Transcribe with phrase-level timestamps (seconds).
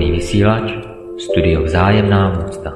[0.00, 0.72] Svobodný vysílač,
[1.18, 2.72] studio Vzájemná úcta.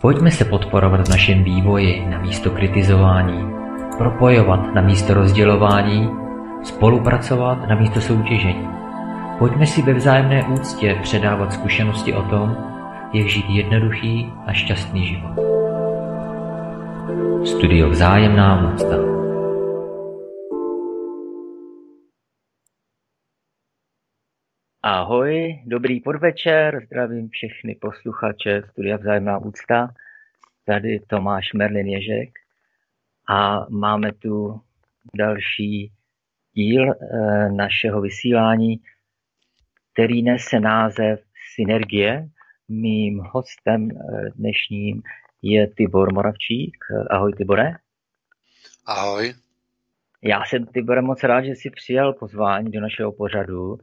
[0.00, 3.50] Pojďme se podporovat v našem vývoji na místo kritizování,
[3.98, 6.10] propojovat na místo rozdělování,
[6.62, 8.68] spolupracovat na místo soutěžení.
[9.38, 12.56] Pojďme si ve vzájemné úctě předávat zkušenosti o tom,
[13.12, 15.34] jak žít jednoduchý a šťastný život.
[17.44, 19.17] Studio Vzájemná úcta.
[24.82, 29.94] Ahoj, dobrý podvečer, zdravím všechny posluchače Studia Vzájemná úcta.
[30.64, 32.28] Tady Tomáš Merlin Ježek
[33.28, 34.60] a máme tu
[35.14, 35.92] další
[36.52, 36.94] díl e,
[37.52, 38.80] našeho vysílání,
[39.92, 41.20] který nese název
[41.54, 42.28] Synergie.
[42.68, 43.94] Mým hostem e,
[44.30, 45.02] dnešním
[45.42, 46.76] je Tibor Moravčík.
[47.10, 47.72] Ahoj Tibore.
[48.86, 49.34] Ahoj.
[50.22, 53.78] Já jsem Tibore moc rád, že jsi přijal pozvání do našeho pořadu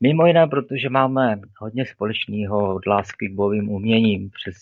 [0.00, 4.54] Mimo jiné, protože máme hodně společného od lásky k bojovým uměním přes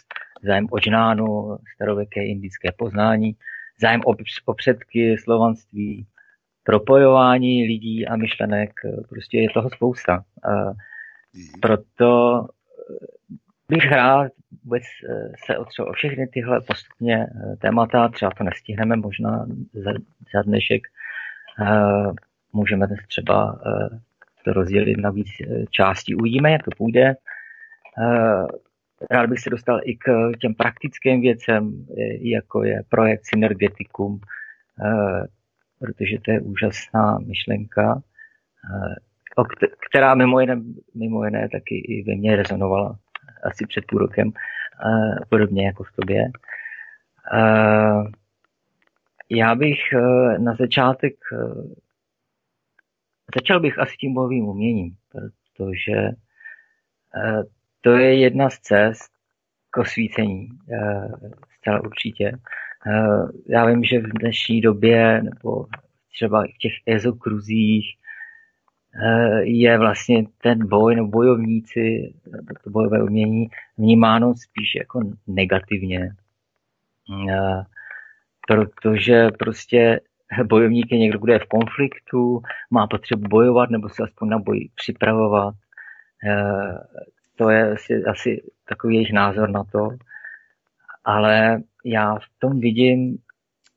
[0.42, 3.36] zájem o žnánu, starověké indické poznání,
[3.80, 6.06] zájem o, předky, slovanství,
[6.62, 8.70] propojování lidí a myšlenek,
[9.08, 10.24] prostě je toho spousta.
[11.34, 11.60] Mhm.
[11.60, 12.40] Proto
[13.68, 14.32] bych rád
[14.64, 19.92] vůbec eh, se otřel o všechny tyhle postupně eh, témata, třeba to nestihneme možná za,
[20.34, 20.82] za dnešek,
[21.60, 22.12] eh,
[22.52, 23.60] můžeme třeba
[24.52, 26.14] rozdělit na víc eh, částí.
[26.14, 27.14] Uvidíme, jak to půjde.
[27.98, 28.46] Eh,
[29.10, 31.86] rád bych se dostal i k těm praktickým věcem,
[32.20, 34.20] jako je projekt Synergeticum,
[34.84, 35.26] eh,
[35.78, 38.02] protože to je úžasná myšlenka,
[39.88, 40.60] která mimo jiné,
[40.94, 42.98] mimo jiné taky i ve mně rezonovala
[43.42, 44.32] asi před půl rokem,
[45.28, 46.24] podobně jako v tobě.
[49.30, 49.78] Já bych
[50.38, 51.14] na začátek
[53.34, 55.92] Začal bych asi tím bojovým uměním, protože
[57.16, 57.42] eh,
[57.80, 59.12] to je jedna z cest
[59.70, 61.08] k osvícení, eh,
[61.58, 62.32] zcela určitě.
[62.86, 65.66] Eh, já vím, že v dnešní době, nebo
[66.12, 67.86] třeba v těch ezokruzích,
[69.40, 72.14] je vlastně ten boj nebo bojovníci,
[72.64, 73.48] to bojové umění
[73.78, 76.14] vnímáno spíš jako negativně.
[78.48, 80.00] Protože prostě
[80.44, 84.68] bojovník je někdo, kdo je v konfliktu, má potřebu bojovat nebo se aspoň na boj
[84.74, 85.54] připravovat.
[86.28, 86.78] Eh,
[87.36, 89.88] to je asi, asi takový jejich názor na to.
[91.04, 93.18] Ale já v tom vidím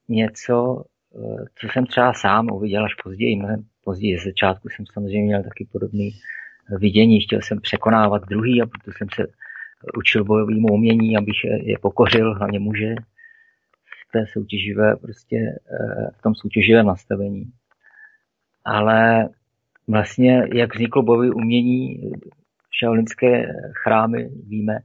[0.09, 0.83] něco,
[1.15, 4.19] eh, co jsem třeba sám uviděl až později, mnohem později.
[4.19, 6.11] Z začátku jsem samozřejmě měl taky podobný
[6.79, 9.27] vidění, chtěl jsem překonávat druhý a proto jsem se
[9.97, 12.95] učil bojovému umění, abych je pokořil, hlavně muže,
[14.11, 17.43] té soutěživé, prostě eh, v tom soutěživém nastavení.
[18.65, 19.29] Ale
[19.87, 22.11] vlastně, jak vzniklo bojové umění,
[22.79, 23.47] šaolinské
[23.83, 24.79] chrámy, víme,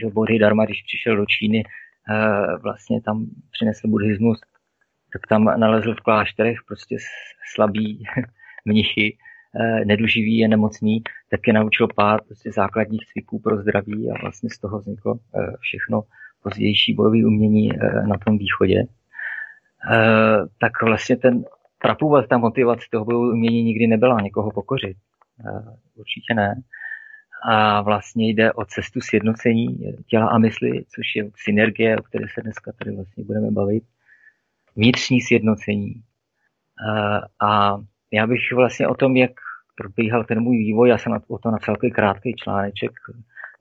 [0.00, 4.40] že Bodhi Dharma, když přišel do Číny, eh, vlastně tam přinesl buddhismus,
[5.12, 6.96] tak tam nalezl v klášterech prostě
[7.54, 8.04] slabý
[8.64, 9.16] mnichy,
[9.60, 14.50] eh, neduživý je nemocný, tak je naučil pár prostě základních cviků pro zdraví a vlastně
[14.50, 15.14] z toho vzniklo
[15.60, 16.02] všechno
[16.46, 18.86] pozdější bojové umění eh, na tom východě,
[19.92, 21.44] eh, tak vlastně ten
[21.78, 24.96] prapůvod, ta motivace toho bojového umění nikdy nebyla někoho pokořit.
[25.40, 26.62] Eh, určitě ne.
[27.48, 29.66] A vlastně jde o cestu sjednocení
[30.06, 33.84] těla a mysli, což je synergie, o které se dneska tady vlastně budeme bavit.
[34.76, 36.02] Vnitřní sjednocení.
[37.40, 37.76] A
[38.12, 39.30] já bych vlastně o tom, jak
[39.76, 42.92] probíhal ten můj vývoj, já jsem o to napsal takový krátký článeček,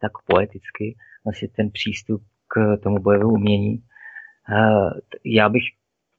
[0.01, 0.95] tak poeticky,
[1.25, 2.21] vlastně ten přístup
[2.55, 3.83] k tomu bojovému umění.
[5.25, 5.63] Já bych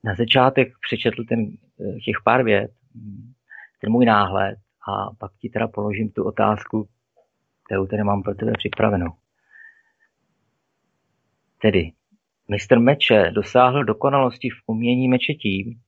[0.05, 1.41] na začátek přečetl ten,
[1.81, 2.71] eh, těch pár vět,
[3.81, 4.59] ten můj náhled
[4.89, 6.89] a pak ti teda položím tu otázku,
[7.67, 9.11] kterou tady mám pro tebe připravenou.
[11.63, 11.93] Tedy,
[12.49, 15.81] mistr meče dosáhl dokonalosti v umění meče tím,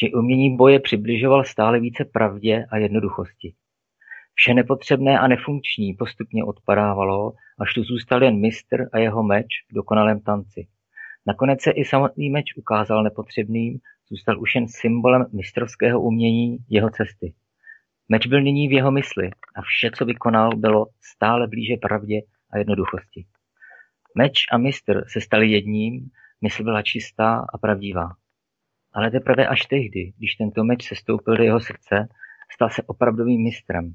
[0.00, 3.54] že umění boje přibližoval stále více pravdě a jednoduchosti.
[4.38, 9.74] Vše nepotřebné a nefunkční postupně odpadávalo, až tu zůstal jen mistr a jeho meč v
[9.74, 10.66] dokonalém tanci.
[11.26, 13.78] Nakonec se i samotný meč ukázal nepotřebným,
[14.08, 17.34] zůstal už jen symbolem mistrovského umění jeho cesty.
[18.08, 22.58] Meč byl nyní v jeho mysli a vše, co vykonal, bylo stále blíže pravdě a
[22.58, 23.26] jednoduchosti.
[24.18, 26.10] Meč a mistr se stali jedním,
[26.42, 28.08] mysl byla čistá a pravdivá.
[28.92, 32.08] Ale teprve až tehdy, když tento meč se stoupil do jeho srdce,
[32.54, 33.94] stal se opravdovým mistrem,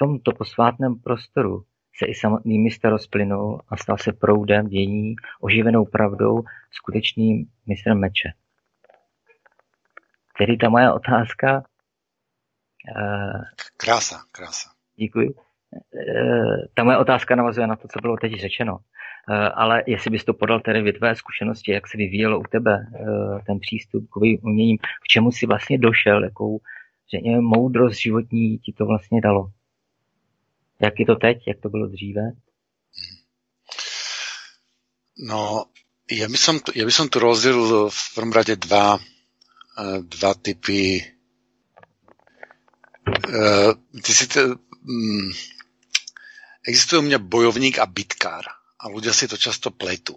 [0.00, 1.64] tomto posvátném prostoru
[1.98, 8.28] se i samotný mistr rozplynul a stal se proudem dění, oživenou pravdou, skutečným mistrem meče.
[10.38, 11.62] Tedy ta moje otázka...
[12.96, 13.42] Uh,
[13.76, 14.70] krása, krása.
[14.96, 15.34] Děkuji.
[16.74, 18.78] ta moje otázka navazuje na to, co bylo teď řečeno.
[19.54, 22.86] Ale jestli bys to podal tedy vy tvé zkušenosti, jak se vyvíjelo u tebe
[23.46, 26.60] ten přístup k uměním, k čemu si vlastně došel, jakou
[27.14, 29.50] řekněme, moudrost životní ti to vlastně dalo.
[30.82, 32.22] Jak je to teď, jak to bylo dříve?
[35.20, 35.68] No,
[36.08, 38.96] ja by som, ja by som tu rozdelil v prvom rade dva,
[40.00, 41.04] dva typy.
[43.28, 45.28] Uh, ty si to, um,
[46.64, 48.48] existuje u mňa bojovník a bitkár
[48.80, 50.16] a ľudia si to často pletú.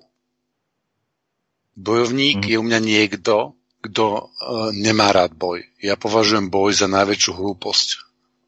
[1.76, 2.50] Bojovník mm.
[2.54, 5.68] je u mňa niekto, kto uh, nemá rád boj.
[5.84, 7.88] Ja považujem boj za najväčšiu hlúposť,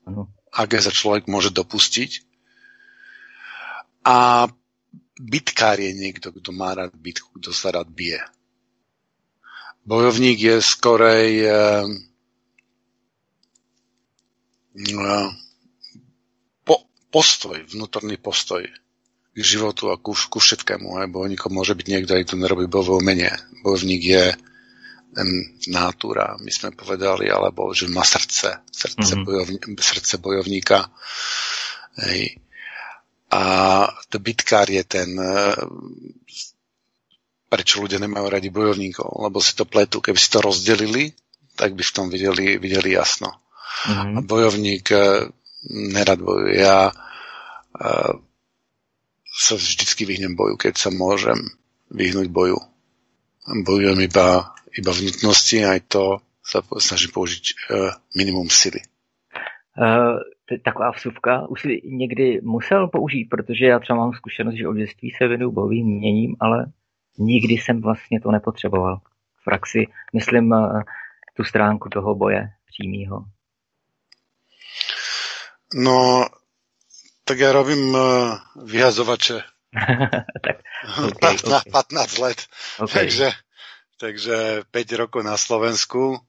[0.08, 0.35] mm.
[0.56, 2.24] Aké sa človek môže dopustiť.
[4.08, 4.48] A
[5.20, 8.24] bitkár je niekto, kto má rád bitku, kto sa rád bije.
[9.86, 11.86] Bojovník je skorej uh,
[14.76, 15.30] uh,
[16.66, 16.76] po,
[17.14, 18.66] postoj, vnútorný postoj
[19.36, 20.96] k životu a ku, ku všetkému.
[20.98, 23.32] Aj bojovníkom môže byť niekto, kto nerobí bojové umenie.
[23.62, 24.24] Bojovník je
[25.72, 29.24] nátura, my sme povedali, alebo že má srdce, srdce, mm-hmm.
[29.24, 30.92] bojovní, srdce bojovníka.
[32.04, 32.44] Hej.
[33.32, 33.44] A
[34.12, 35.56] to bitkár je ten, e,
[37.48, 40.04] prečo ľudia nemajú radi bojovníkov, lebo si to pletú.
[40.04, 41.16] Keby si to rozdelili,
[41.56, 43.32] tak by v tom videli, videli jasno.
[43.88, 44.14] Mm-hmm.
[44.16, 45.32] A bojovník e,
[45.72, 46.62] nerad bojuje.
[46.62, 48.14] Ja uh,
[49.36, 51.36] sa vždycky vyhnem boju, keď sa môžem
[51.92, 52.60] vyhnúť boju.
[53.46, 58.86] Bojujem iba, iba v nutnosti, aj to sa snažím použiť uh, minimum sily.
[59.76, 60.22] Uh,
[60.64, 65.12] taková vsuvka, už si někdy musel použít, protože já třeba mám zkušenost, že od dětství
[65.12, 66.66] se vedu bojovým měním, ale
[67.18, 68.98] nikdy jsem vlastně to nepotřeboval.
[69.42, 70.82] V praxi myslím uh,
[71.38, 73.26] tu stránku toho boje přímýho.
[75.76, 76.26] No,
[77.26, 79.42] tak ja robím uh, vyhazovače.
[80.46, 80.56] tak,
[81.10, 81.72] okay, na, okay.
[81.72, 82.40] 15 let.
[82.80, 82.94] Okay.
[82.94, 83.32] Takže,
[83.96, 86.20] takže 5 rokov na Slovensku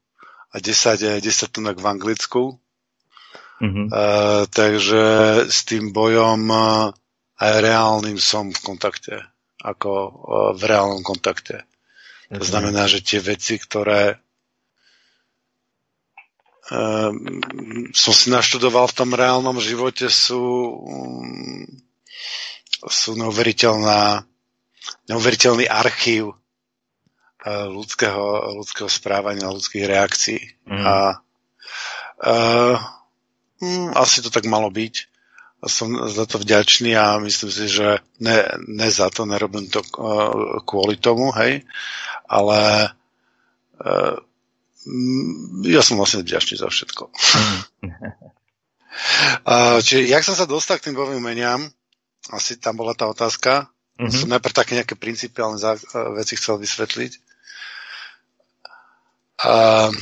[0.51, 2.43] a 10, 10 tunok v Anglicku.
[3.57, 3.87] Mm-hmm.
[3.89, 5.05] Uh, takže
[5.49, 6.93] s tým bojom uh,
[7.41, 9.25] aj reálnym som v kontakte.
[9.65, 10.13] Ako uh,
[10.53, 11.65] v reálnom kontakte.
[11.65, 12.39] Mm-hmm.
[12.39, 14.21] To znamená, že tie veci, ktoré
[16.71, 17.13] uh,
[17.97, 20.45] som si naštudoval v tom reálnom živote sú
[20.85, 21.65] um,
[22.87, 24.23] sú neuveriteľná
[25.11, 26.37] neuveriteľný archív
[27.47, 30.41] ľudského, ľudského správania, ľudských reakcií.
[30.67, 30.83] Mm.
[30.83, 30.95] A
[32.27, 32.77] uh,
[33.63, 34.95] Mm, asi to tak malo byť.
[35.67, 40.61] Som za to vďačný a myslím si, že ne, ne za to, nerobím to uh,
[40.63, 41.65] kvôli tomu, hej,
[42.29, 42.93] ale
[43.81, 44.17] uh,
[45.65, 47.09] ja som vlastne vďačný za všetko.
[49.49, 51.65] uh, čiže jak som sa dostal k tým bojovým meniam,
[52.29, 53.73] asi tam bola tá otázka.
[53.97, 54.13] Mm-hmm.
[54.13, 55.57] Som najprv také nejaké principiálne
[56.21, 57.26] veci chcel vysvetliť.
[59.37, 59.93] Uh,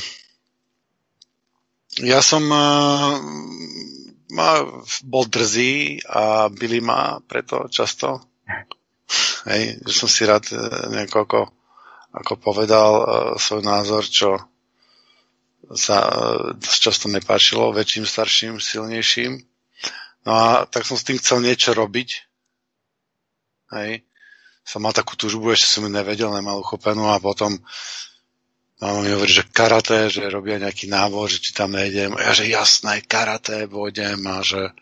[1.99, 3.19] ja som uh,
[4.31, 4.49] ma,
[5.03, 8.23] bol drzý a byli ma preto často.
[9.45, 10.57] Hej, že som si rád e,
[10.89, 11.53] nejako
[12.15, 13.05] ako, povedal uh,
[13.37, 14.41] svoj názor, čo
[15.77, 16.09] sa
[16.57, 19.37] dosť často nepáčilo väčším, starším, silnejším.
[20.25, 22.09] No a tak som s tým chcel niečo robiť.
[23.77, 24.05] Hej.
[24.65, 27.61] Som mal takú túžbu, ešte som ju nevedel, nemal uchopenú a potom
[28.75, 32.11] Mama mi hovorí, že karate, že robia nejaký návod, že či tam nejdem.
[32.19, 34.75] A ja, že jasné, karate, pôjdem a že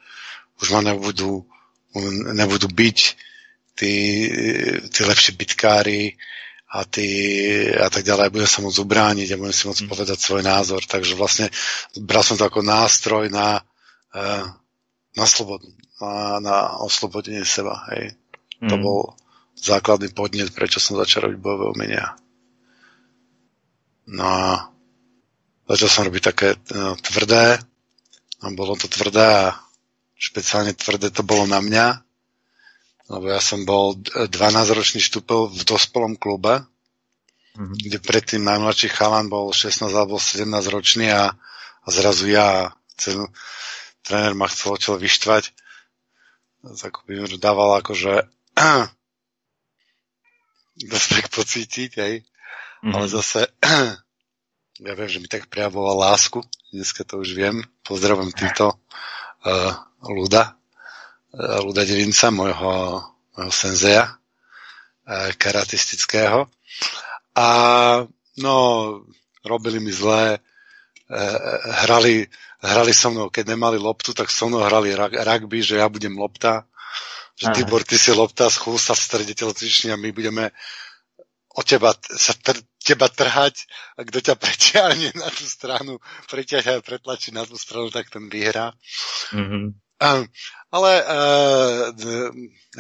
[0.58, 1.46] už ma nebudú,
[2.34, 2.98] nebudú byť
[3.78, 3.96] tí,
[4.90, 6.18] tí lepší bitkári
[6.74, 7.06] a, tí,
[7.70, 8.34] a tak ďalej.
[8.34, 9.90] Budem sa môcť ubrániť a budem si môcť mm.
[9.94, 10.82] povedať svoj názor.
[10.82, 11.54] Takže vlastne
[11.94, 13.62] bral som to ako nástroj na,
[14.18, 14.46] eh,
[15.14, 15.70] na slobodu,
[16.02, 17.78] na, na oslobodenie seba.
[17.94, 18.18] Hej.
[18.58, 18.70] Mm.
[18.74, 19.00] To bol
[19.54, 22.18] základný podnet, prečo som začal robiť bojové umenia.
[24.08, 24.48] No a
[25.70, 27.60] začal som robiť také no, tvrdé.
[28.44, 29.56] A bolo to tvrdé a
[30.20, 31.88] špeciálne tvrdé to bolo na mňa,
[33.12, 36.64] lebo ja som bol 12-ročný štúpel v dospelom klube,
[37.56, 37.76] mm-hmm.
[37.88, 41.32] kde predtým najmladší chalan bol 16 alebo 17 ročný a,
[41.84, 43.32] a zrazu ja, chcel,
[44.04, 45.44] tréner ma chcel odtiaľ vyštvať,
[46.80, 48.28] tak by dával akože
[50.96, 52.24] respekt pocítiť, hej.
[52.84, 52.96] Mm-hmm.
[53.00, 53.48] Ale zase,
[54.86, 56.44] ja viem, že mi tak prejavoval lásku,
[56.76, 57.64] dneska to už viem.
[57.88, 59.72] Pozdravujem týmto uh,
[60.04, 60.60] Luda,
[61.32, 63.00] uh, Luda Devinca, môjho,
[63.40, 64.20] môjho senzeja
[65.08, 66.52] uh, karatistického.
[67.40, 67.48] A
[68.36, 68.56] no,
[69.48, 70.44] robili mi zlé,
[71.88, 72.28] hrali,
[72.62, 76.66] hrali so mnou, keď nemali loptu, tak so mnou hrali rugby, že ja budem lopta,
[77.34, 77.56] že Aha.
[77.58, 80.54] Tibor, ty si lopta, schúl sa v strede a my budeme
[81.54, 86.86] o teba, sa tr, teba trhať a kto ťa preťahne na tú stranu, preťahne a
[86.86, 88.74] pretlačí na tú stranu, tak ten vyhrá.
[89.32, 89.66] Mm-hmm.
[90.04, 90.22] Um,
[90.74, 91.94] ale uh,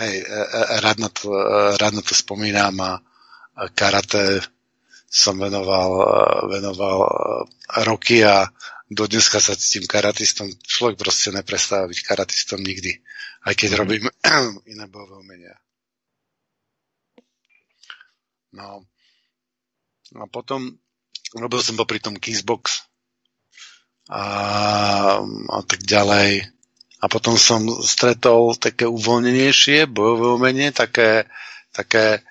[0.01, 0.15] hej,
[0.81, 1.29] rád, na to,
[1.77, 2.99] rád na to spomínam a,
[3.77, 4.41] karate
[5.05, 5.93] som venoval,
[6.49, 6.97] venoval
[7.85, 8.49] roky a
[8.89, 10.49] do dneska sa cítim karatistom.
[10.49, 12.97] Človek proste neprestáva byť karatistom nikdy,
[13.45, 13.81] aj keď mm-hmm.
[13.85, 14.03] robím
[14.73, 15.53] iné bojové umenia.
[18.53, 18.86] No.
[20.13, 20.77] A potom
[21.33, 22.86] robil som popri tom Kissbox
[24.10, 24.24] a,
[25.25, 26.53] a tak ďalej.
[27.03, 31.27] A potom som stretol také uvoľnenejšie bojové umenie, také,
[31.75, 32.24] také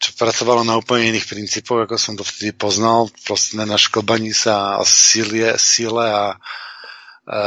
[0.00, 4.80] čo pracovalo na úplne iných princípoch, ako som to vtedy poznal, proste na šklbaní sa
[4.80, 6.40] a síle, síle a,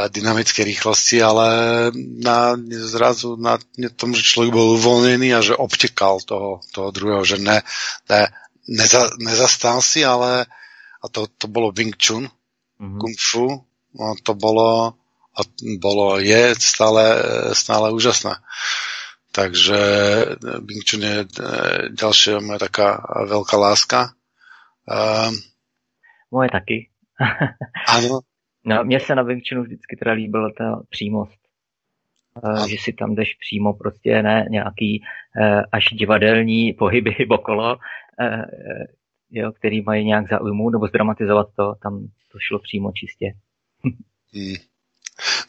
[0.08, 1.48] dynamické rýchlosti, ale
[1.96, 2.56] na,
[2.88, 3.60] zrazu na
[3.96, 7.60] tom, že človek bol uvoľnený a že obtekal toho, toho druhého, že ne,
[8.08, 8.22] ne,
[8.64, 10.48] neza, nezastal si, ale
[11.04, 12.96] a to, to bolo Wing Chun, mm-hmm.
[12.96, 13.60] Kung Fu,
[14.00, 14.96] no, to bolo,
[15.36, 15.40] a
[15.76, 17.04] bolo, je stále,
[17.52, 18.40] stále úžasné.
[19.34, 19.78] Takže
[20.64, 21.28] Wing Chun je e,
[21.92, 24.14] ďalšia moja taká veľká láska.
[24.86, 25.34] Um,
[26.30, 26.78] Moje taky.
[27.98, 28.24] ano.
[28.64, 31.38] No, mně se na Wing vždycky teda líbila ta přímost.
[32.42, 35.02] Uh, že si tam jdeš přímo prostě ne nějaký
[35.40, 38.42] uh, až divadelní pohyby okolo, uh,
[39.30, 43.34] jo, který mají nějak zaujmout nebo zdramatizovat to, tam to šlo přímo čistě.
[44.34, 44.54] hmm.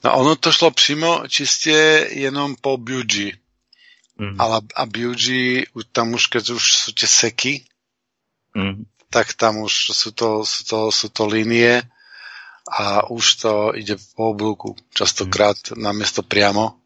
[0.04, 3.34] No ono to šlo přímo čistě jenom po Buji.
[4.18, 4.42] Mm.
[4.42, 7.68] Ale a Biuji, tam už keď už sú tie seky,
[8.56, 8.88] mm.
[9.12, 11.84] tak tam už sú to, sú to, sú to línie
[12.66, 15.78] a už to ide po oblúku, častokrát mm.
[15.78, 16.82] namiesto priamo,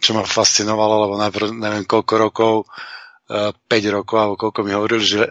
[0.00, 2.54] čo ma fascinovalo, lebo najprv neviem koľko rokov,
[3.28, 5.22] 5 e, rokov, alebo koľko mi hovorili, že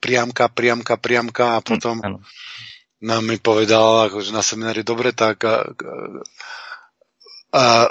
[0.00, 2.20] priamka, priamka, priamka a potom mm,
[3.04, 5.44] nám mi povedal akože na seminári, dobre, tak
[7.50, 7.90] a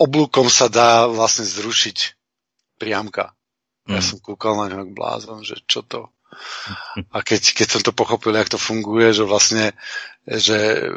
[0.00, 2.16] oblúkom sa dá vlastne zrušiť
[2.80, 3.36] priamka.
[3.84, 4.04] Ja mm.
[4.04, 6.08] som kúkal na ňo blázon, že čo to.
[7.10, 9.72] A keď, keď som to pochopil, jak to funguje, že vlastne,
[10.24, 10.90] že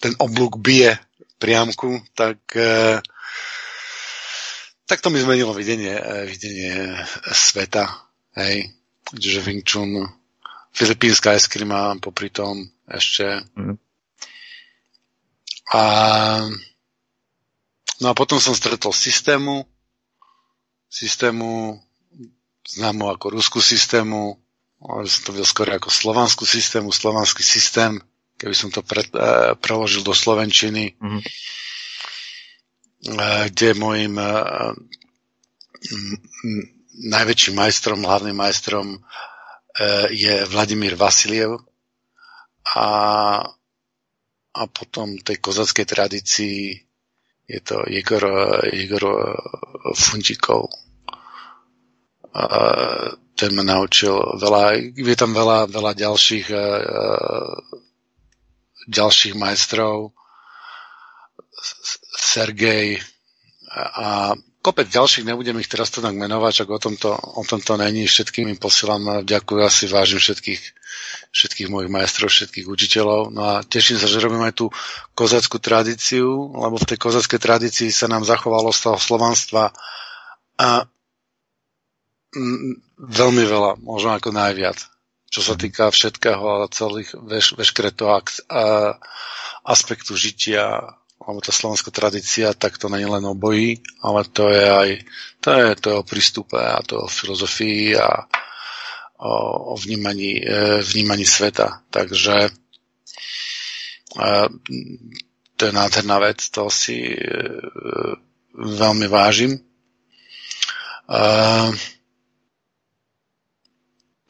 [0.00, 1.00] ten oblúk bije
[1.38, 3.00] priamku, tak, e,
[4.88, 7.88] tak to mi zmenilo videnie, e, videnie sveta.
[8.36, 8.72] Hej.
[9.12, 10.08] Že Wing Chun,
[10.72, 13.44] filipínska eskrima popri tom ešte.
[13.54, 13.76] Mm.
[15.72, 15.82] A,
[18.00, 19.64] no a potom som stretol systému,
[20.88, 21.80] systému
[22.64, 24.40] známu ako ruskú systému,
[24.80, 28.00] ale som to videl skôr ako slovanskú systému, slovanský systém,
[28.36, 31.20] keby som to pre, e, preložil do slovenčiny, mm-hmm.
[31.20, 31.28] e,
[33.52, 34.28] kde môjim e,
[37.12, 38.98] najväčším majstrom, hlavným majstrom e,
[40.12, 41.60] je Vladimír Vasiliev
[42.74, 42.86] a
[44.54, 46.58] a potom tej kozackej tradícii
[47.44, 48.22] je to Igor,
[48.70, 49.04] Igor
[49.98, 50.70] Funčíkov.
[53.34, 56.46] Ten ma naučil veľa, je tam veľa, veľa ďalších,
[58.90, 60.10] ďalších majstrov.
[62.14, 62.98] Sergej
[63.74, 68.08] a kopec ďalších, nebudem ich teraz to tak menovať, ak o tomto, o tomto není,
[68.08, 70.62] všetkým im posielam ďakujem, asi vážim všetkých,
[71.34, 73.28] všetkých mojich majstrov, všetkých učiteľov.
[73.28, 74.66] No a teším sa, že robím aj tú
[75.12, 79.74] kozackú tradíciu, lebo v tej kozackej tradícii sa nám zachovalo z toho slovanstva
[80.56, 80.86] a
[82.98, 84.78] veľmi veľa, možno ako najviac,
[85.30, 88.22] čo sa týka všetkého a celých veš, veškeré toho
[89.64, 94.64] aspektu žitia alebo tá slovenská tradícia, tak to není len o boji, ale to je
[94.68, 94.88] aj
[95.40, 98.28] to je, to je o prístupe a to je o filozofii a
[99.18, 99.34] o,
[99.72, 101.80] o vnímaní, e, vnímaní sveta.
[101.90, 102.50] Takže e,
[105.56, 107.20] to je nádherná vec, to si e,
[108.54, 109.60] veľmi vážim.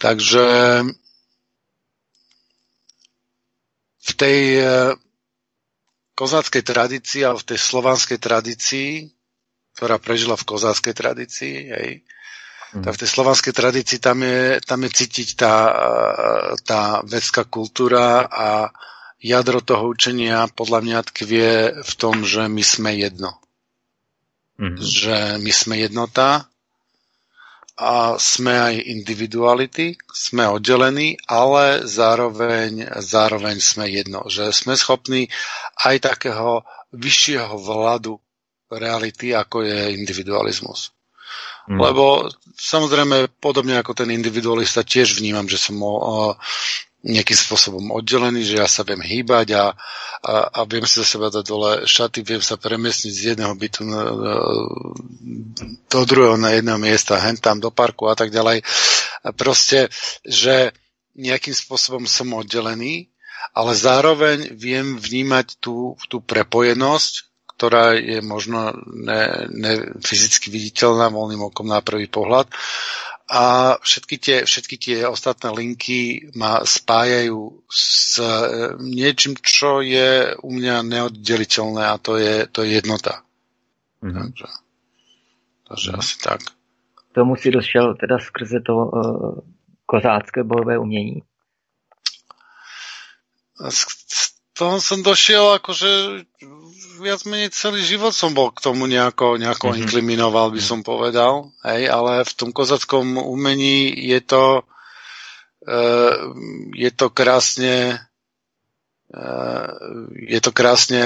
[0.05, 0.47] Takže
[4.05, 4.41] v tej
[6.13, 8.91] kozáckej tradícii alebo v tej slovanskej tradícii,
[9.75, 11.91] ktorá prežila v kozáckej tradícii, hej,
[12.77, 12.85] mm.
[12.85, 15.57] tak v tej slovanskej tradícii tam je, tam je cítiť tá,
[16.63, 18.71] tá vedská kultúra a
[19.25, 21.51] jadro toho učenia podľa mňa tkvie
[21.83, 23.41] v tom, že my sme jedno.
[24.61, 24.79] Mm.
[24.79, 26.47] Že my sme jednota
[27.75, 35.27] a sme aj individuality, sme oddelení, ale zároveň, zároveň sme jedno, že sme schopní
[35.83, 36.63] aj takého
[36.95, 38.23] vyššieho vládu
[38.71, 40.95] reality, ako je individualizmus.
[41.67, 41.81] Mm.
[41.81, 46.37] Lebo samozrejme, podobne ako ten individualista, tiež vnímam, že som o,
[47.05, 49.77] nejakým spôsobom oddelený, že ja sa viem hýbať a,
[50.25, 53.85] a, a viem si za seba dať dole šaty, viem sa premiesniť z jedného bytu
[53.85, 54.03] na,
[55.93, 58.65] do druhého na jedného miesta, hen tam do parku a tak ďalej.
[59.37, 59.93] Proste,
[60.25, 60.73] že
[61.13, 63.13] nejakým spôsobom som oddelený,
[63.53, 67.13] ale zároveň viem vnímať tú, tú prepojenosť,
[67.55, 72.51] ktorá je možno ne, ne fyzicky viditeľná voľným okom na prvý pohľad
[73.25, 78.29] a všetky tie, všetky tie ostatné linky ma spájajú s e,
[78.85, 83.25] niečím, čo je u mňa neoddeliteľné a to je, to je jednota.
[84.05, 84.21] Mm-hmm.
[84.29, 84.49] Takže,
[85.69, 86.03] takže mm-hmm.
[86.05, 86.41] asi tak.
[87.17, 89.39] Tomu si došel teda skrze to uh,
[89.87, 91.23] kozácké bojové umění?
[94.55, 95.91] toho som došiel, akože
[97.05, 99.81] viac menej celý život som bol k tomu nejako, nejako mm-hmm.
[99.85, 100.69] inkliminoval, by mhm.
[100.73, 101.53] som povedal.
[101.61, 104.65] Hej, ale v tom kozackom umení je to
[105.69, 106.15] uh,
[106.73, 108.01] je to krásne
[109.13, 109.69] uh,
[110.17, 111.05] je to krásne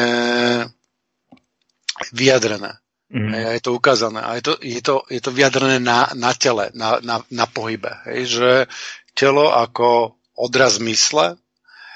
[2.15, 2.79] vyjadrené.
[3.09, 3.33] Mm.
[3.33, 4.21] Hej, a je to ukázané.
[4.21, 7.91] A je to, je to, je to vyjadrené na, na tele, na, na, na pohybe.
[8.05, 8.51] Hej, že
[9.17, 11.41] telo ako odraz mysle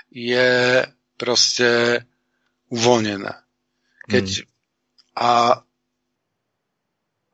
[0.09, 0.83] je
[1.21, 2.03] proste
[2.73, 3.42] uvoľnené.
[4.09, 4.47] Keď mm.
[5.19, 5.33] a,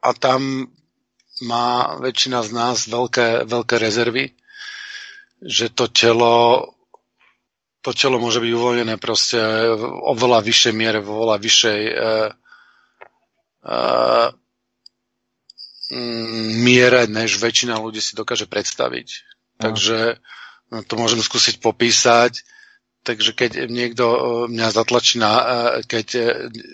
[0.04, 0.70] a tam
[1.42, 4.34] má väčšina z nás veľké, veľké rezervy,
[5.38, 6.74] že to telo
[7.78, 9.38] to telo môže byť uvoľnené proste
[9.78, 9.82] v
[10.12, 12.28] oveľa vyššej miere, vo oveľa vyššej uh,
[13.64, 14.28] uh,
[16.58, 19.08] miere, než väčšina ľudí si dokáže predstaviť.
[19.08, 19.60] No.
[19.62, 20.20] Takže
[20.74, 22.44] no, to môžem skúsiť popísať
[23.02, 24.18] takže keď niekto e,
[24.52, 25.44] mňa zatlačí na, e,
[25.86, 26.22] keď e,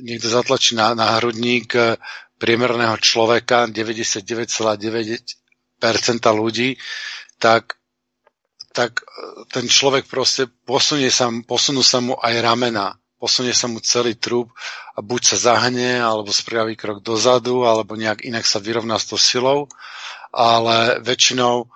[0.03, 1.75] niekto zatlačí na, na hrudník
[2.39, 5.25] priemerného človeka 99,9%
[6.35, 6.77] ľudí,
[7.39, 7.79] tak,
[8.75, 9.07] tak
[9.55, 14.51] ten človek proste posunie sa, posunú sa mu aj ramena, posunie sa mu celý trup
[14.93, 19.17] a buď sa zahne, alebo spraví krok dozadu, alebo nejak inak sa vyrovná s tou
[19.17, 19.71] silou,
[20.35, 21.71] ale väčšinou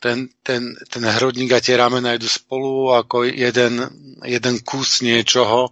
[0.00, 3.84] ten, ten, ten hrudník a tie ramena idú spolu ako jeden,
[4.24, 5.70] jeden kus niečoho,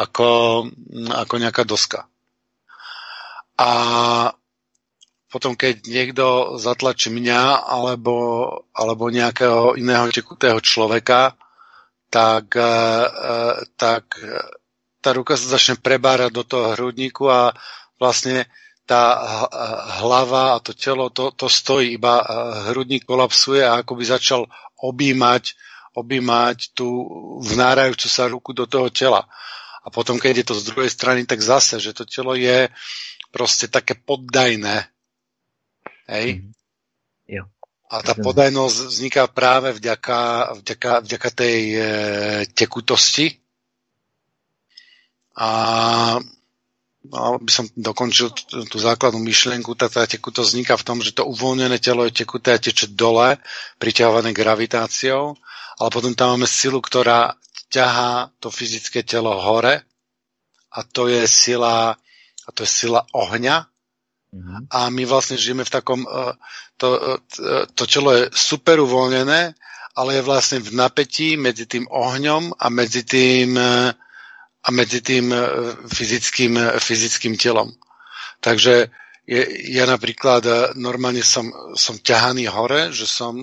[0.00, 0.28] ako,
[1.12, 2.08] ako nejaká doska.
[3.60, 3.70] A
[5.28, 8.16] potom, keď niekto zatlačí mňa alebo,
[8.72, 11.36] alebo nejakého iného tekutého človeka,
[12.10, 13.38] tak, e, e,
[13.78, 14.18] tak
[15.04, 17.54] tá ruka sa začne prebárať do toho hrudníku a
[18.00, 18.48] vlastne
[18.90, 19.46] tá
[20.02, 22.26] hlava a to telo, to, to stojí, iba
[22.74, 24.42] hrudník kolapsuje a ako by začal
[24.82, 25.54] objímať,
[25.94, 27.06] objímať tú
[27.46, 29.30] vnárajúcu sa ruku do toho tela.
[29.86, 32.66] A potom, keď je to z druhej strany, tak zase, že to telo je
[33.30, 34.90] proste také poddajné.
[36.10, 36.42] Hej?
[36.42, 36.50] Mm.
[37.30, 37.44] Jo.
[37.94, 41.80] A tá podajnosť vzniká práve vďaka, vďaka, vďaka tej e,
[42.54, 43.38] tekutosti.
[45.38, 45.50] A
[47.08, 48.28] aby som dokončil
[48.68, 52.52] tú základnú myšlienku, tá, tá tekutosť vzniká v tom, že to uvoľnené telo je tekuté
[52.52, 53.40] a teče dole,
[53.80, 55.32] priťahované gravitáciou,
[55.80, 57.40] ale potom tam máme silu, ktorá
[57.72, 59.80] ťahá to fyzické telo hore
[60.68, 61.96] a to je sila,
[62.44, 63.64] a to je sila ohňa.
[64.30, 64.60] Mm-hmm.
[64.70, 66.36] A my vlastne žijeme v takom, e,
[66.76, 69.56] to, e, to telo je super uvoľnené,
[69.96, 73.58] ale je vlastne v napätí medzi tým ohňom a medzi tým
[74.60, 75.40] a medzi tým e,
[75.88, 77.72] fyzickým, e, fyzickým telom.
[78.44, 78.92] Takže
[79.24, 79.42] je,
[79.72, 83.40] ja napríklad e, normálne som, som ťahaný hore, že som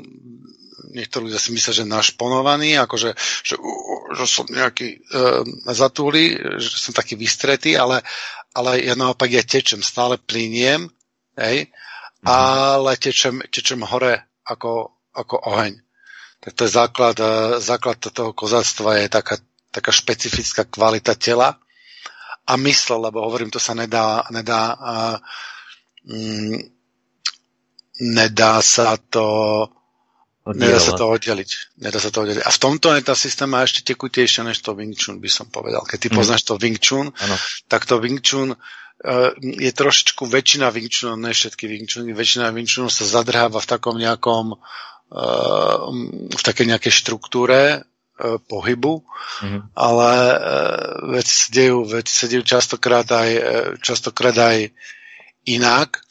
[0.93, 3.11] niektorí ľudia si myslia, že našponovaný, akože,
[3.43, 3.55] že,
[4.15, 5.43] že som nejaký uh,
[5.75, 8.01] zatúli, že som taký vystretý, ale,
[8.55, 10.87] ale ja naopak ja tečem, stále plyniem,
[11.35, 12.25] hej, mm-hmm.
[12.25, 15.75] ale tečem, tečem hore ako, ako oheň.
[16.39, 17.17] Tak to je základ,
[17.59, 19.35] základ toho kozáctva je taká,
[19.71, 21.59] taká špecifická kvalita tela
[22.47, 25.17] a mysle, lebo hovorím, to sa nedá, nedá, uh,
[26.07, 26.59] mm,
[28.15, 29.27] nedá sa to
[30.47, 31.83] Nedá sa to oddeliť.
[31.83, 32.39] Nedá sa to oddeliť.
[32.39, 35.83] A v tomto je tá systéma ešte tekutejšia než to Wing Chun, by som povedal.
[35.83, 36.15] Keď ty mm.
[36.15, 37.35] poznáš to Wing Chun, ano.
[37.67, 42.55] tak to Wing Chun uh, je trošičku väčšina Wing Chun, ne všetky Wing Chun, väčšina
[42.55, 45.91] Wing Chun sa zadrháva v takom nejakom uh,
[46.31, 47.96] v takej nejakej štruktúre E,
[48.49, 49.61] pohybu, mm-hmm.
[49.77, 50.37] ale e,
[51.13, 53.43] veci sa dejú, veci sa dejú častokrát aj, e,
[53.81, 54.73] častokrát aj
[55.45, 56.01] inak.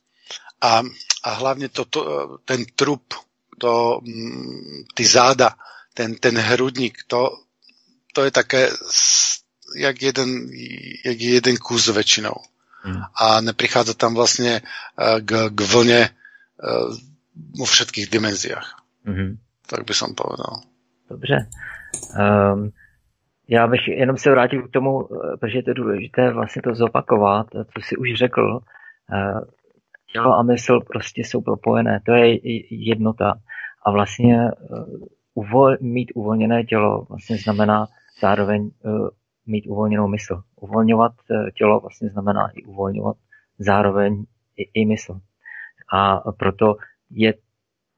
[0.62, 2.00] A, a a hlavne to, to,
[2.46, 3.18] ten trup,
[3.58, 5.58] to, mm, ty záda,
[5.90, 7.42] ten, ten hrudník, to,
[8.14, 8.70] to je také
[9.74, 10.46] jak jeden,
[11.04, 12.38] jak jeden kus väčšinou.
[12.86, 13.02] Mm.
[13.18, 14.62] A neprichádza tam vlastne
[14.96, 16.14] k, k vlne
[17.34, 18.68] vo všetkých dimenziách.
[19.02, 19.30] Mm-hmm.
[19.66, 20.62] Tak by som povedal.
[21.10, 21.50] Dobře.
[22.18, 22.70] Um,
[23.48, 25.08] já bych jenom se vrátil k tomu,
[25.40, 28.60] protože je to důležité vlastně to zopakovat, co si už řekl.
[29.12, 29.40] Uh,
[30.12, 32.38] tělo a mysl prostě jsou propojené, to je
[32.70, 33.34] jednota.
[33.86, 34.50] A vlastně
[35.34, 37.86] uvol, mít uvolněné tělo vlastně znamená
[38.20, 38.70] zároveň
[39.46, 40.42] mít uvolněnou mysl.
[40.60, 41.12] Uvolňovat
[41.54, 43.16] tělo vlastně znamená i uvolňovat
[43.58, 44.24] zároveň
[44.56, 45.20] i, i mysl.
[45.92, 46.76] A proto
[47.10, 47.34] je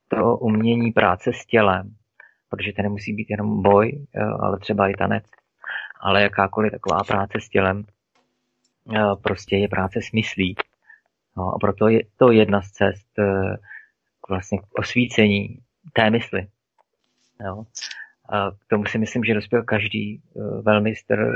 [0.08, 1.90] to umění práce s tělem,
[2.48, 4.06] protože to nemusí být jenom boj,
[4.40, 5.24] ale třeba i tanec,
[6.00, 7.84] ale jakákoliv taková práce s tělem
[9.22, 10.56] prostě je práce s myslí.
[11.36, 13.56] No, a proto je to jedna z cest eh,
[14.20, 15.58] k vlastně k osvícení
[15.92, 16.46] té mysli.
[17.44, 17.64] Jo.
[18.28, 21.32] A k tomu si myslím, že dospěl každý eh, velmistr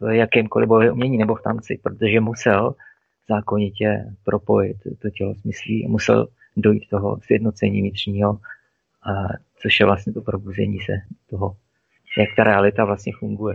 [0.00, 2.74] v jakýmkoliv bojovém umění nebo v tanci, protože musel
[3.28, 8.38] zákonitě propojit to tělo s myslí a musel dojít toho sjednocení vnitřního,
[9.10, 9.12] a
[9.62, 10.92] což je vlastně to probuzení se
[11.30, 11.56] toho,
[12.18, 13.54] jak ta realita vlastně funguje.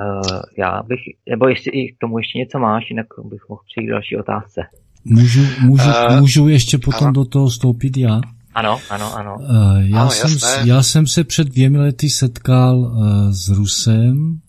[0.00, 3.86] Uh, já bych, nebo ještě i k tomu ještě něco máš, jinak bych mohl přijít
[3.86, 4.60] k další otázce.
[5.04, 7.12] Můžu, můžu, uh, můžu ještě potom ano.
[7.12, 8.20] do toho vstoupit já?
[8.54, 9.36] Ano, ano, ano.
[9.40, 14.40] Uh, já, ano jsem, já jsem se před dvěmi lety setkal uh, s Rusem,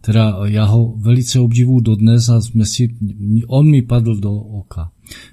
[0.00, 2.88] teda já ho velice obdivuju dodnes a jsme si,
[3.48, 4.90] on mi padl do oka.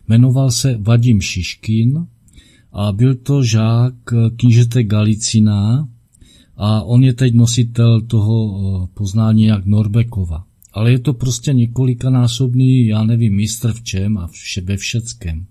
[0.08, 2.08] Jmenoval se Vadim Šiškin
[2.76, 3.94] a byl to žák
[4.38, 5.88] knížete Galicina
[6.58, 10.44] a on je teď nositel toho eh, poznání jak Norbekova.
[10.74, 15.46] Ale je to prostě několikanásobný, já nevím, mistr v čem a vše, ve všeckém.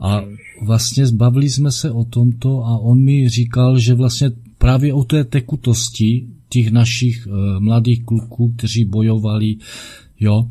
[0.00, 0.22] A
[0.62, 5.24] vlastně zbavili jsme se o tomto a on mi říkal, že vlastně právě o té
[5.24, 9.56] tekutosti těch našich uh, mladých kluků, kteří bojovali,
[10.20, 10.48] jo,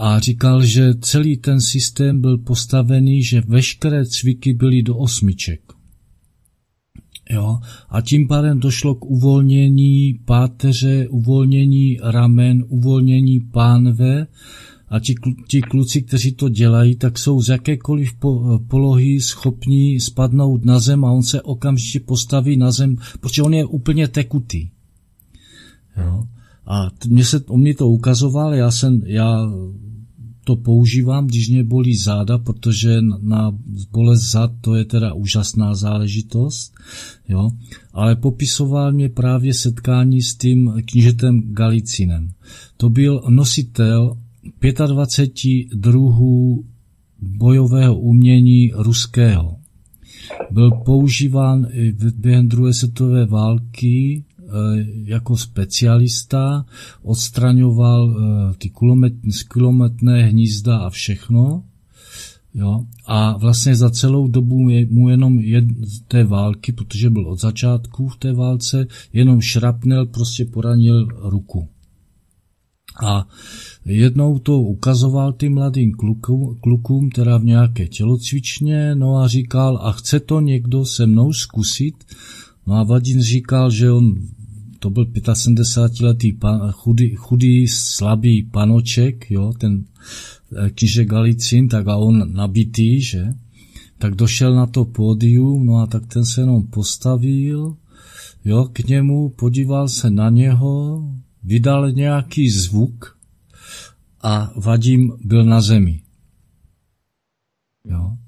[0.00, 5.60] a říkal, že celý ten systém byl postavený, že veškeré cviky byly do osmiček.
[7.30, 7.58] Jo?
[7.88, 14.26] A tím pádem došlo k uvolnění páteře, uvolnění ramen, uvolnění pánve
[14.88, 15.14] a ti,
[15.48, 21.04] ti kluci, kteří to dělají, tak jsou z jakékoliv po, polohy schopní spadnout na zem
[21.04, 24.70] a on se okamžitě postaví na zem, protože on je úplně tekutý.
[25.96, 26.24] Jo?
[26.66, 29.50] A mě se, on mi to ukazoval, já jsem, já
[30.48, 33.52] to používám, když mě bolí záda, protože na
[33.92, 36.72] bolest zad to je teda úžasná záležitost,
[37.28, 37.50] jo.
[37.92, 42.28] Ale popisoval mě právě setkání s tím knížetem Galicinem.
[42.76, 44.16] To byl nositel
[44.86, 46.64] 25 druhů
[47.20, 49.56] bojového umění ruského.
[50.50, 51.66] Byl používán
[52.16, 54.24] během druhé světové války
[55.04, 56.66] jako specialista
[57.02, 58.70] odstraňoval eh, ty
[59.48, 61.64] kulometné hnízda a všechno.
[62.54, 62.84] Jo?
[63.06, 65.64] A vlastně za celou dobu mu jenom jed,
[66.08, 71.68] té války, protože byl od začátku v té válce, jenom šrapnel prostě poranil ruku.
[73.04, 73.28] A
[73.84, 79.92] jednou to ukazoval tím mladým klukům, klukům, teda v nějaké tělocvičně, no a říkal, a
[79.92, 81.94] chce to někdo se mnou zkusit?
[82.66, 84.14] No a Vadin říkal, že on
[84.78, 89.84] to byl 75-letý pan, chudý, chudý, slabý panoček, jo, ten
[90.56, 93.34] eh, kníže Galicin, tak a on nabitý, že?
[93.98, 97.76] Tak došel na to pódium, no a tak ten se jenom postavil,
[98.44, 101.04] jo, k němu, podíval se na něho,
[101.42, 103.18] vydal nějaký zvuk
[104.22, 106.02] a Vadim byl na zemi.
[107.84, 108.18] Jo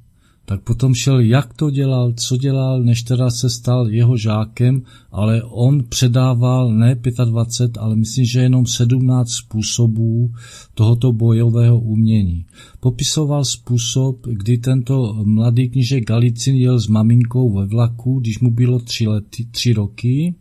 [0.51, 5.43] tak potom šel, jak to dělal, co dělal, než teda se stal jeho žákem, ale
[5.43, 10.33] on předával ne 25, ale myslím, že jenom 17 způsobů
[10.75, 12.47] tohoto bojového umění.
[12.81, 18.79] Popisoval způsob, kdy tento mladý kníže Galicin jel s maminkou ve vlaku, když mu bylo
[18.79, 20.35] tři, lety, tři roky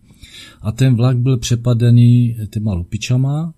[0.61, 3.53] a ten vlak byl přepadený těma lupičama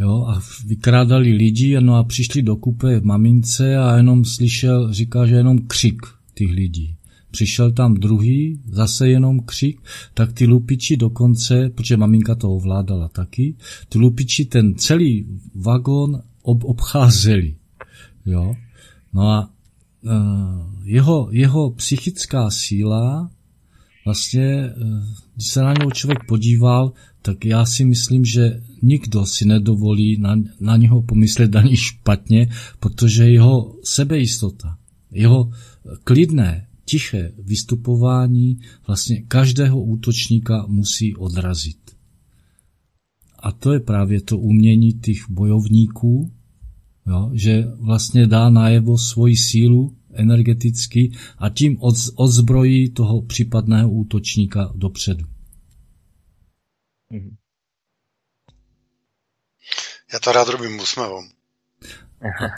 [0.00, 5.34] Jo, a vykrádali lidi, no a přišli do kupe mamince a jenom slyšel, říká, že
[5.34, 6.02] jenom křik
[6.34, 6.96] těch lidí.
[7.30, 9.80] Přišel tam druhý, zase jenom křik,
[10.14, 13.54] tak ty lupiči dokonce, protože maminka to ovládala taky,
[13.88, 17.54] ty lupiči ten celý vagón ob, obcházeli.
[18.26, 18.54] Jo?
[19.12, 19.50] No a
[20.02, 20.10] uh,
[20.84, 23.30] jeho, jeho psychická síla
[24.04, 25.04] vlastně, uh,
[25.40, 30.36] když se na něho člověk podíval, tak já si myslím, že nikdo si nedovolí na,
[30.60, 32.48] na něho pomyslet ani špatně,
[32.80, 34.78] protože jeho sebejistota,
[35.10, 35.50] Jeho
[36.04, 41.96] klidné, tiché vystupování vlastně každého útočníka musí odrazit.
[43.38, 46.30] A to je právě to umění těch bojovníků,
[47.06, 51.78] jo, že vlastně dá najevo svoji sílu energeticky a tím
[52.14, 55.29] odzbrojí toho případného útočníka dopředu.
[57.10, 57.36] Mhm.
[60.10, 61.30] Ja to rád robím úsmevom.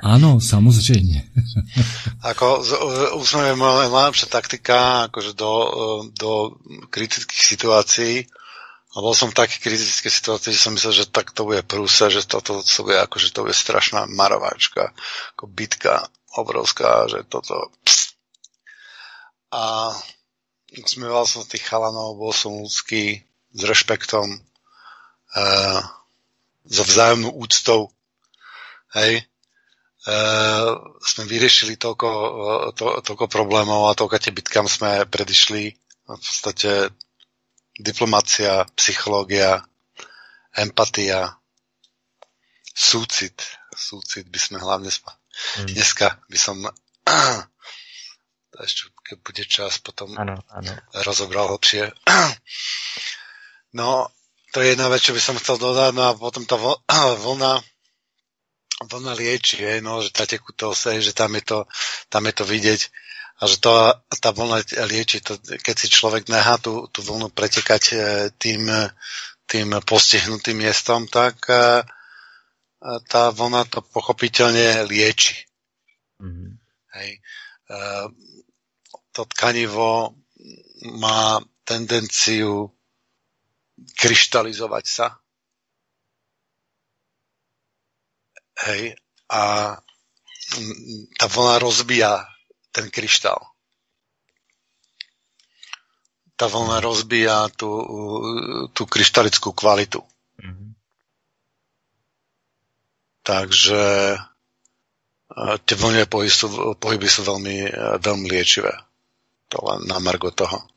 [0.03, 1.23] Áno, samozrejme.
[2.35, 2.67] ako
[3.15, 5.53] úsmev je moja najlepšia taktika akože do,
[6.11, 6.59] do
[6.91, 8.27] kritických situácií.
[8.93, 12.13] A bol som v takej kritickej situácii, že som myslel, že tak to bude prúsa,
[12.13, 14.93] že toto to, bude akože to bude strašná marovačka,
[15.37, 17.73] ako bitka obrovská, že toto...
[17.89, 18.19] Pst.
[19.53, 19.97] A
[20.77, 24.27] usmieval som tých chalanov, bol som ľudský, s rešpektom,
[25.37, 25.81] uh,
[26.69, 27.91] so vzájomnou úctou.
[28.97, 29.25] Hej.
[30.03, 32.09] Uh, sme vyriešili toľko,
[32.75, 35.71] to, toľko problémov a toľko tie bitkám sme predišli.
[36.03, 36.91] V podstate
[37.79, 39.63] diplomácia, psychológia,
[40.59, 41.39] empatia,
[42.75, 43.39] súcit.
[43.73, 45.17] Súcit by sme hlavne spa-
[45.63, 45.71] mm.
[45.73, 46.57] dneska by som
[48.67, 50.73] ešte keď bude čas, potom ano, ano.
[51.05, 51.93] rozobral hlbšie.
[53.73, 54.09] No,
[54.53, 56.61] to je jedna vec, čo by som chcel dodať, no a potom tá
[57.25, 57.61] vlna,
[58.85, 61.59] vlna lieči, je, no, že tá tekutosť, že tam je to,
[62.13, 62.81] tam je to vidieť
[63.43, 63.73] a že to,
[64.23, 67.97] tá vlna lieči, to, keď si človek nechá tú, tú vlnu pretekať e,
[68.39, 68.71] tým,
[69.51, 71.83] tým postihnutým miestom, tak e,
[73.09, 75.49] tá vlna to pochopiteľne lieči.
[76.23, 76.51] Mm-hmm.
[76.99, 77.11] Hej.
[79.15, 80.19] To tkanivo
[80.99, 82.75] má tendenciu
[83.97, 85.07] kryštalizovať sa.
[88.69, 88.95] Hej.
[89.33, 89.75] A
[91.17, 92.29] tá vlna rozbíja
[92.73, 93.41] ten kryštál.
[96.37, 97.71] Tá vlna rozbíja tú,
[98.73, 100.03] tú kryštalickú kvalitu.
[100.41, 100.71] Mm-hmm.
[103.23, 103.83] Takže
[105.65, 107.71] tie vlnové pohyby sú, pohyby sú veľmi,
[108.03, 108.75] veľmi liečivé.
[109.55, 110.72] To len na margo toho.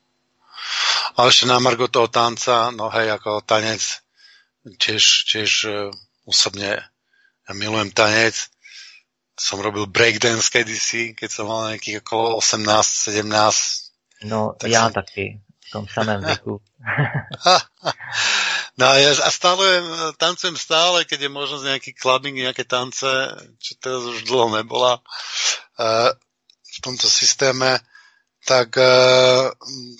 [1.16, 3.80] A ešte na margo toho tanca, no hej, ako tanec,
[4.76, 5.88] tiež, tiež uh,
[6.28, 6.82] osobne
[7.46, 8.50] ja milujem tanec.
[9.36, 14.26] Som robil breakdance kedysi, keď som mal nejakých okolo 18, 17.
[14.26, 14.96] No, tak ja som...
[14.96, 16.58] taky, v tom samém veku.
[18.80, 19.84] no a ja a stále
[20.16, 23.06] tancujem stále, keď je možnosť nejaký clubbing, nejaké tance,
[23.60, 25.04] čo teraz už dlho nebola
[25.78, 26.10] uh,
[26.64, 27.76] v tomto systéme,
[28.46, 29.50] tak, uh,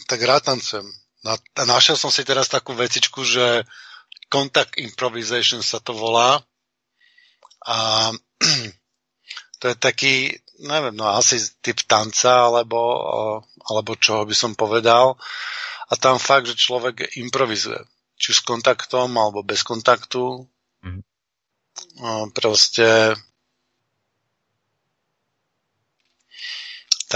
[0.07, 0.87] tak rád tancujem.
[1.27, 1.35] A
[1.67, 3.67] našiel som si teraz takú vecičku, že
[4.31, 6.39] Contact Improvisation sa to volá.
[7.67, 8.11] A
[9.61, 10.15] to je taký,
[10.63, 12.79] neviem, no asi typ tanca, alebo,
[13.67, 15.19] alebo čoho by som povedal.
[15.91, 17.83] A tam fakt, že človek improvizuje.
[18.17, 20.47] Či s kontaktom, alebo bez kontaktu.
[20.87, 21.03] Mm.
[22.01, 23.19] No, proste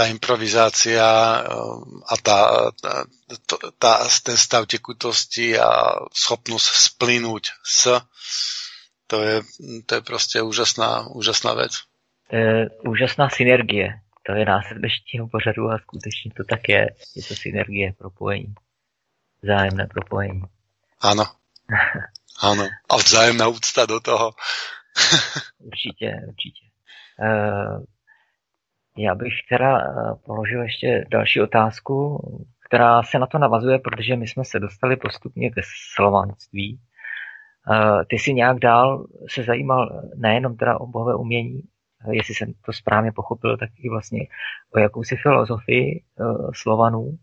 [0.01, 2.41] tá improvizácia um, a tá,
[2.81, 3.05] tá,
[3.77, 3.93] tá,
[4.25, 8.01] ten stav tekutosti a schopnosť splynúť s,
[9.05, 9.35] to je,
[9.85, 11.85] to je proste úžasná, úžasná vec.
[12.33, 14.01] Je úžasná synergie.
[14.25, 16.81] To je název dnešního pořadu a skutečně to tak je.
[17.15, 18.55] Je to synergie, propojení.
[19.43, 20.41] Vzájemné propojení.
[21.01, 21.25] Áno.
[22.41, 22.65] Áno.
[22.89, 24.33] A vzájemná úcta do toho.
[25.59, 26.65] určitě, určitě.
[27.21, 27.85] Uh,
[28.97, 32.19] já bych teda eh, položil ještě další otázku,
[32.65, 35.61] která se na to navazuje, protože my jsme se dostali postupně ke
[35.95, 36.79] slovanství.
[37.71, 41.61] Eh, ty si nějak dál se zajímal nejenom teda o bohové umění,
[42.07, 44.27] eh, jestli jsem to správně pochopil, tak i vlastně
[44.75, 46.03] o jakousi filozofii
[46.53, 47.17] Slovanů.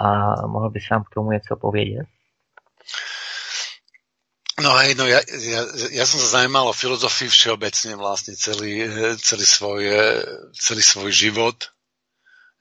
[0.00, 2.06] A mohl bys nám k tomu něco povědět?
[4.58, 5.62] No hej, no ja, ja,
[5.94, 8.90] ja som sa zaujímal o filozofii všeobecne vlastne celý,
[9.22, 9.82] celý, svoj,
[10.50, 11.70] celý svoj život.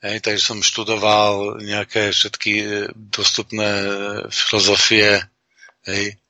[0.05, 2.53] Hej, takže som študoval nejaké všetky
[2.93, 3.89] dostupné
[4.29, 5.25] filozofie,
[5.89, 6.21] hej,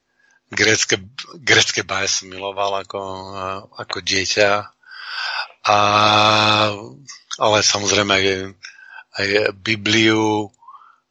[0.47, 1.03] grecké,
[1.35, 3.01] grecké baje som miloval ako,
[3.75, 4.71] ako dieťa.
[5.67, 5.77] A,
[7.43, 8.27] ale samozrejme aj,
[9.19, 9.27] aj
[9.59, 10.47] Bibliu,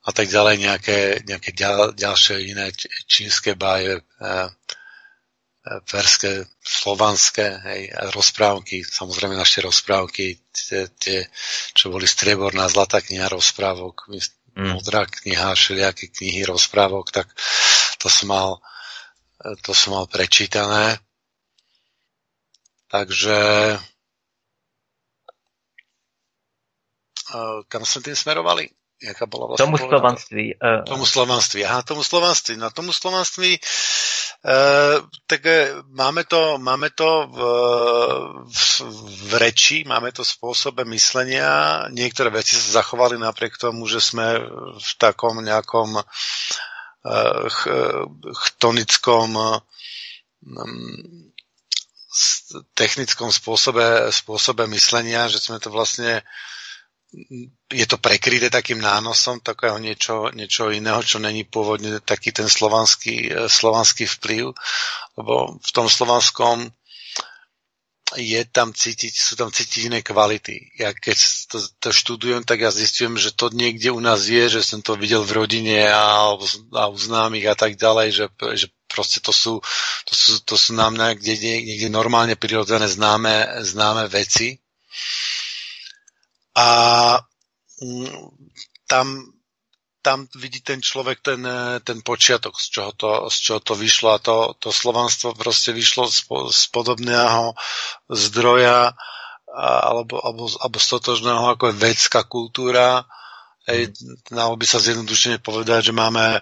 [0.07, 2.71] a tak ďalej, nejaké, nejaké ďal, ďalšie iné
[3.11, 3.99] čínske báje,
[5.90, 11.27] perské, slovanské, hej, rozprávky, samozrejme naše rozprávky, tie, tie
[11.75, 14.79] čo boli strieborná, zlatá kniha rozprávok, mm.
[14.79, 17.27] modrá kniha, všelijaké knihy rozprávok, tak
[17.99, 18.62] to som mal,
[19.66, 21.03] to som mal prečítané.
[22.87, 23.38] Takže
[27.66, 28.71] kam sme tým smerovali?
[28.97, 30.57] Jaká bola vlastne tomu slovanství.
[30.57, 32.57] Uh, tomu slovanství, aha, tomu slovanství.
[32.57, 35.45] Na tomu slovanství uh, tak
[35.93, 37.39] máme to, máme to v,
[38.49, 38.61] v,
[39.05, 41.85] v reči, máme to v spôsobe myslenia.
[41.93, 44.41] Niektoré veci sa zachovali napriek tomu, že sme
[44.81, 46.05] v takom nejakom uh,
[47.53, 47.63] ch,
[48.49, 49.61] chtonickom
[50.41, 51.27] um,
[52.73, 56.25] technickom spôsobe, spôsobe myslenia, že sme to vlastne
[57.71, 63.31] je to prekryté takým nánosom takého niečo, niečo iného, čo není pôvodne taký ten slovanský,
[63.31, 64.51] e, slovanský vplyv,
[65.16, 66.66] lebo v tom slovanskom
[68.14, 70.79] je tam cítiť, sú tam cítiť iné kvality.
[70.79, 71.19] Ja keď
[71.51, 74.95] to, to študujem, tak ja zistujem, že to niekde u nás je, že som to
[74.95, 76.31] videl v rodine a,
[76.79, 79.59] a u známych a tak ďalej, že, že proste to sú,
[80.07, 84.62] to sú, to sú nám niekde, niekde normálne prirodzené známe, známe veci
[86.57, 86.69] a
[87.85, 88.09] mm,
[88.88, 89.07] tam,
[90.01, 91.45] tam vidí ten človek ten,
[91.85, 94.09] ten počiatok, z čoho, to, z čoho to vyšlo.
[94.16, 97.53] A to, to slovanstvo proste vyšlo z, z podobného
[98.09, 98.97] zdroja
[99.57, 103.05] alebo, alebo, alebo z totožného ako je vedská kultúra.
[103.66, 103.92] Ej,
[104.31, 106.38] dalo by sa zjednodušene povedať, že máme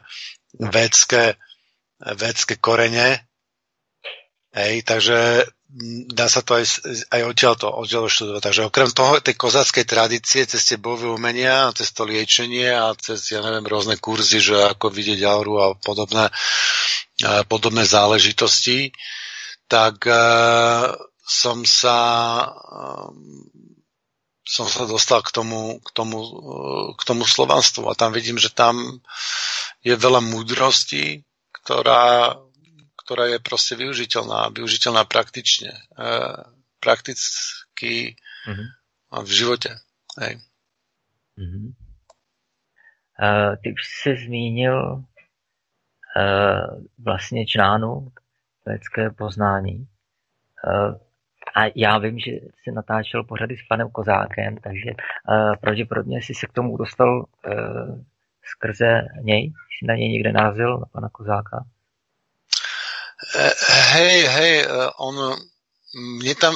[0.61, 1.41] vedské,
[2.05, 3.25] vedské korene,
[4.55, 5.51] Hej, takže
[6.07, 8.43] dá sa to aj, aj odtiaľ to, odtiaľ študovať.
[8.47, 13.35] Takže okrem toho, tej kozáckej tradície, cez tie bojové umenia, cez to liečenie a cez,
[13.35, 16.31] ja neviem, rôzne kurzy, že ako vidieť auru a podobné,
[17.51, 18.95] podobné záležitosti,
[19.67, 20.95] tak uh,
[21.27, 21.99] som sa
[22.71, 23.51] um,
[24.45, 26.21] som sa dostal k tomu, k tomu,
[26.93, 29.01] k tomu slovanstvu a tam vidím, že tam
[29.81, 31.25] je veľa múdrosti,
[31.65, 32.37] ktorá
[33.05, 36.09] ktorá je proste využiteľná, využiteľná praktične, e,
[36.81, 38.17] prakticky
[38.49, 38.69] mm-hmm.
[39.23, 39.71] v živote.
[40.21, 40.41] Hej.
[41.39, 41.67] Mm-hmm.
[43.15, 45.05] Uh, ty už jsi zmínil uh,
[46.99, 48.13] vlastně článu
[48.67, 49.87] lidské poznání.
[50.67, 50.95] Uh,
[51.57, 56.47] a já vím, že jsi natáčel pořady s panem Kozákem, takže uh, pravděpodobně jsi se
[56.47, 58.03] k tomu dostal uh,
[58.43, 61.65] skrze něj, jsi na něj někde názil, na pana Kozáka.
[63.95, 64.53] Hej, hej,
[65.01, 65.17] on,
[65.95, 66.55] mne tam,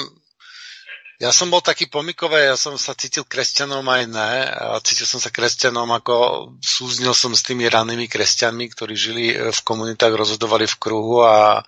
[1.19, 5.19] ja som bol taký pomikové, ja som sa cítil kresťanom aj ne, a cítil som
[5.19, 6.15] sa kresťanom ako
[6.63, 11.59] súznil som s tými ranými kresťanmi, ktorí žili e, v komunitách, rozhodovali v kruhu a,
[11.59, 11.63] e,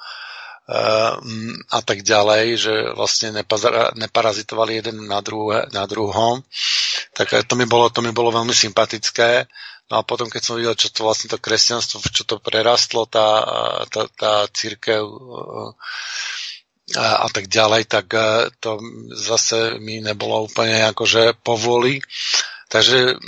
[1.66, 3.34] a tak ďalej, že vlastne
[3.98, 6.46] neparazitovali jeden na, druhé, na druhom.
[7.18, 9.50] Tak to mi, bolo, to mi bolo veľmi sympatické.
[9.90, 13.42] No a potom, keď som videl, čo to vlastne to kresťanstvo, čo to prerastlo, tá,
[13.90, 15.03] tá, tá církev
[16.94, 18.79] a, a tak ďalej, tak e, to
[19.14, 22.03] zase mi nebolo úplne akože povoli.
[22.70, 23.18] Takže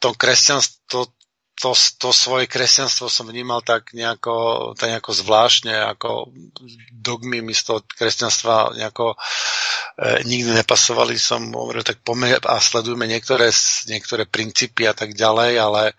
[0.00, 1.08] to kresťanstvo,
[1.54, 1.70] to,
[2.02, 6.34] to svoje kresťanstvo som vnímal tak nejako, tak nejako zvláštne, ako
[6.90, 9.16] dogmy mi z toho kresťanstva nejako e,
[10.26, 11.14] nikdy nepasovali.
[11.14, 13.54] Som hovoril, tak poďme a sledujme niektoré,
[13.86, 15.94] niektoré princípy a tak ďalej, ale e,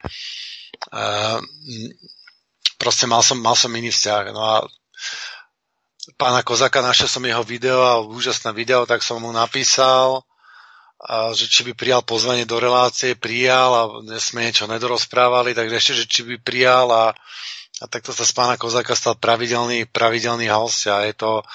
[2.75, 4.23] proste mal som, mal som iný vzťah.
[4.35, 4.55] No a
[6.19, 10.21] pána Kozaka, našiel som jeho video a úžasné video, tak som mu napísal,
[11.05, 13.83] a že či by prijal pozvanie do relácie, prijal a
[14.17, 17.05] sme niečo nedorozprávali, takže ešte, že či by prijal a,
[17.77, 21.45] a takto sa z pána Kozáka stal pravidelný, pravidelný host a je to,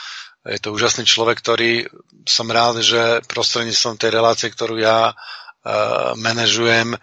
[0.47, 1.91] je to úžasný človek, ktorý
[2.31, 6.95] som rád, že prostredníctvom tej relácie, ktorú ja uh, manažujem,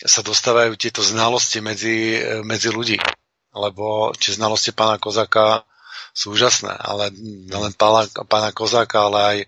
[0.00, 2.96] sa dostávajú tieto znalosti medzi, medzi ľudí.
[3.52, 5.68] Lebo či znalosti pána Kozáka
[6.14, 7.10] sú úžasné, ale
[7.48, 9.38] len pána, pána Kozáka, ale aj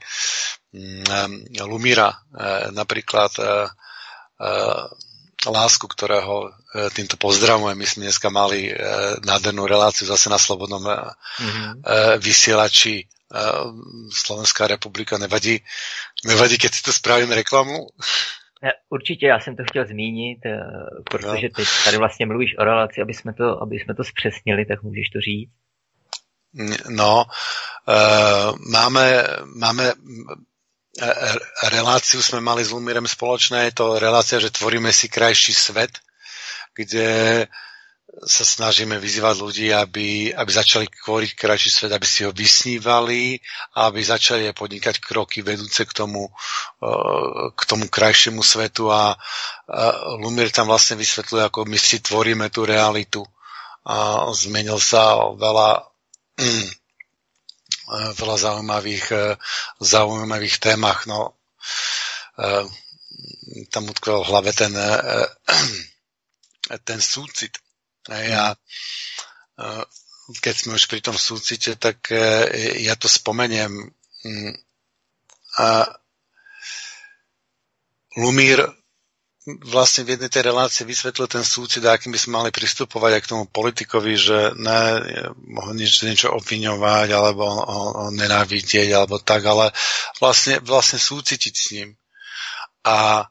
[0.72, 2.16] Mm, Lumíra, e,
[2.72, 4.50] napríklad e, e,
[5.42, 6.54] Lásku, ktorého
[6.94, 7.74] týmto pozdravujem.
[7.74, 8.70] My sme dneska mali
[9.26, 11.82] nádhernú reláciu zase na Slobodnom mm-hmm.
[12.22, 13.10] vysielači
[14.06, 15.18] Slovenská republika.
[15.18, 15.58] Nevadí,
[16.22, 17.90] nevadí, keď si to spravím reklamu?
[18.86, 20.38] Určitě, já jsem to chtěl zmínit,
[21.10, 24.82] protože teď tady vlastně mluvíš o relaci, aby jsme to, aby jsme to zpřesnili, tak
[24.82, 25.61] můžeš to říct.
[26.92, 27.24] No,
[28.60, 29.06] máme,
[29.56, 29.84] máme
[30.92, 35.56] E, e, reláciu sme mali s Lumírem spoločné, je to relácia, že tvoríme si krajší
[35.56, 35.88] svet,
[36.76, 37.48] kde
[38.28, 43.40] sa snažíme vyzývať ľudí, aby, aby začali tvoriť krajší svet, aby si ho vysnívali
[43.72, 46.92] a aby začali podnikať kroky vedúce k tomu, e,
[47.56, 48.92] k tomu krajšiemu svetu.
[48.92, 49.16] A
[50.20, 53.24] Lumír tam vlastne vysvetľuje, ako my si tvoríme tú realitu.
[53.88, 55.91] A zmenil sa veľa
[57.92, 59.24] veľa zaujímavých, e,
[59.80, 61.04] zaujímavých témach.
[61.06, 61.36] No,
[63.68, 64.72] tam utkvel v hlave ten,
[66.88, 67.60] ten súcit.
[68.08, 68.56] Ja,
[69.60, 69.84] uh,
[70.40, 72.08] keď sme už pri tom súcite, tak
[72.80, 73.92] ja to spomeniem.
[75.60, 75.92] A
[78.16, 78.64] Lumír
[79.46, 83.30] vlastne v jednej tej relácii vysvetlil ten súcit, akým by sme mali pristupovať aj k
[83.34, 84.80] tomu politikovi, že ne
[85.58, 89.74] ho niečo, niečo obviňovať, alebo ho, ho nenávidieť, alebo tak, ale
[90.22, 91.88] vlastne, vlastne súcitiť s ním.
[92.86, 93.26] A,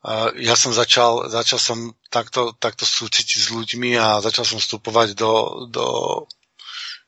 [0.00, 1.78] a ja som začal, začal som
[2.08, 5.32] takto, takto súcitiť s ľuďmi a začal som vstupovať do,
[5.68, 5.84] do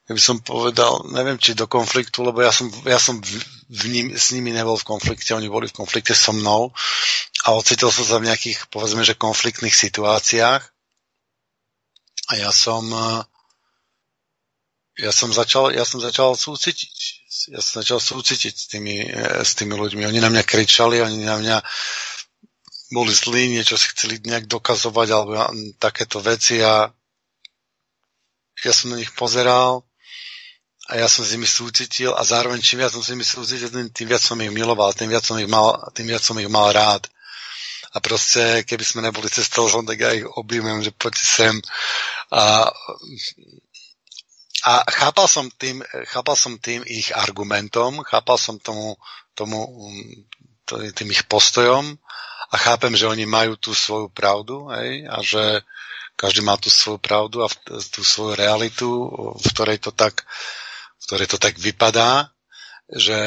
[0.07, 3.19] ja by som povedal, neviem, či do konfliktu, lebo ja som, ja som
[3.67, 6.71] v, ním, s nimi nebol v konflikte, oni boli v konflikte so mnou
[7.47, 10.63] a ocitol som sa v nejakých, povedzme, že konfliktných situáciách
[12.27, 12.87] a ja som
[14.97, 16.95] ja som začal, ja som začal súcitiť.
[17.53, 19.05] Ja som začal súcitiť s tými,
[19.45, 20.09] s tými ľuďmi.
[20.09, 21.57] Oni na mňa kričali, oni na mňa
[22.97, 25.33] boli zlí, niečo si chceli nejak dokazovať alebo
[25.77, 26.89] takéto veci a
[28.65, 29.85] ja som na nich pozeral
[30.87, 34.07] a ja som s nimi súcitil a zároveň čím viac som s nimi súcitil, tým,
[34.07, 37.11] viac som ich miloval, tým viac som ich mal, tým viac som ich mal rád.
[37.91, 41.55] A proste, keby sme neboli cez telefón, tak ja ich objímem, že poďte sem.
[42.31, 42.71] A,
[44.63, 45.83] a chápal som tým,
[46.13, 48.95] chápal som tým ich argumentom, chápal som tomu,
[49.35, 49.67] tomu
[50.71, 51.99] tým ich postojom
[52.51, 55.43] a chápem, že oni majú tú svoju pravdu hej, a že
[56.15, 58.89] každý má tú svoju pravdu a tú svoju realitu,
[59.35, 60.23] v ktorej to tak
[60.97, 62.33] v ktorej to tak vypadá,
[62.87, 63.21] že,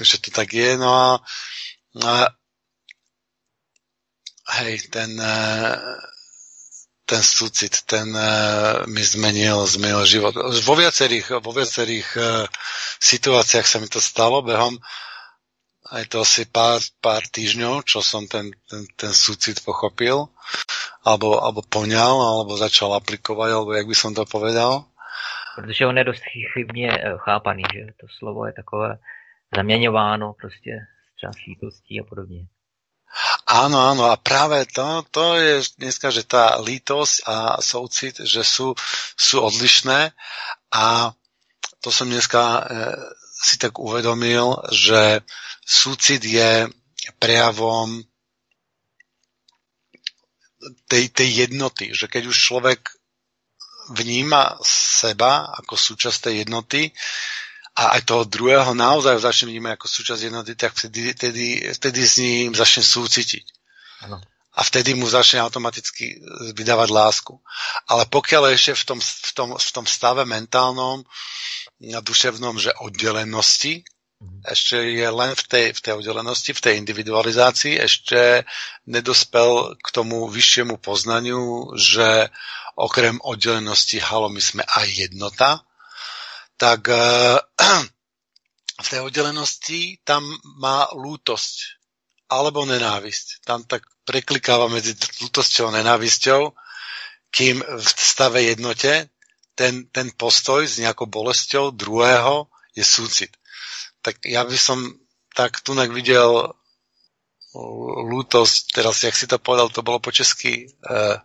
[0.00, 0.76] že to tak je.
[0.80, 1.20] No a,
[2.00, 2.12] a
[4.62, 5.12] hej, ten,
[7.04, 8.08] ten súcit, ten
[8.88, 10.34] mi zmenil, zmenil život.
[10.64, 12.08] Vo viacerých, vo viacerých
[13.00, 14.80] situáciách sa mi to stalo behom
[15.86, 20.26] aj to asi pár, pár týždňov, čo som ten, ten, ten súcit pochopil,
[21.06, 24.90] alebo, alebo poňal, alebo začal aplikovať, alebo jak by som to povedal
[25.56, 28.98] protože on je dost chybně eh, chápaný, že to slovo je takové
[29.56, 30.86] zaměňováno prostě
[31.16, 32.46] čas lítostí a podobně.
[33.46, 38.74] Áno, áno, a práve to, to je dneska, že tá lítosť a soucit, že sú,
[39.14, 40.12] sú odlišné
[40.74, 41.14] a
[41.80, 42.60] to som dneska e,
[43.46, 45.22] si tak uvedomil, že
[45.62, 46.66] súcit je
[47.22, 48.02] prejavom
[50.90, 52.80] tej, tej jednoty, že keď už človek
[53.92, 56.90] vníma seba ako súčasť tej jednoty
[57.76, 62.14] a aj toho druhého naozaj začne vnímať ako súčasť jednoty, tak vtedy, vtedy, vtedy s
[62.16, 63.44] ním začne súcitiť.
[64.08, 64.16] Ano.
[64.56, 66.16] A vtedy mu začne automaticky
[66.56, 67.36] vydávať lásku.
[67.92, 71.04] Ale pokiaľ ešte v tom, v tom, v tom stave mentálnom
[71.92, 73.84] a duševnom, že oddelenosti,
[74.24, 74.48] mm.
[74.48, 78.48] ešte je len v tej, v tej oddelenosti, v tej individualizácii, ešte
[78.88, 82.32] nedospel k tomu vyššiemu poznaniu, že
[82.76, 85.64] okrem oddelenosti halo, my sme aj jednota,
[86.60, 87.40] tak uh,
[88.84, 90.22] v tej oddelenosti tam
[90.60, 91.80] má lútosť
[92.28, 93.46] alebo nenávisť.
[93.46, 94.92] Tam tak preklikáva medzi
[95.24, 96.52] lútosťou a nenávisťou,
[97.32, 99.08] kým v stave jednote
[99.56, 103.32] ten, ten postoj s nejakou bolesťou druhého je súcit.
[104.04, 104.78] Tak ja by som
[105.32, 106.52] tak tu videl
[108.12, 111.16] lútosť, teraz, jak si to povedal, to bolo po česky uh,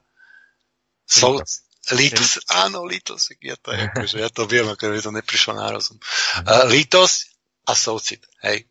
[1.11, 1.43] Sol,
[1.91, 5.99] lítos, áno, lítos, ja to, akože, ja to viem, ako to neprišlo na rozum.
[6.47, 7.35] Uh, lítos
[7.67, 8.63] a soucit, hej.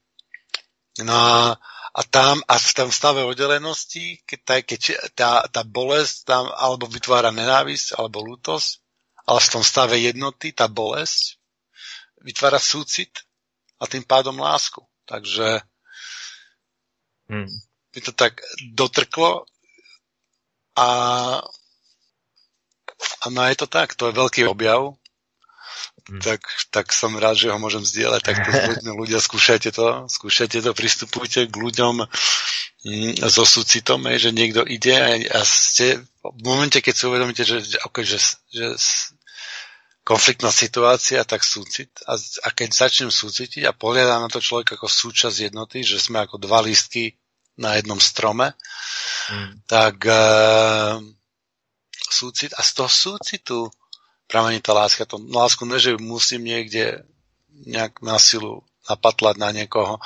[1.04, 1.12] No
[1.92, 4.80] a, tam, a v tom stave oddelenosti, keď, tá, keď
[5.12, 8.80] tá, tá bolesť tam alebo vytvára nenávisť, alebo lútosť,
[9.28, 11.38] ale v tom stave jednoty, tá bolesť
[12.24, 13.22] vytvára súcit
[13.80, 14.82] a tým pádom lásku.
[15.06, 15.62] Takže
[17.30, 17.50] hmm.
[17.94, 18.38] by to tak
[18.74, 19.46] dotrklo
[20.78, 20.88] a
[23.26, 24.96] Áno, je to tak, to je veľký objav.
[26.10, 26.18] Hmm.
[26.18, 26.40] Tak,
[26.74, 28.90] tak som rád, že ho môžem zdieľať takto s ľuďmi.
[28.98, 35.14] Ľudia, skúšajte to, skúšajte to, pristupujte k ľuďom mm, so súcitom, že niekto ide a,
[35.38, 38.18] a ste v momente, keď si uvedomíte, že, okay, že,
[38.50, 38.74] že
[40.02, 41.94] konfliktná situácia, tak súcit.
[42.08, 46.24] A, a keď začnem súcitiť a pohľadá na to človek ako súčasť jednoty, že sme
[46.24, 47.14] ako dva lístky
[47.60, 48.56] na jednom strome,
[49.30, 49.68] mm.
[49.68, 50.98] tak uh,
[52.12, 53.58] súcit a z toho súcitu
[54.30, 55.06] pramení tá láska.
[55.06, 57.02] To lásku ne, že musím niekde
[57.66, 59.98] nejak na silu napatlať na niekoho.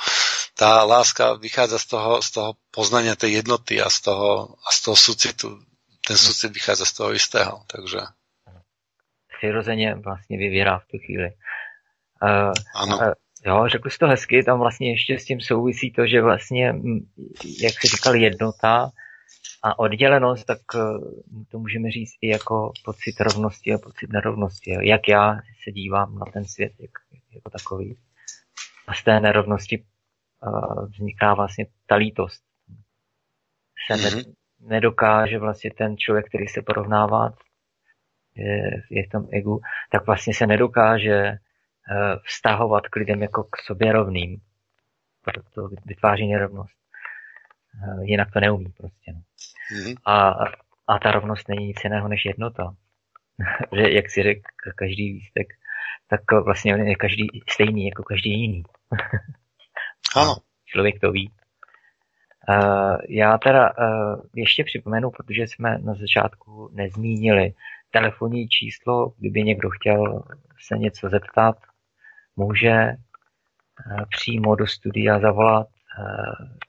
[0.55, 4.79] Tá láska vychádza z toho, z toho poznania tej jednoty a z toho, a z
[4.81, 5.49] toho súcitu.
[6.05, 7.63] Ten súcit vychádza z toho istého.
[7.67, 7.99] Takže...
[9.37, 11.29] Přirozeně vlastně vyvírá v tu chvíli.
[12.23, 12.97] Uh, ano.
[12.97, 13.13] Uh,
[13.45, 16.75] Jo, řekl jsi to hezky, tam vlastně ještě s tím souvisí to, že vlastně,
[17.59, 18.89] jak jsi říkal, jednota
[19.65, 20.79] a oddělenost, tak eh,
[21.51, 24.77] to můžeme říct i jako pocit rovnosti a pocit nerovnosti.
[24.81, 26.91] Jak já se dívám na ten svět jak,
[27.33, 27.97] jako takový.
[28.87, 29.85] A z té nerovnosti
[30.41, 32.43] uh, vzniká vlastně ta lítost.
[33.87, 34.15] Se mm-hmm.
[34.15, 34.33] ne, mhm.
[34.59, 37.33] nedokáže vlastně ten člověk, který se porovnává,
[38.35, 39.61] je, je v tom egu,
[39.91, 41.35] tak vlastně se nedokáže uh,
[42.23, 44.41] vztahovat k lidem jako k sobě rovným.
[45.21, 46.75] Proto vytváří nerovnost.
[48.01, 49.13] Jinak to neumí prostě.
[49.13, 49.21] No.
[49.73, 49.95] Mm-hmm.
[50.05, 50.29] A,
[50.87, 52.75] a ta rovnost není nic jiného než jednota.
[53.75, 54.41] že jak si řekl,
[54.75, 55.47] každý lístek,
[56.07, 58.63] tak vlastně je každý stejný jako každý jiný.
[60.15, 60.35] ano.
[60.65, 61.31] Člověk to ví.
[62.49, 67.53] Uh, já teda uh, ještě připomenu, protože jsme na začátku nezmínili
[67.91, 70.23] telefonní číslo, kdyby někdo chtěl
[70.67, 71.57] se něco zeptat,
[72.35, 75.67] může uh, přímo do studia zavolat.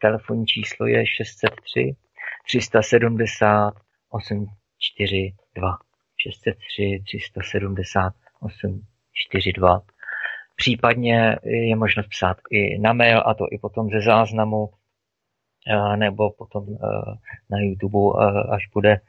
[0.01, 1.97] Telefonní číslo je 603
[2.47, 3.75] 370
[4.11, 5.79] 842.
[6.17, 9.83] 603 370 842.
[10.57, 14.71] Případně je možnost psát i na mail, a to i potom ze záznamu,
[15.97, 16.67] nebo potom
[17.51, 17.99] na YouTube,
[18.51, 19.01] až bude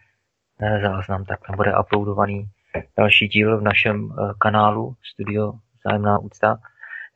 [0.82, 2.50] záznam, tak tam bude uploadovaný
[2.98, 4.10] další díl v našem
[4.40, 5.54] kanálu Studio
[5.86, 6.58] Zájemná úcta,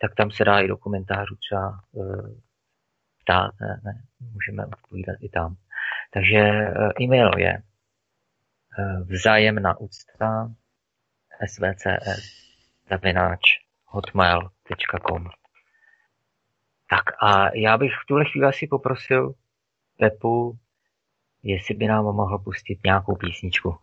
[0.02, 1.80] tak tam se dá i do komentářů třeba
[3.24, 4.02] ptát, ne, ne,
[4.34, 5.56] můžeme odpovídat i tam.
[6.14, 10.52] Takže eh, e-mail je eh, vzájemná úcta
[11.48, 11.84] svcs
[12.90, 13.42] zavináč
[13.86, 15.30] hotmail.com
[16.90, 19.34] Tak a já bych v tuhle chvíli asi poprosil
[20.00, 20.58] Pepu,
[21.44, 23.78] jestli by nám mohl pustit nějakou písničku.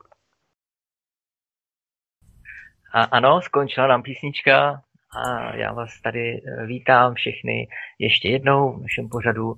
[2.93, 4.83] A ano, skončila nám písnička
[5.17, 7.69] a já vás tady eh, vítám všechny
[7.99, 9.55] ještě jednou v našem pořadu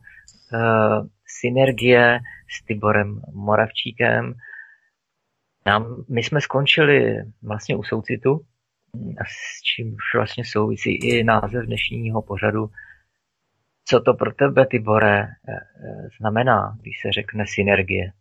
[1.40, 2.20] Synergie
[2.50, 4.34] s Tiborem Moravčíkem.
[5.66, 8.40] Nám, my jsme skončili vlastně u soucitu,
[9.26, 12.70] s čím vlastně souvisí i název dnešního pořadu.
[13.84, 15.28] Co to pro tebe, Tibore, eh,
[16.20, 18.12] znamená, když se řekne synergie?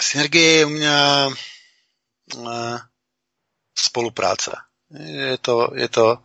[0.00, 2.78] Synergie je u mě eh,
[3.74, 4.50] spolupráce.
[4.90, 6.18] Je to, je to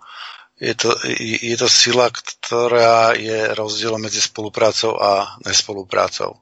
[0.64, 6.40] je to, je to sila, ktorá je rozdielom medzi spoluprácou a nespoluprácou.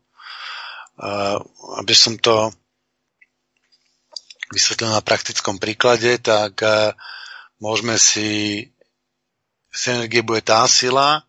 [1.82, 2.54] Aby som to
[4.54, 6.62] vysvetlil na praktickom príklade, tak
[7.58, 8.70] môžeme si
[9.74, 11.26] synergie bude tá sila,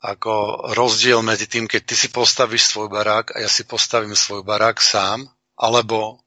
[0.00, 4.46] ako rozdiel medzi tým, keď ty si postavíš svoj barák a ja si postavím svoj
[4.46, 5.26] barák sám,
[5.58, 6.22] alebo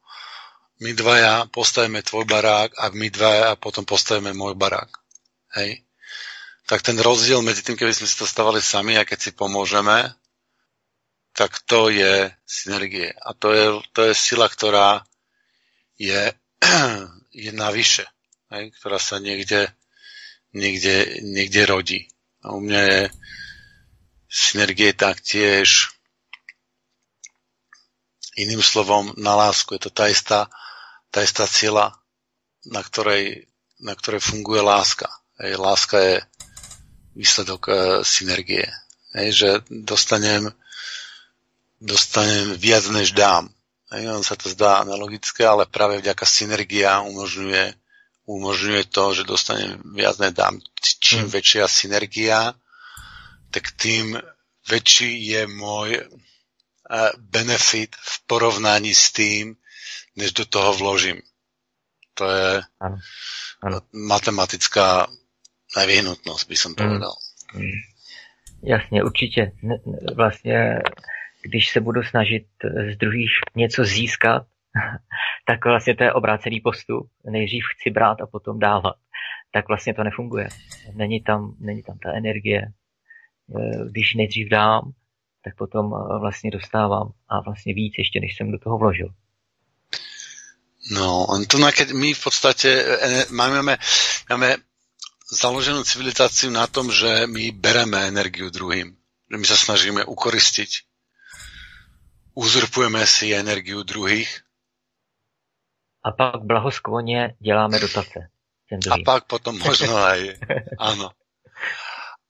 [0.84, 5.01] my dvaja postavíme tvoj barák a my dvaja potom postavíme môj barák
[5.56, 5.84] hej,
[6.68, 10.08] tak ten rozdiel medzi tým, keby sme si to stavali sami a keď si pomôžeme,
[11.36, 13.12] tak to je synergie.
[13.12, 15.04] A to je, to je sila, ktorá
[16.00, 16.32] je,
[17.46, 18.08] je navyše,
[18.52, 19.72] hej, ktorá sa niekde,
[20.56, 22.02] niekde, niekde rodí.
[22.44, 23.02] A u mňa je
[24.32, 25.92] synergie taktiež
[28.40, 29.76] iným slovom na lásku.
[29.76, 30.48] Je to tá istá,
[31.12, 32.00] tá istá sila,
[32.64, 33.52] na ktorej,
[33.84, 35.12] na ktorej funguje láska.
[35.42, 36.22] Hej, láska je
[37.18, 37.76] výsledok uh,
[38.06, 38.70] synergie.
[39.18, 40.54] Hej, že dostanem,
[41.82, 43.50] dostanem viac, než dám.
[43.90, 47.74] Hej, on sa to zdá analogické, ale práve vďaka synergia umožňuje,
[48.30, 50.62] umožňuje to, že dostanem viac, než dám.
[50.80, 51.34] Čím hmm.
[51.34, 52.54] väčšia synergia,
[53.50, 54.22] tak tým
[54.70, 59.58] väčší je môj uh, benefit v porovnaní s tým,
[60.16, 61.18] než do toho vložím.
[62.14, 62.98] To je ano.
[63.62, 63.82] Ano.
[63.92, 65.08] matematická
[65.78, 67.14] nevyhnutnost, by som povedal.
[67.54, 67.72] Hmm.
[68.64, 69.52] Jasně, určitě.
[70.16, 70.80] Vlastně,
[71.42, 72.46] když se budu snažit
[72.94, 74.44] z druhých něco získat,
[75.48, 77.10] tak vlastně to je obrácený postup.
[77.26, 78.96] Nejdřív chci brát a potom dávat.
[79.54, 80.48] Tak vlastně to nefunguje.
[80.94, 82.62] Není tam, není tam ta energie.
[83.92, 84.92] Když nejdřív dám,
[85.44, 89.10] tak potom vlastně dostávám a vlastně víc ještě, než jsem do toho vložil.
[90.92, 92.86] No, to keď my v podstate
[93.30, 93.78] máme,
[94.30, 94.56] máme
[95.32, 98.92] založenú civilizáciu na tom, že my bereme energiu druhým.
[99.32, 100.84] Že my sa snažíme ukoristiť.
[102.36, 104.44] Uzurpujeme si energiu druhých.
[106.04, 108.30] A pak blahoskloně děláme dotace.
[108.72, 110.40] A pak potom možno aj,
[110.80, 111.12] áno.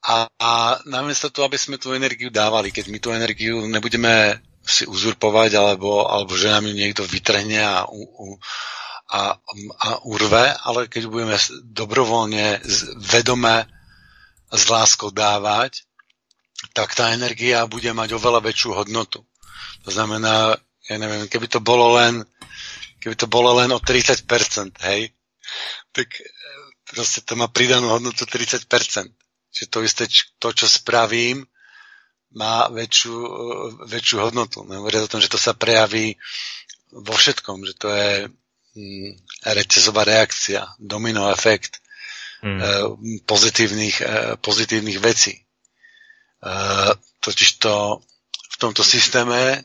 [0.02, 0.52] A, a
[0.90, 6.10] namiesto toho, aby sme tú energiu dávali, keď my tú energiu nebudeme si uzurpovať, alebo,
[6.10, 8.26] alebo že nám ju niekto vytrhne a, u, u,
[9.12, 9.36] a a,
[9.84, 11.36] a urve, ale keď budeme
[11.68, 12.64] dobrovoľne,
[13.12, 13.68] vedome
[14.52, 15.84] s láskou dávať,
[16.72, 19.26] tak tá energia bude mať oveľa väčšiu hodnotu.
[19.84, 20.56] To znamená,
[20.88, 22.22] ja neviem, keby to bolo len,
[23.02, 24.24] keby to bolo len o 30%,
[24.86, 25.10] hej,
[25.92, 26.24] tak e,
[26.86, 28.70] proste to má pridanú hodnotu 30%.
[29.52, 30.04] Čiže to isté,
[30.40, 31.44] to, čo spravím,
[32.38, 33.30] má väčšiu, e,
[33.90, 34.64] väčšiu hodnotu.
[34.64, 36.16] Nehovoria o tom, že to sa prejaví
[36.94, 38.14] vo všetkom, že to je
[39.44, 41.84] reťazová reakcia, domino efekt
[42.44, 42.60] mm.
[42.60, 42.64] e,
[43.28, 44.08] pozitívnych, e,
[44.40, 45.36] pozitívnych vecí.
[45.36, 45.44] E,
[47.20, 48.00] totiž to
[48.52, 49.64] v tomto systéme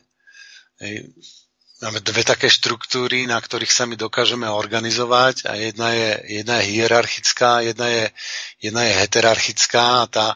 [1.81, 6.09] máme dve také štruktúry, na ktorých sa my dokážeme organizovať a jedna je,
[6.41, 8.05] jedna je hierarchická, jedna je,
[8.61, 10.27] jedna je heterarchická a tá,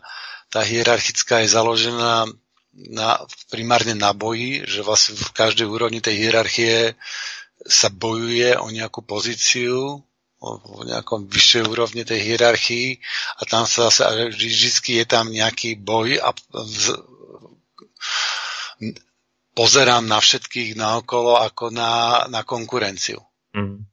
[0.50, 2.30] tá hierarchická je založená
[2.72, 3.10] na,
[3.50, 6.96] primárne na boji, že vlastne v každej úrovni tej hierarchie
[7.68, 10.02] sa bojuje o nejakú pozíciu,
[10.42, 12.98] o nejakom vyššej úrovni tej hierarchii
[13.38, 16.86] a tam sa zase, vždy je tam nejaký boj a v,
[19.54, 23.22] pozerám na všetkých naokolo ako na, na konkurenciu.
[23.54, 23.92] Mm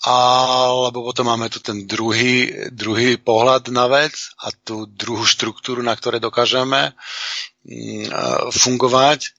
[0.00, 5.92] alebo potom máme tu ten druhý, druhý pohľad na vec a tú druhú štruktúru, na
[5.92, 6.96] ktoré dokážeme
[7.68, 8.08] mm,
[8.48, 9.28] fungovať.
[9.28, 9.30] E,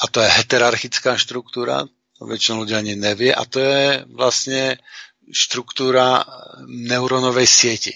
[0.00, 1.84] a to je heterarchická štruktúra,
[2.16, 4.80] to väčšinou ľudia ani nevie, a to je vlastne
[5.28, 6.24] štruktúra
[6.66, 7.94] neurónovej sieti.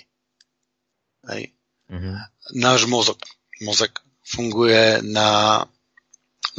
[1.25, 1.57] Hej.
[1.89, 2.15] Mm-hmm.
[2.61, 3.17] Náš mozog,
[3.65, 5.65] mozog funguje na,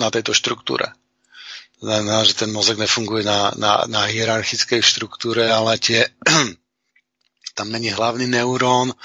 [0.02, 0.93] na tejto štruktúre
[1.86, 6.08] znamená, že ten mozek nefunguje na, na, na hierarchickej štruktúre, ale tie,
[7.58, 8.96] tam není hlavný neurón,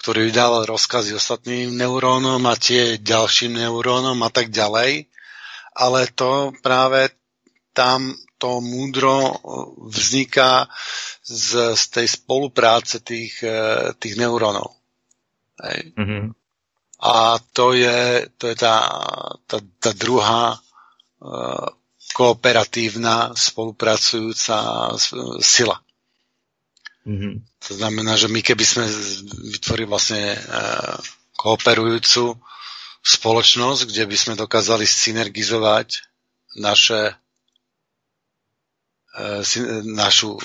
[0.00, 5.08] ktorý vydával rozkazy ostatným neurónom a tie ďalším neurónom a tak ďalej.
[5.74, 7.10] Ale to práve
[7.74, 9.34] tam to múdro
[9.90, 10.68] vzniká
[11.24, 14.76] z, z tej spolupráce tých, e, tých neurónov.
[15.58, 15.94] Hej.
[15.98, 16.24] Mm-hmm.
[17.04, 18.76] A to je, to je tá,
[19.44, 21.68] tá, tá druhá uh,
[22.16, 24.88] kooperatívna spolupracujúca
[25.42, 25.76] sila.
[27.04, 27.34] Mm-hmm.
[27.68, 28.86] To znamená, že my keby sme
[29.52, 30.38] vytvorili vlastne e,
[31.36, 32.40] kooperujúcu
[33.04, 36.00] spoločnosť, kde by sme dokázali synergizovať
[36.56, 37.12] naše
[39.12, 39.44] e,
[39.84, 40.40] našu,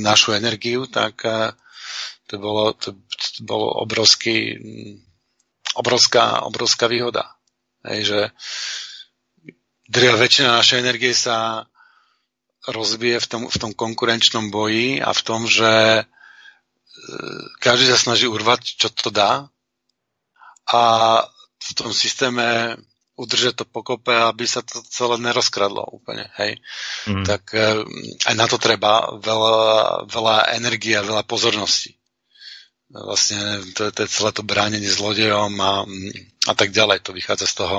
[0.00, 1.52] našu energiu, tak e,
[2.24, 2.96] to bolo, to,
[3.36, 4.56] to bolo obrovský,
[5.76, 7.36] obrovská, obrovská výhoda.
[7.84, 8.20] Hej, že
[9.88, 11.68] drvia väčšina našej energie sa
[12.64, 16.04] rozbije v tom, v tom konkurenčnom boji a v tom, že e,
[17.60, 19.52] každý sa snaží urvať, čo to dá
[20.68, 20.80] a
[21.58, 22.78] v tom systéme
[23.18, 26.62] udržať to pokope, aby sa to celé nerozkradlo úplne, hej.
[27.10, 27.26] Mm.
[27.26, 27.82] Tak e,
[28.30, 31.98] aj na to treba veľa, veľa energie a veľa pozornosti.
[32.88, 35.82] Vlastne to, to je celé to bránenie zlodejom a,
[36.46, 37.04] a tak ďalej.
[37.04, 37.78] To vychádza z toho,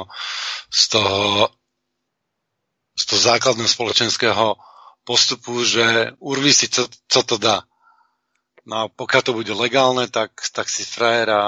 [0.69, 1.49] z toho
[2.99, 4.59] z toho základného spoločenského
[5.07, 7.63] postupu, že urví si, co, co to dá.
[8.67, 11.43] No a pokiaľ to bude legálne, tak, tak si frajer a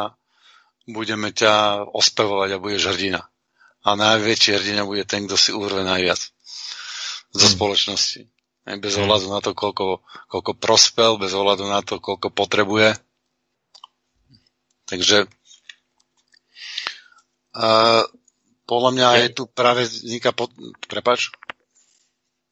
[0.93, 3.21] budeme ťa ospevovať a budeš hrdina.
[3.81, 6.21] A najväčší hrdina bude ten, kto si urve najviac
[7.33, 7.55] zo hmm.
[7.57, 8.21] spoločnosti.
[8.77, 9.01] Bez hmm.
[9.07, 12.93] ohľadu na to, koľko, koľko prospel, bez ohľadu na to, koľko potrebuje.
[14.85, 15.25] Takže
[17.55, 18.03] uh,
[18.67, 20.35] podľa mňa je tu práve vzniká...
[20.35, 20.51] Pod...
[20.87, 21.31] Prepač?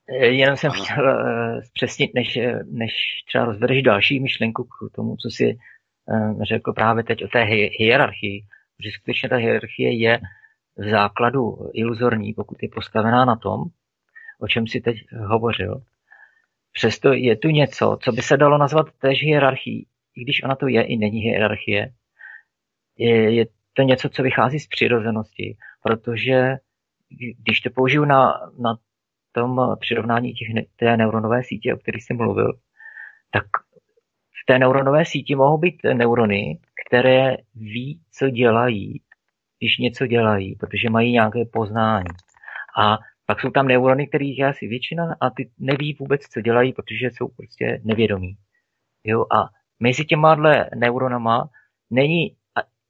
[0.10, 0.84] Eh, jenom jsem ano.
[0.84, 2.92] chtěl uh, zpřesnit, než, eh, než
[3.28, 5.58] třeba rozvedeš další myšlenku k tomu, co si
[6.42, 7.44] řekl právě teď o té
[7.80, 8.46] hierarchii.
[8.84, 10.20] Že skutečně ta hierarchie je
[10.78, 13.64] v základu iluzorní, pokud je postavená na tom,
[14.40, 14.98] o čem si teď
[15.28, 15.82] hovořil.
[16.72, 20.68] Přesto je tu něco, co by se dalo nazvat též hierarchií, i když ona to
[20.68, 21.94] je i není hierarchie.
[22.98, 26.58] Je, je to něco, co vychází z přirozenosti, protože
[27.46, 28.78] když to použiju na, na
[29.32, 32.54] tom přirovnání těch, té neuronové sítě, o kterých jsem mluvil,
[33.32, 33.44] tak
[34.44, 39.02] v té neuronové síti mohou být neurony, které ví, co dělají,
[39.60, 42.10] když něco dělají, protože mají nějaké poznání.
[42.80, 46.74] A pak jsou tam neurony, kterých je asi většina a ty neví vůbec, co dělají,
[46.74, 48.36] protože jsou prostě nevědomí.
[49.04, 49.22] Jo?
[49.22, 50.36] A mezi těma
[50.76, 51.50] neuronama
[51.92, 52.36] není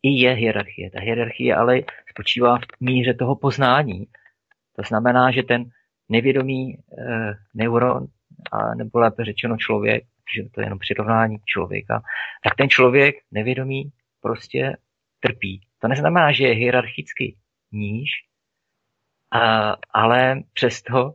[0.04, 0.92] i je hierarchie.
[0.92, 4.06] Ta hierarchie ale spočívá v míře toho poznání.
[4.76, 5.66] To znamená, že ten
[6.10, 8.08] nevědomý eh, neuron,
[8.52, 10.04] a nebo lépe řečeno člověk,
[10.36, 12.02] že to je jenom přirovnání člověka,
[12.44, 14.78] tak ten člověk nevědomý prostě
[15.20, 15.62] trpí.
[15.80, 17.36] To neznamená, že je hierarchicky
[17.72, 18.10] níž,
[19.32, 21.14] a, ale přesto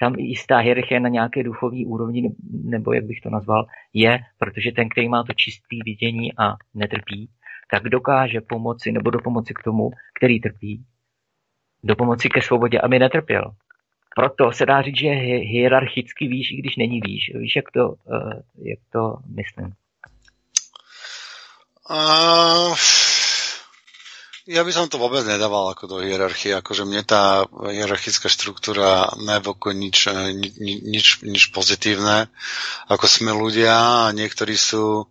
[0.00, 4.88] tam jistá hierarchie na nějaké duchovní úrovni, nebo jak bych to nazval, je, protože ten,
[4.88, 7.30] který má to čisté vidění a netrpí,
[7.70, 10.84] tak dokáže pomoci nebo do pomoci k tomu, který trpí,
[11.82, 13.54] do pomoci ke svobodě, aby netrpěl.
[14.16, 15.08] Proto se dá říct, že
[15.52, 17.32] hierarchicky víš, i když není víš.
[17.34, 19.72] Víš, jak to, eh, jak to myslím?
[21.84, 22.72] Uh,
[24.48, 26.56] ja by som to vôbec nedával ako do hierarchie.
[26.56, 32.32] Akože mne tá hierarchická štruktúra nevokuje nič, ni, nič, nič pozitívne.
[32.88, 35.08] Ako sme ľudia a niektorí sú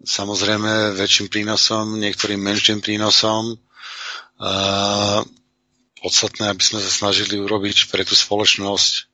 [0.00, 3.56] samozrejme väčším prínosom, niektorým menším prínosom.
[4.40, 5.24] Uh,
[6.00, 9.08] podstatné, aby sme sa snažili urobiť pre tú spoločnosť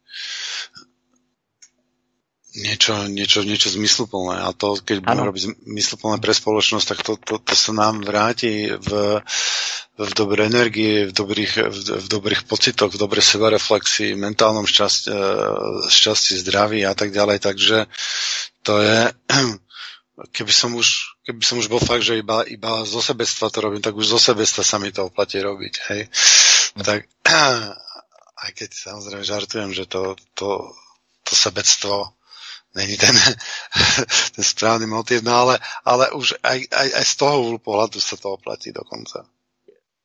[2.55, 4.47] niečo, niečo, niečo zmysluplné.
[4.47, 8.71] A to, keď budeme robiť zmysluplné pre spoločnosť, tak to, to, to sa nám vráti
[8.71, 8.91] v,
[9.99, 15.19] v dobrej energie, v dobrých, v, v dobrých pocitoch, v dobrej sebareflexii, mentálnom šťastí, e,
[15.91, 17.43] šťastí, zdraví a tak ďalej.
[17.43, 17.77] Takže
[18.63, 19.11] to je,
[20.39, 23.83] keby som už, keby som už bol fakt, že iba, iba zo sebectva to robím,
[23.83, 25.75] tak už zo sebectva sa mi to oplatí robiť.
[25.91, 26.01] Hej.
[26.75, 27.07] Tak
[28.45, 30.75] aj keď samozrejme žartujem, že to, to,
[31.23, 32.13] to sebectvo
[32.75, 33.15] není ten,
[34.35, 35.55] ten správny motiv, no ale,
[35.85, 39.27] ale už aj, aj, aj z toho pohľadu sa to oplatí dokonca.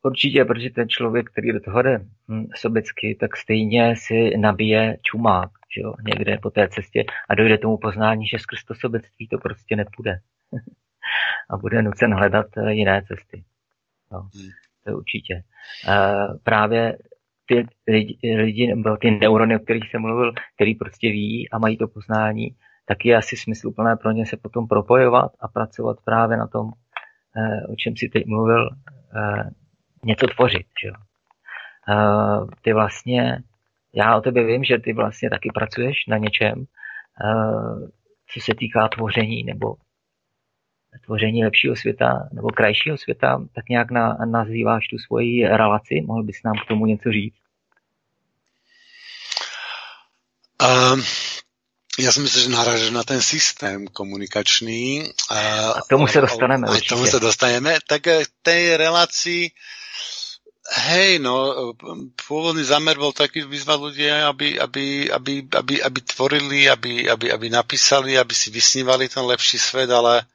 [0.01, 5.49] Určitě, protože ten člověk, který do toho jde hm, sobecky, tak stejně si nabije čumák
[5.75, 9.37] že jo, někde po té cestě a dojde tomu poznání, že skrz to sobectví to
[9.37, 10.19] prostě nepůjde.
[11.49, 13.43] a bude nucen hledat eh, jiné cesty.
[14.11, 14.49] No, hmm.
[14.85, 15.33] To určitě.
[15.87, 16.97] Uh, právě
[17.49, 21.77] ty lidi, lidi, nebo ty neurony, o kterých jsem mluvil, který prostě ví a mají
[21.77, 22.55] to poznání,
[22.85, 26.71] tak je asi smysluplné pro ně se potom propojovat a pracovat právě na tom,
[27.37, 29.49] eh, o čem si teď mluvil, eh,
[30.05, 30.67] něco tvořit.
[30.83, 30.89] Že?
[31.89, 33.39] Eh, ty vlastně,
[33.93, 36.65] já o tebe vím, že ty vlastně taky pracuješ na něčem,
[38.33, 39.75] co se týká tvoření nebo
[41.05, 46.01] tvoření lepšího světa nebo krajšího světa, tak nějak na, nazýváš tu svoji relaci.
[46.05, 47.39] Mohl bys nám k tomu něco říct?
[50.59, 50.99] Um,
[51.99, 55.07] ja si myslím, že narážeš na ten systém komunikačný.
[55.31, 55.39] A,
[55.71, 56.67] a tomu sa dostaneme.
[56.67, 57.79] A, a tomu sa dostaneme.
[57.83, 59.55] Tak eh, tej relácii
[60.69, 61.33] Hej, no,
[62.13, 67.47] pôvodný zámer bol taký vyzvať ľudia, aby, aby, aby, aby, aby tvorili, aby, aby, aby
[67.49, 70.29] napísali, aby si vysnívali ten lepší svet, ale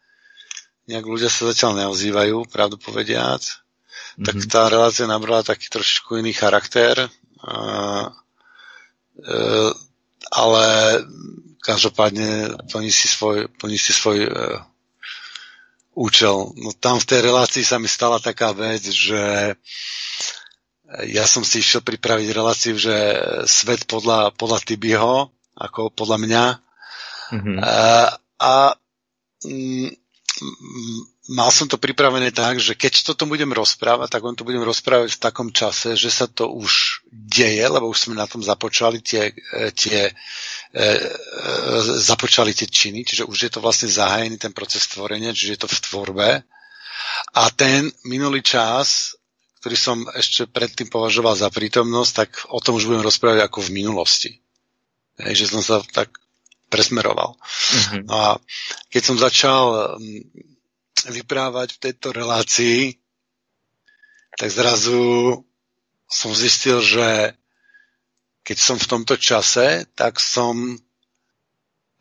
[0.85, 3.41] nejak ľudia sa zatiaľ neozývajú, pravdu povediac.
[3.41, 4.25] Mm-hmm.
[4.25, 4.49] Tak mhm.
[4.51, 7.09] tá relácia nabrala taký trošičku iný charakter.
[7.45, 7.57] A,
[9.21, 9.37] e,
[10.33, 10.65] ale
[11.61, 14.31] každopádne plní si svoj, plní si svoj e,
[15.97, 16.53] účel.
[16.59, 19.55] No tam v tej relácii sa mi stala taká vec, že
[21.09, 22.95] ja som si išiel pripraviť reláciu, že
[23.51, 26.45] svet podľa, podľa Tibiho, ako podľa mňa.
[27.35, 27.57] Mm-hmm.
[27.63, 27.79] A,
[28.39, 28.55] a
[29.43, 30.04] mm,
[31.31, 35.17] mal som to pripravené tak, že keď toto budem rozprávať, tak on to budem rozprávať
[35.17, 39.33] v takom čase, že sa to už deje, lebo už sme na tom započali tie,
[39.33, 40.13] e, tie e,
[40.75, 40.91] e,
[42.03, 45.69] započali tie činy, čiže už je to vlastne zahájený ten proces tvorenia, čiže je to
[45.71, 46.29] v tvorbe.
[47.35, 49.15] A ten minulý čas,
[49.63, 53.75] ktorý som ešte predtým považoval za prítomnosť, tak o tom už budem rozprávať ako v
[53.81, 54.31] minulosti.
[55.15, 56.24] Hej, že som sa tak
[56.75, 57.39] presmeroval.
[57.39, 58.11] Mm-hmm.
[58.11, 58.43] A
[58.91, 59.95] keď som začal
[61.07, 62.99] vyprávať v tejto relácii,
[64.35, 65.39] tak zrazu
[66.11, 67.39] som zistil, že
[68.43, 70.75] keď som v tomto čase, tak som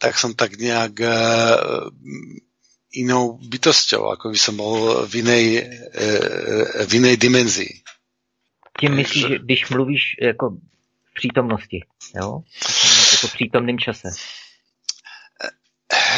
[0.03, 1.87] tak som tak nejak uh,
[2.91, 5.45] inou bytosťou, ako by som bol v inej,
[5.95, 7.73] uh, v inej dimenzii.
[8.79, 10.49] Tím myslíš, že když mluvíš jako
[11.05, 11.79] v přítomnosti,
[12.15, 12.43] jo?
[13.11, 14.07] Jako v přítomném čase.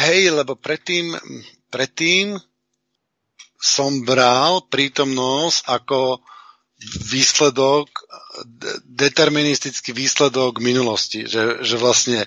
[0.06, 1.18] Hej, lebo predtým,
[1.66, 2.38] predtým
[3.58, 6.22] som bral prítomnosť ako
[7.10, 7.88] výsledok,
[8.86, 11.26] deterministický výsledok minulosti.
[11.26, 12.18] Že, že vlastne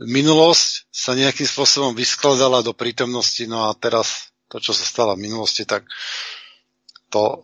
[0.00, 5.26] minulosť sa nejakým spôsobom vyskladala do prítomnosti, no a teraz to, čo sa stalo v
[5.26, 5.84] minulosti, tak
[7.10, 7.42] to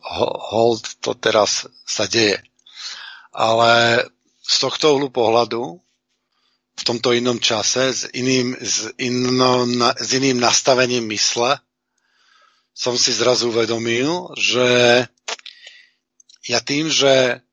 [0.53, 2.41] hold, to teraz sa deje.
[3.35, 4.07] Ale
[4.41, 5.83] z tohto uhlu pohľadu,
[6.73, 11.61] v tomto inom čase, s iným, s, inom, s iným nastavením mysle,
[12.73, 14.67] som si zrazu uvedomil, že
[16.49, 17.45] ja tým, že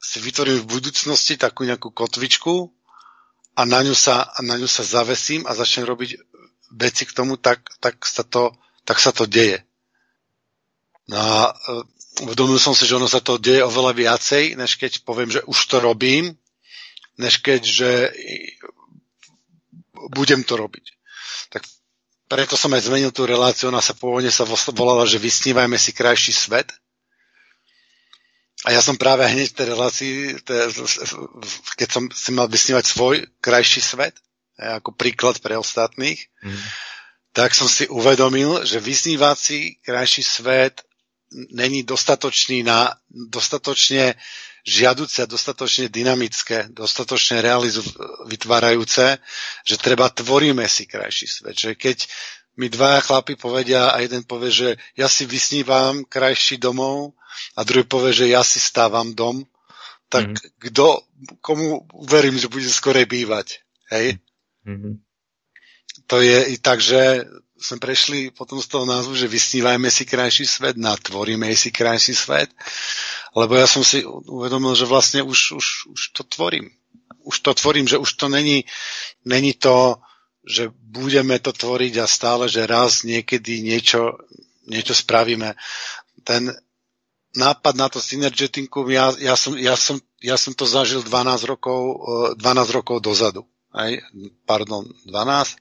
[0.00, 2.72] si vytvorím v budúcnosti takú nejakú kotvičku
[3.54, 6.16] a na ňu sa, na ňu sa zavesím a začnem robiť
[6.72, 8.56] veci k tomu, tak, tak, sa, to,
[8.88, 9.60] tak sa to deje.
[11.12, 11.52] No a e,
[12.24, 15.58] uvedomil som si, že ono sa to deje oveľa viacej, než keď poviem, že už
[15.68, 16.39] to robím.
[17.20, 17.90] Než keď, že
[20.08, 20.86] budem to robiť.
[21.52, 21.62] Tak
[22.30, 26.32] preto som aj zmenil tú reláciu, ona sa pôvodne sa volala, že vysnívajme si krajší
[26.32, 26.72] svet.
[28.64, 30.12] A ja som práve hneď v tej relácii,
[31.76, 34.14] keď som si mal vysnívať svoj krajší svet,
[34.60, 36.60] ako príklad pre ostatných, mm.
[37.32, 40.84] tak som si uvedomil, že vysnívací krajší svet
[41.32, 44.20] není dostatočný na, dostatočne
[44.66, 47.84] žiaduce, dostatočne dynamické, dostatočne realizu
[48.28, 49.18] vytvárajúce,
[49.64, 51.56] že treba tvoríme si krajší svet.
[51.56, 51.98] Že keď
[52.60, 57.16] mi dvaja chlapi povedia a jeden povie, že ja si vysnívam krajší domov
[57.56, 59.46] a druhý povie, že ja si stávam dom,
[60.10, 60.68] tak mm-hmm.
[60.68, 60.86] kto,
[61.40, 63.62] komu verím, že bude skorej bývať.
[63.94, 64.18] Hej?
[64.66, 64.94] Mm-hmm.
[66.10, 67.24] To je i tak, že
[67.60, 72.48] sme prešli potom z toho názvu, že vysnívajme si krajší svet, natvoríme si krajší svet,
[73.36, 76.72] lebo ja som si uvedomil, že vlastne už, už, už to tvorím.
[77.20, 78.64] Už to tvorím, že už to není,
[79.28, 80.00] není to,
[80.40, 84.16] že budeme to tvoriť a stále, že raz niekedy niečo,
[84.64, 85.52] niečo spravíme.
[86.24, 86.48] Ten
[87.36, 91.80] nápad na to synergetinkum, ja, ja, som, ja, som, ja som to zažil 12 rokov,
[92.40, 93.44] 12 rokov dozadu.
[93.70, 93.94] Aj,
[94.48, 95.60] pardon, 12,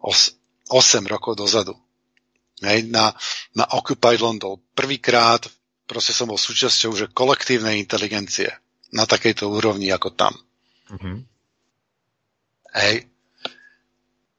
[0.00, 0.32] os,
[0.68, 1.76] 8 rokov dozadu.
[2.64, 3.12] Hej, na,
[3.52, 4.56] na Occupied London.
[4.72, 5.44] Prvýkrát
[5.84, 8.48] proste som bol súčasťou že kolektívnej inteligencie
[8.94, 10.32] na takejto úrovni ako tam.
[10.88, 11.16] Mm-hmm.
[12.74, 12.96] Hej.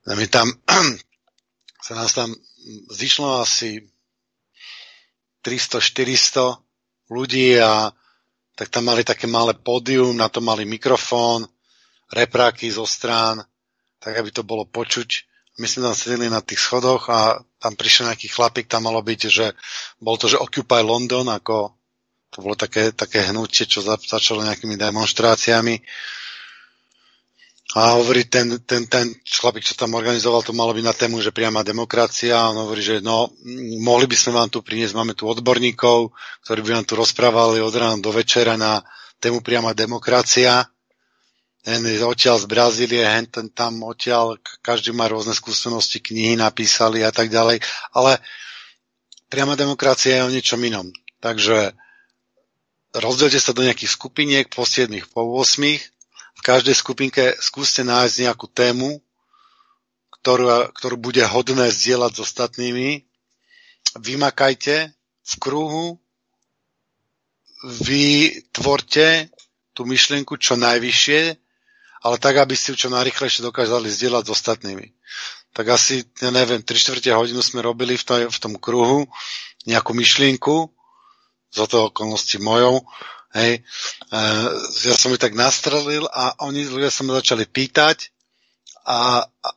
[0.06, 0.48] My tam
[1.86, 2.34] sa nás tam
[2.90, 3.84] zišlo asi
[5.46, 7.94] 300-400 ľudí a
[8.56, 11.46] tak tam mali také malé pódium, na to mali mikrofón,
[12.10, 13.44] repráky zo strán,
[14.00, 18.12] tak aby to bolo počuť my sme tam sedeli na tých schodoch a tam prišiel
[18.12, 19.56] nejaký chlapík, tam malo byť, že
[20.04, 21.72] bol to, že Occupy London, ako
[22.36, 25.80] to bolo také, také hnutie, čo začalo nejakými demonstráciami.
[27.76, 31.36] A hovorí ten, ten, ten chlapík, čo tam organizoval, to malo byť na tému, že
[31.36, 32.36] priama demokracia.
[32.36, 33.32] A on hovorí, že no,
[33.84, 36.12] mohli by sme vám tu priniesť, máme tu odborníkov,
[36.44, 38.84] ktorí by nám tu rozprávali od rána do večera na
[39.20, 40.68] tému priama demokracia
[41.66, 47.10] ten odtiaľ z Brazílie, hen ten tam odtiaľ, každý má rôzne skúsenosti, knihy napísali a
[47.10, 47.58] tak ďalej,
[47.90, 48.22] ale
[49.34, 50.94] priama demokracia je o niečom inom.
[51.26, 51.74] Takže
[52.94, 55.66] rozdielte sa do nejakých skupiniek po 7, po 8.
[56.38, 59.02] V každej skupinke skúste nájsť nejakú tému,
[60.22, 63.10] ktorú, ktorú bude hodné zdieľať s ostatnými.
[63.98, 64.94] Vymakajte
[65.26, 65.98] v kruhu,
[67.66, 69.34] vytvorte
[69.74, 71.42] tú myšlienku čo najvyššie,
[72.06, 74.94] ale tak, aby si ju čo najrychlejšie dokázali zdieľať s ostatnými.
[75.58, 79.10] Tak asi, ja neviem, 3 čtvrte hodinu sme robili v, taj, v tom kruhu
[79.66, 80.70] nejakú myšlienku,
[81.50, 82.86] za to okolnosti mojou,
[83.34, 84.20] hej, e,
[84.86, 88.14] ja som ju tak nastrelil a oni ľudia sa ma začali pýtať
[88.86, 89.50] a, a,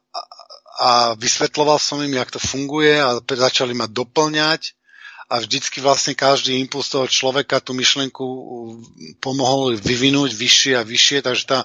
[0.78, 0.90] a
[1.20, 4.72] vysvetloval som im, jak to funguje a začali ma doplňať
[5.28, 8.24] a vždycky vlastne každý impuls toho človeka tú myšlienku
[9.20, 11.58] pomohol vyvinúť vyššie a vyššie, takže tá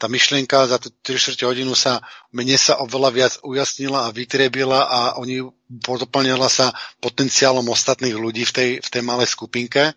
[0.00, 2.00] tá myšlienka za tú 3 hodinu sa
[2.32, 5.44] mne sa oveľa viac ujasnila a vytriebila a oni
[5.84, 6.72] podoplňala sa
[7.04, 9.92] potenciálom ostatných ľudí v tej, v tej malej skupinke.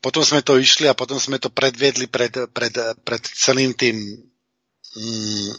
[0.00, 2.72] Potom sme to išli a potom sme to predviedli pred, pred,
[3.04, 4.00] pred celým tým
[4.96, 5.50] mm,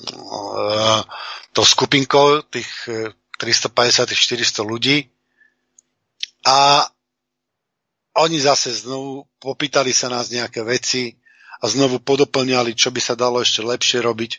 [1.53, 2.69] to skupinkou tých
[3.37, 5.05] 350-400 ľudí
[6.45, 6.89] a
[8.15, 11.13] oni zase znovu popýtali sa nás nejaké veci,
[11.61, 14.31] a znovu podoplňali, čo by sa dalo ešte lepšie robiť.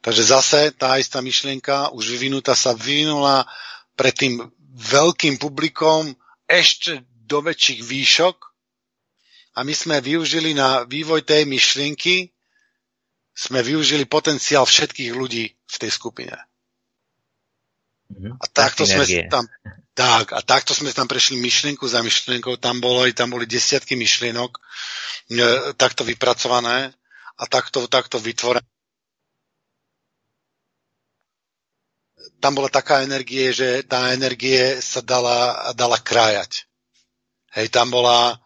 [0.00, 3.48] Takže zase tá istá myšlienka už vyvinutá sa vyvinula
[3.96, 4.44] pred tým
[4.76, 6.12] veľkým publikom
[6.44, 8.36] ešte do väčších výšok
[9.56, 12.28] a my sme využili na vývoj tej myšlienky,
[13.32, 16.36] sme využili potenciál všetkých ľudí v tej skupine.
[18.06, 18.32] Mm-hmm.
[18.38, 19.44] A takto sme tam,
[19.96, 24.50] tak, a takto sme tam prešli myšlienku za myšlienkou, tam, bolo, tam boli desiatky myšlienok,
[25.34, 26.94] e, takto vypracované
[27.34, 28.62] a takto, takto vytvorené.
[32.38, 36.68] Tam bola taká energie, že tá energie sa dala, dala krájať.
[37.56, 38.38] Hej, tam bola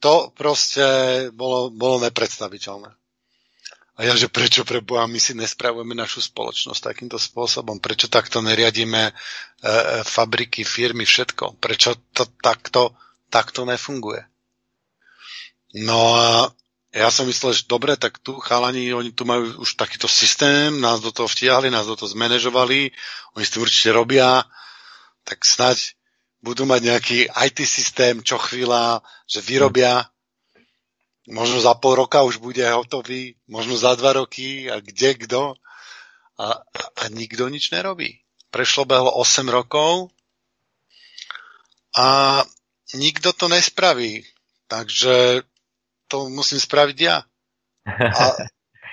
[0.00, 0.82] to proste
[1.34, 2.97] bolo, bolo nepredstaviteľné.
[3.98, 7.82] A ja, že prečo pre Boha my si nespravujeme našu spoločnosť takýmto spôsobom?
[7.82, 9.72] Prečo takto neriadíme e, e,
[10.06, 11.58] fabriky, firmy, všetko?
[11.58, 12.94] Prečo to takto,
[13.26, 14.22] takto nefunguje?
[15.82, 16.54] No a
[16.94, 21.02] ja som myslel, že dobre, tak tu chalani, oni tu majú už takýto systém, nás
[21.02, 22.94] do toho vtiahli, nás do toho zmanéžovali,
[23.34, 24.46] oni si to určite robia,
[25.26, 25.98] tak snať
[26.38, 30.06] budú mať nejaký IT systém, čo chvíľa, že vyrobia
[31.28, 35.42] možno za pol roka už bude hotový, možno za dva roky a kde, kto.
[36.38, 38.22] A, a nikto nič nerobí.
[38.48, 40.14] Prešlo behlo 8 rokov
[41.98, 42.40] a
[42.94, 44.24] nikto to nespraví.
[44.68, 45.42] Takže
[46.08, 47.24] to musím spraviť ja.
[47.88, 48.24] A,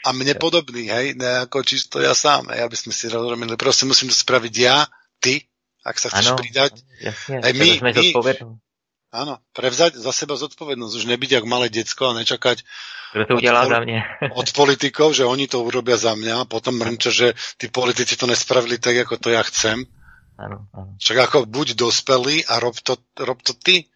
[0.04, 3.60] a mne podobný, hej, ne ako čisto ja sám, hej, aby sme si rozumeli.
[3.60, 4.88] Proste musím to spraviť ja,
[5.20, 5.44] ty,
[5.86, 6.74] ak sa chceš ano, pridať.
[6.98, 7.92] Jasne, aj my, my,
[9.16, 12.68] Áno, prevzať za seba zodpovednosť, už nebyť ako malé decko a nečakať
[13.16, 14.00] Kto to udelá od, za mňa.
[14.44, 18.28] od politikov, že oni to urobia za mňa a potom mrnča, že tí politici to
[18.28, 19.88] nespravili tak, ako to ja chcem.
[20.36, 21.00] Áno, áno.
[21.00, 23.88] Však ako buď dospelý a rob to, rob to ty.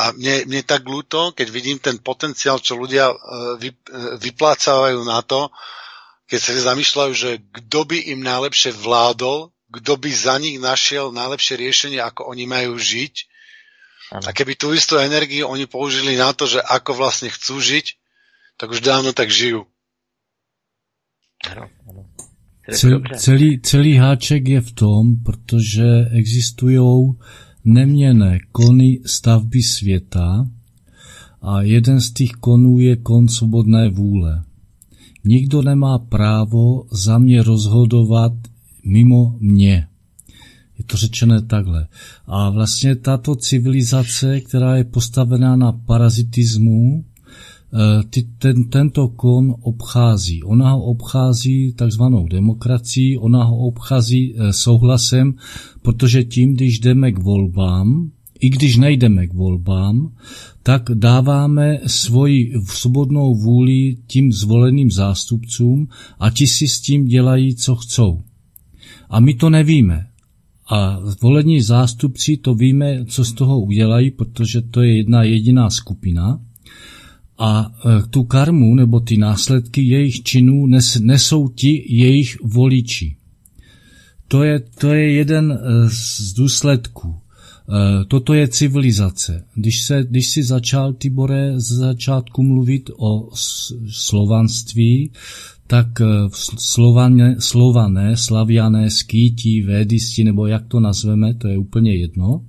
[0.00, 3.16] A mne, mne tak ľúto, keď vidím ten potenciál, čo ľudia e,
[3.60, 3.76] vy, e,
[4.16, 5.52] vyplácajú na to,
[6.24, 11.60] keď sa zamýšľajú, že kto by im najlepšie vládol, kto by za nich našiel najlepšie
[11.60, 13.14] riešenie, ako oni majú žiť
[14.12, 14.24] Ano.
[14.24, 17.86] A keby tú istú energiu oni použili na to, že ako vlastne chcú žiť,
[18.56, 19.68] tak už dávno tak žijú.
[21.44, 22.02] Ano, ano.
[22.68, 27.16] Cel, celý, celý háček je v tom, protože existují
[27.64, 30.48] neměné kony stavby světa
[31.42, 34.44] a jeden z těch konů je kon svobodné vůle.
[35.24, 38.32] Nikdo nemá právo za mě rozhodovat
[38.84, 39.88] mimo mě.
[40.78, 41.86] Je to řečené takhle.
[42.26, 50.42] A vlastně tato civilizace, která je postavená na parazitismu, eh, ty, ten, tento kon obchází.
[50.42, 55.34] Ona ho obchází takzvanou demokracií, ona ho obchází eh, souhlasem,
[55.82, 58.10] protože tím, když jdeme k volbám,
[58.40, 60.12] i když nejdeme k volbám,
[60.62, 67.76] tak dáváme svoji svobodnou vůli tím zvoleným zástupcům a ti si s tím dělají, co
[67.76, 68.22] chcou.
[69.10, 70.07] A my to nevíme.
[70.68, 76.40] A volení zástupci to víme, co z toho udělají, protože to je jedna jediná skupina.
[77.38, 83.16] A e, tu karmu nebo ty následky jejich činů nes, nesou ti jejich voliči.
[84.28, 85.58] To je, to je jeden e,
[85.90, 87.14] z důsledků.
[87.14, 89.44] E, toto je civilizace.
[89.54, 93.30] Když, se, když si začal, Tibore, z začátku mluvit o
[93.90, 95.10] slovanství,
[95.68, 96.06] tak eh,
[96.58, 102.44] slované, slované, slaviané, skýti, védisti, nebo jak to nazveme, to je úplně jedno,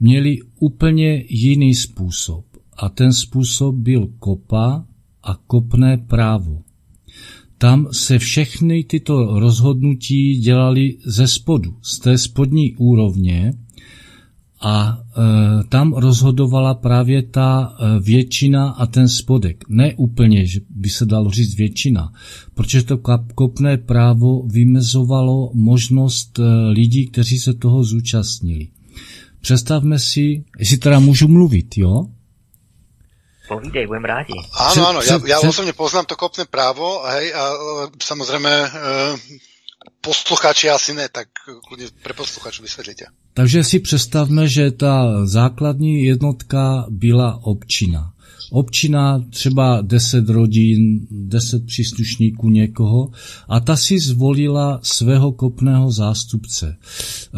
[0.00, 2.44] měli úplně jiný způsob.
[2.76, 4.84] A ten způsob byl kopa
[5.22, 6.62] a kopné právo.
[7.58, 13.52] Tam se všechny tyto rozhodnutí dělali ze spodu, z té spodní úrovně,
[14.60, 19.64] a e, tam rozhodovala právě ta e, většina a ten spodek.
[19.68, 22.12] Ne úplně, že by se dalo říct většina,
[22.54, 22.98] protože to
[23.34, 28.68] kopné právo vymezovalo možnost e, lidí, kteří se toho zúčastnili.
[29.40, 32.06] Představme si, jestli teda můžu mluvit, jo?
[33.48, 34.30] Povídej, budem rádi.
[34.54, 37.42] Áno, áno, ja, ja osobne poznám to kopné právo, hej, a
[37.98, 38.68] samozrejme e,
[40.00, 41.28] posluchači asi ne, tak
[41.68, 43.12] kľudne pre posluchačov vysvetlite.
[43.34, 48.12] Takže si představme, že ta základní jednotka byla občina.
[48.50, 53.10] Občina třeba 10 rodin, 10 příslušníků někoho
[53.48, 56.76] a ta si zvolila svého kopného zástupce.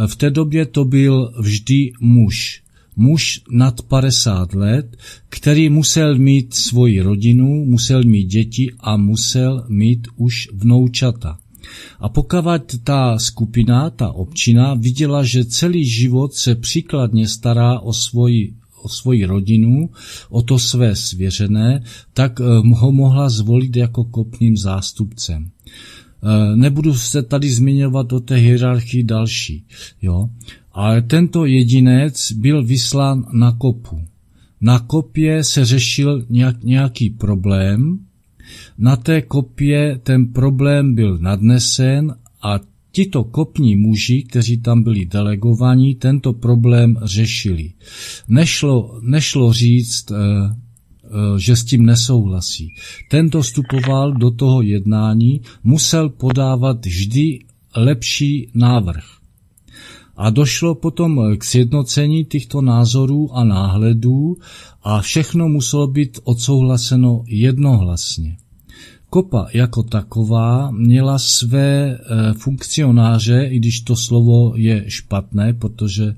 [0.07, 2.62] V té době to byl vždy muž.
[2.97, 4.97] Muž nad 50 let,
[5.28, 11.38] který musel mít svoji rodinu, musel mít děti a musel mít už vnoučata.
[12.00, 12.44] A pokud
[12.84, 19.24] ta skupina, ta občina viděla, že celý život se příkladně stará o svoji o svoji
[19.24, 19.90] rodinu,
[20.28, 21.82] o to své svěřené,
[22.14, 22.44] tak eh,
[22.74, 25.50] ho mohla zvolit jako kopným zástupcem.
[26.22, 29.64] Eh, nebudu se tady zmiňovat o té hierarchii další,
[30.02, 30.28] jo.
[30.72, 34.00] Ale tento jedinec byl vyslán na kopu.
[34.60, 37.98] Na kopě se řešil nějak, nějaký problém,
[38.78, 42.61] na té kopě ten problém byl nadnesen a
[42.92, 47.72] tito kopní muži, kteří tam byli delegovaní, tento problém řešili.
[48.28, 52.68] Nešlo, nešlo říct, eh, eh, že s tím nesouhlasí.
[53.11, 57.38] Tento vstupoval do toho jednání, musel podávat vždy
[57.76, 59.05] lepší návrh.
[60.16, 64.36] A došlo potom k sjednocení těchto názorů a náhledů
[64.82, 68.36] a všechno muselo být odsouhlaseno jednohlasně.
[69.12, 71.98] Kopa jako taková měla své e,
[72.32, 76.14] funkcionáře, i když to slovo je špatné, protože e,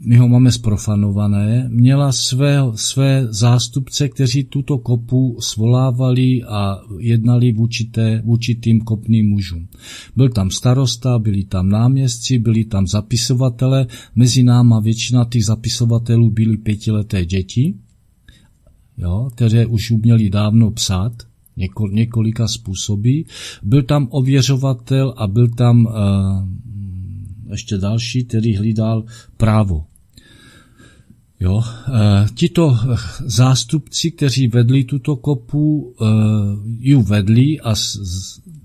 [0.00, 7.84] my ho máme sprofanované, měla své, své zástupce, kteří tuto kopu svolávali a jednali vůči,
[7.84, 9.68] té, vůči kopným mužům.
[10.16, 16.56] Byl tam starosta, byli tam náměstci, byli tam zapisovatele, mezi náma většina těch zapisovatelů byli
[16.56, 17.74] pětileté děti,
[18.98, 21.12] jo, které už uměli dávno psát,
[21.56, 23.20] něko, několika způsoby.
[23.62, 25.92] Byl tam ověřovatel a byl tam uh,
[27.50, 29.04] ještě další, který hlídal
[29.36, 29.84] právo.
[31.42, 32.78] Jo, e, tito
[33.24, 36.04] zástupci, kteří vedli tuto kopu, e,
[36.78, 37.98] ji vedli a s,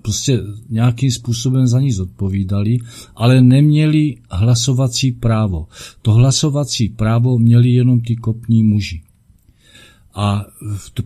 [0.02, 2.78] prostě nějakým způsobem za ní zodpovídali,
[3.16, 5.66] ale neměli hlasovací právo.
[6.02, 9.02] To hlasovací právo měli jenom ty kopní muži.
[10.18, 10.46] A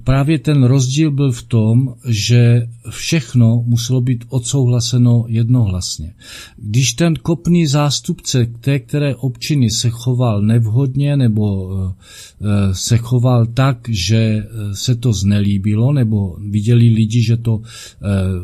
[0.05, 6.15] právě ten rozdíl byl v tom, že všechno muselo být odsouhlaseno jednohlasně.
[6.57, 11.95] Když ten kopný zástupce té které občiny se choval nevhodně nebo eh,
[12.41, 17.61] eh, se choval tak, že eh, se to znelíbilo nebo viděli lidi, že to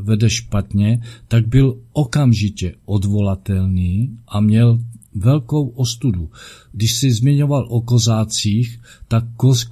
[0.02, 4.78] vede špatně, tak byl okamžitě odvolatelný a měl
[5.14, 6.30] velkou ostudu.
[6.72, 9.24] Když si zmiňoval o kozácích, tak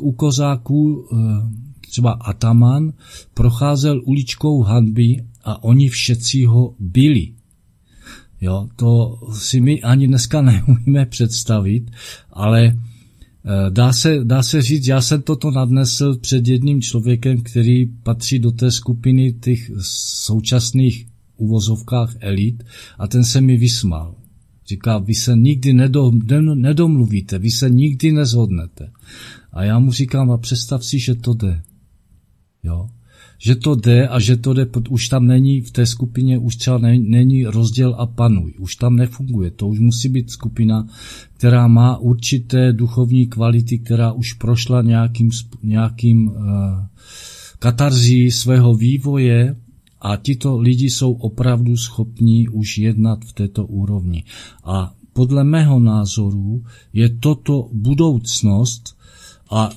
[0.03, 1.17] u kozáků eh,
[1.81, 2.93] třeba Ataman
[3.35, 7.33] procházel uličkou hanby a oni všetci ho byli.
[8.41, 11.91] Jo, to si my ani dneska neumíme představit,
[12.33, 17.87] ale eh, dá se, dá se říct, já jsem toto nadnesl před jedním člověkem, který
[17.87, 21.07] patří do té skupiny těch současných
[21.37, 22.63] uvozovkách elit
[22.99, 24.15] a ten se mi vysmal.
[24.69, 25.73] Říká, vy se nikdy
[26.55, 28.91] nedomluvíte, vy se nikdy nezhodnete.
[29.53, 31.63] A já mu říkám, a představ si, že to jde.
[32.63, 32.89] Jo?
[33.39, 36.79] Že to jde a že to jde, už tam není v té skupině, už třeba
[36.99, 38.55] není rozděl a panuj.
[38.59, 39.51] Už tam nefunguje.
[39.51, 40.89] To už musí být skupina,
[41.33, 45.31] která má určité duchovní kvality, která už prošla nějakým,
[45.63, 46.35] nějakým uh,
[47.59, 49.57] katarzí svého vývoje
[50.01, 54.25] a tito lidi jsou opravdu schopní už jednat v této úrovni.
[54.65, 58.97] A podle mého názoru je toto budoucnost
[59.51, 59.77] a uh,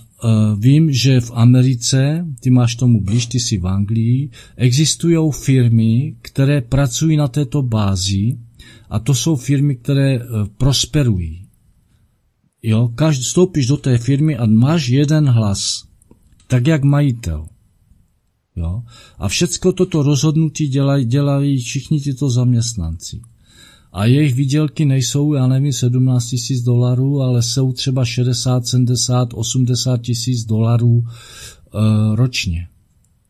[0.59, 6.61] vím, že v Americe, ty máš tomu blíž, ty jsi v Anglii, existují firmy, které
[6.61, 8.37] pracují na této bázi
[8.89, 11.45] a to jsou firmy, které uh, prosperují.
[12.63, 15.83] Jo, každý, vstoupíš do té firmy a máš jeden hlas,
[16.47, 17.47] tak jak majitel.
[18.59, 18.83] Jo?
[19.19, 23.21] A všecko toto rozhodnutí dělají, dělají všichni tyto zaměstnanci.
[23.93, 30.01] A jejich výdělky nejsou, já nevím, 17 tisíc dolarů, ale jsou třeba 60, 70, 80
[30.01, 32.67] tisíc dolarů e, ročně.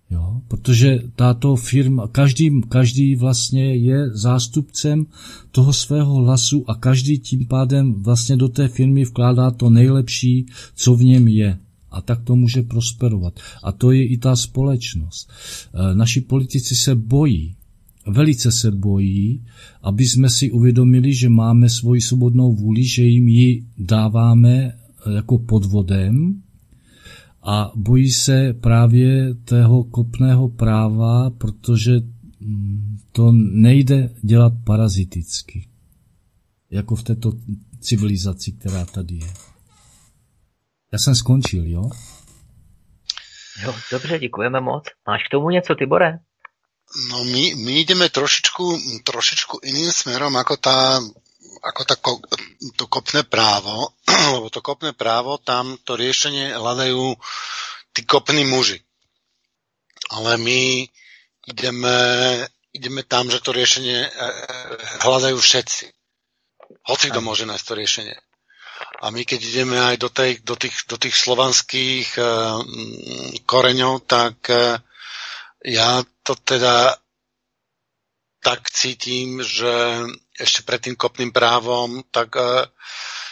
[0.10, 0.42] Jo?
[0.48, 5.06] Protože tato firma, každý, každý vlastně je zástupcem
[5.52, 10.96] toho svého hlasu a každý tím pádem vlastně do té firmy vkládá to nejlepší, co
[10.96, 11.58] v něm je
[11.92, 13.40] a tak to může prosperovat.
[13.64, 15.32] A to je i ta společnost.
[15.74, 17.56] E, naši politici se bojí,
[18.08, 19.46] velice se bojí,
[19.82, 24.74] aby jsme si uvědomili, že máme svoji svobodnou vůli, že jim ji dáváme e,
[25.16, 26.42] jako podvodem
[27.44, 32.00] a bojí se právě tého kopného práva, protože
[32.40, 35.68] mm, to nejde dělat paraziticky,
[36.72, 37.34] jako v této
[37.80, 39.49] civilizaci, která tady je.
[40.94, 41.90] Já jsem skončil, jo?
[43.64, 44.84] Jo, dobře, děkujeme moc.
[45.08, 46.20] Máš k tomu něco, Tibore?
[47.10, 50.98] No my, my ideme trošičku, trošičku iným smerom ako, tá,
[51.62, 51.96] ako tá,
[52.74, 53.93] to kopné právo,
[54.34, 57.13] lebo to kopné právo, tam to riešenie hľadajú
[57.93, 58.82] tí kopní muži.
[60.09, 60.89] Ale my
[61.46, 61.97] ideme,
[62.74, 64.34] ideme tam, že to riešenie eh, eh,
[65.05, 65.86] hľadajú všetci.
[66.89, 68.18] Hoci kto môže nájsť to riešenie.
[69.00, 72.59] A my keď ideme aj do, tej, do, tých, do tých slovanských uh,
[73.47, 74.76] koreňov, tak uh,
[75.63, 77.00] ja to teda
[78.43, 80.04] tak cítim, že
[80.36, 82.67] ešte pred tým kopným právom, tak uh,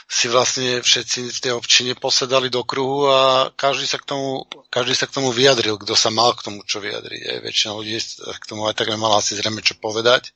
[0.08, 4.96] si vlastne všetci v tej občine posedali do kruhu a každý sa k tomu, každý
[4.96, 7.22] sa k tomu vyjadril, kto sa mal k tomu čo vyjadriť.
[7.28, 10.32] Aj väčšina ľudí k tomu aj tak nemala asi zrejme čo povedať.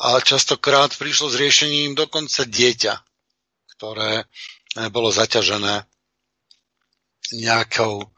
[0.00, 3.07] A častokrát prišlo s riešením dokonca dieťa
[3.78, 4.26] ktoré
[4.90, 5.86] bolo zaťažené
[7.38, 8.10] nejakou,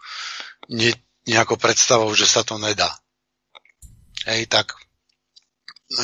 [0.73, 0.91] ne,
[1.29, 2.89] nejakou predstavou, že sa to nedá.
[4.25, 4.73] Hej, tak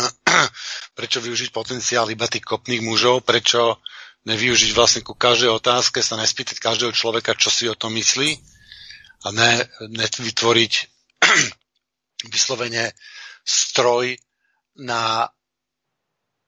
[0.99, 3.81] prečo využiť potenciál iba tých kopných mužov, prečo
[4.29, 8.37] nevyužiť vlastne ku každej otázke, sa nespýtať každého človeka, čo si o tom myslí
[9.25, 10.73] a ne, nevytvoriť
[12.35, 12.93] vyslovene
[13.47, 14.19] stroj
[14.83, 15.31] na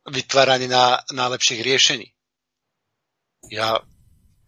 [0.08, 2.17] vytváranie na najlepších riešení.
[3.46, 3.78] Ja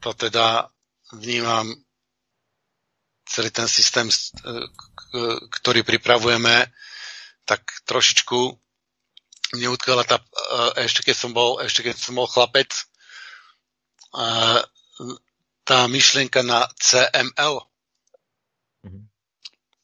[0.02, 0.66] to teda
[1.14, 1.70] vnímam
[3.30, 4.10] celý ten systém,
[5.62, 6.66] ktorý pripravujeme,
[7.46, 8.38] tak trošičku
[9.50, 12.82] mne utkala tá, e, ešte keď som bol, ešte keď som bol chlapec, e,
[15.66, 17.70] tá myšlienka na CML,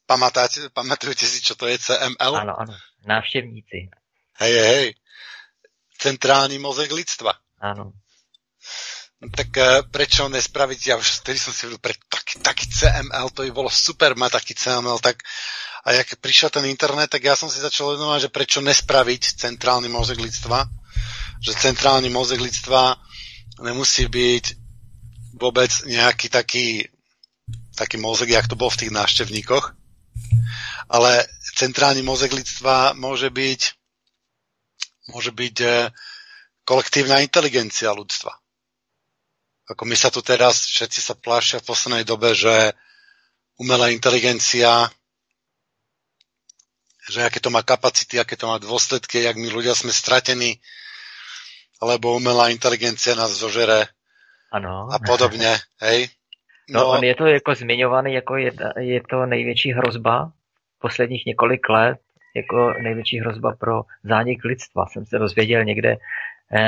[0.07, 2.47] Pamatáte, pamatujete si, čo to je CML?
[2.47, 2.73] Áno, áno.
[3.03, 3.91] Návštevníci.
[4.39, 4.87] Hej, hej.
[5.99, 7.35] Centrálny mozek lidstva.
[7.59, 7.91] Áno.
[9.17, 13.33] No, tak uh, prečo nespraviť, ja už vtedy som si hovoril, pre taký, taký CML,
[13.33, 15.25] to by bolo super mať taký CML, tak
[15.81, 19.89] a jak prišiel ten internet, tak ja som si začal uvedomovať, že prečo nespraviť centrálny
[19.89, 20.69] mozek lidstva,
[21.41, 23.01] že centrálny mozek lidstva
[23.65, 24.45] nemusí byť
[25.41, 26.85] vôbec nejaký taký,
[27.73, 29.73] taký mozek, jak to bol v tých návštevníkoch,
[30.93, 31.25] ale
[31.57, 33.61] centrálny mozek lidstva môže byť
[35.09, 35.89] môže byť eh,
[36.67, 38.35] kolektívna inteligencia ľudstva
[39.67, 42.71] ako my sa tu teraz všetci sa plášia v poslednej dobe, že
[43.59, 44.87] umelá inteligencia,
[47.11, 50.59] že aké to má kapacity, aké to má dôsledky, jak my ľudia sme stratení,
[51.83, 53.91] lebo umelá inteligencia nás zožere
[54.51, 54.87] ano.
[54.91, 56.07] a podobně, hej.
[56.69, 60.31] No, no on je to jako zmiňovaný, jako je, je to největší hrozba
[60.79, 61.97] posledních několik let,
[62.35, 64.85] jako největší hrozba pro zánik lidstva.
[64.85, 65.97] Jsem se dozvěděl někde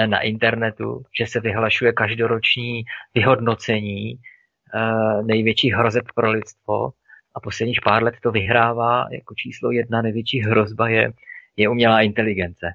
[0.06, 2.84] na internetu, že se vyhlašuje každoroční
[3.14, 6.90] vyhodnocení eh, největších hrozeb pro lidstvo
[7.36, 11.12] a posledních pár let to vyhrává jako číslo jedna největší hrozba je,
[11.56, 12.68] je umělá inteligence.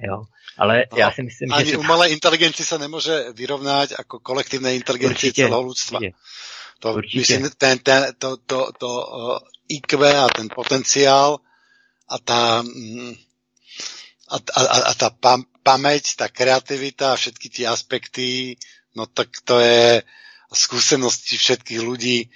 [0.00, 0.22] Jo.
[0.58, 1.76] Ale no, já si myslím, ani že...
[1.76, 5.98] umelé inteligenci se nemůže vyrovnat jako kolektivné inteligenci určitě, celého lidstva.
[5.98, 6.16] Určitě.
[6.78, 7.18] To, určitě.
[7.18, 9.38] myslím, ten, ten, to, to, to uh,
[9.68, 11.38] IQ a ten potenciál
[12.08, 13.14] a ta, mm,
[14.30, 18.56] a, a, a tá pam, pamäť, tá kreativita a všetky tie aspekty,
[18.96, 20.02] no tak to je
[20.50, 22.26] skúsenosti všetkých ľudí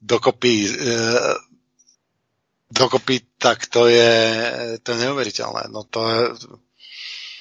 [0.00, 0.70] dokopy, e,
[2.68, 4.12] dokopy, tak to je,
[4.84, 5.72] to je neuveriteľné.
[5.72, 6.22] No to je,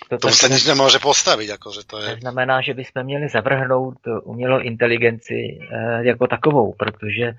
[0.09, 1.51] to, to se nič nemůže postavit.
[1.51, 2.15] Akože to, je...
[2.15, 7.33] to znamená, že bychom měli zavrhnout umělou inteligenci e, jako takovou, protože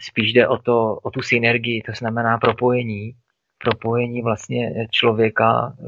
[0.00, 3.12] spíš jde o, to, o tu synergii, to znamená propojení
[3.62, 5.84] propojení vlastně člověka eh,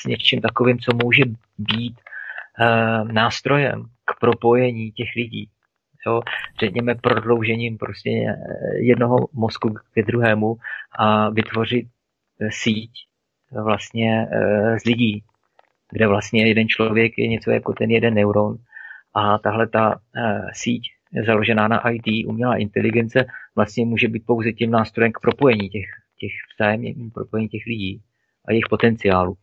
[0.00, 1.22] s něčím takovým, co může
[1.58, 1.94] být
[2.60, 5.48] eh, nástrojem k propojení těch lidí.
[6.06, 6.22] Jo,
[6.60, 8.34] řekněme prodloužením prostě eh,
[8.78, 10.56] jednoho mozku ke druhému
[10.98, 11.86] a vytvořit
[12.48, 12.90] síť
[13.64, 14.28] vlastně
[14.82, 15.24] z lidí,
[15.92, 18.56] kde vlastně jeden člověk je něco jako ten jeden neuron
[19.14, 20.00] a tahle ta
[20.52, 20.82] síť
[21.26, 23.24] založená na IT, umělá inteligence,
[23.56, 25.86] vlastně může být pouze tím nástrojem k propojení těch
[26.16, 28.02] těch vzájemných propojení těch lidí
[28.44, 29.36] a jejich potenciálu.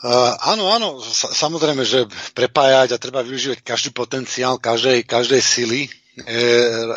[0.00, 5.80] Uh, áno, áno, samozrejme, že prepájať a treba využívať každý potenciál každej, každej sily.
[6.24, 6.52] Je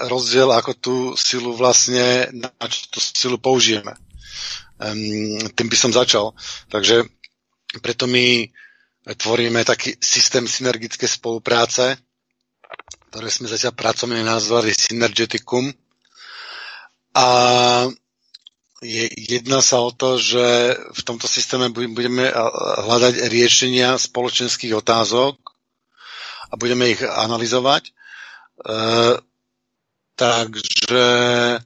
[0.07, 3.91] rozdiel, ako tú silu vlastne, na čo tú silu použijeme.
[4.79, 6.31] Um, tým by som začal.
[6.71, 7.03] Takže
[7.83, 8.47] preto my
[9.03, 11.99] tvoríme taký systém synergické spolupráce,
[13.11, 15.75] ktoré sme zatiaľ pracovne nazvali Synergeticum.
[17.13, 17.27] A
[18.83, 22.27] je, jedná sa o to, že v tomto systéme budeme
[22.83, 25.39] hľadať riešenia spoločenských otázok
[26.51, 27.89] a budeme ich analyzovať.
[27.89, 27.91] E,
[30.13, 31.07] takže
[31.55, 31.59] e,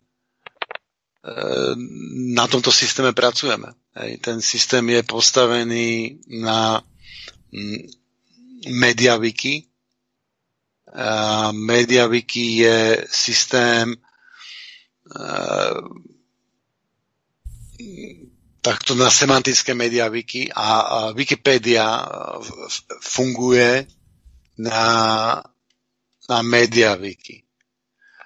[2.31, 3.73] na tomto systéme pracujeme.
[4.21, 6.85] Ten systém je postavený na
[8.69, 9.65] MediaWiki.
[11.51, 12.77] MediaWiki je
[13.09, 13.97] systém
[18.67, 22.03] takto na semantické média wiki a, a Wikipedia
[22.99, 23.87] funguje
[24.57, 24.83] na,
[26.27, 27.47] na média wiki.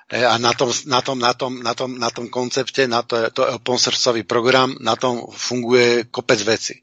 [0.09, 3.29] E, a na tom, na tom, na tom, na tom, na tom koncepte, na to,
[3.31, 6.75] to open sourceový program, na tom funguje kopec veci.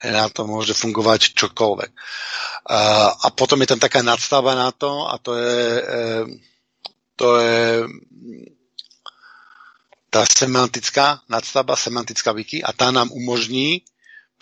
[0.00, 1.90] E, na to môže fungovať čokoľvek.
[2.70, 2.80] A,
[3.12, 6.08] a potom je tam taká nadstava na to a to je, e,
[7.18, 7.60] to je
[10.10, 13.86] tá semantická nadstavba, semantická wiki a tá nám umožní,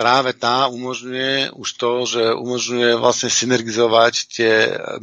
[0.00, 4.52] práve tá umožňuje už to, že umožňuje vlastne synergizovať tie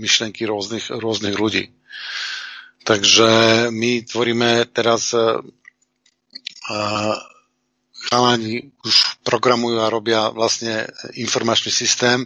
[0.01, 1.69] myšlenky rôznych, rôznych ľudí.
[2.85, 3.29] Takže
[3.73, 5.41] my tvoríme teraz uh,
[8.09, 10.85] chalani už programujú a robia vlastne
[11.17, 12.25] informačný systém,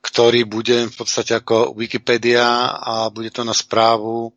[0.00, 4.32] ktorý bude v podstate ako Wikipedia a bude to na správu,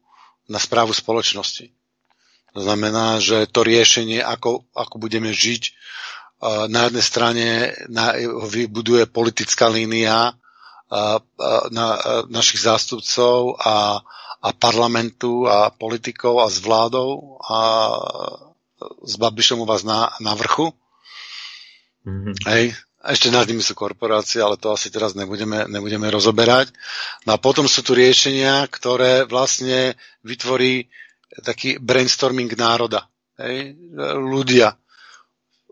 [0.47, 1.82] na správu spoločnosti.
[2.53, 5.73] To znamená, že to riešenie, ako, ako budeme žiť,
[6.67, 7.45] na jednej strane
[7.87, 8.13] na,
[8.43, 10.35] vybuduje politická línia
[11.71, 11.87] na
[12.29, 14.03] našich zástupcov a,
[14.43, 17.59] a parlamentu a politikov a s vládou a
[19.01, 20.75] s Babišom u vás na, na vrchu.
[22.03, 22.35] Mm-hmm.
[22.51, 22.75] Hej.
[23.03, 26.71] Ešte nad nimi sú korporácie, ale to asi teraz nebudeme, nebudeme rozoberať.
[27.27, 30.87] No a potom sú tu riešenia, ktoré vlastne vytvorí
[31.41, 33.09] taký brainstorming národa.
[33.41, 33.73] Hej?
[34.19, 34.77] Ľudia,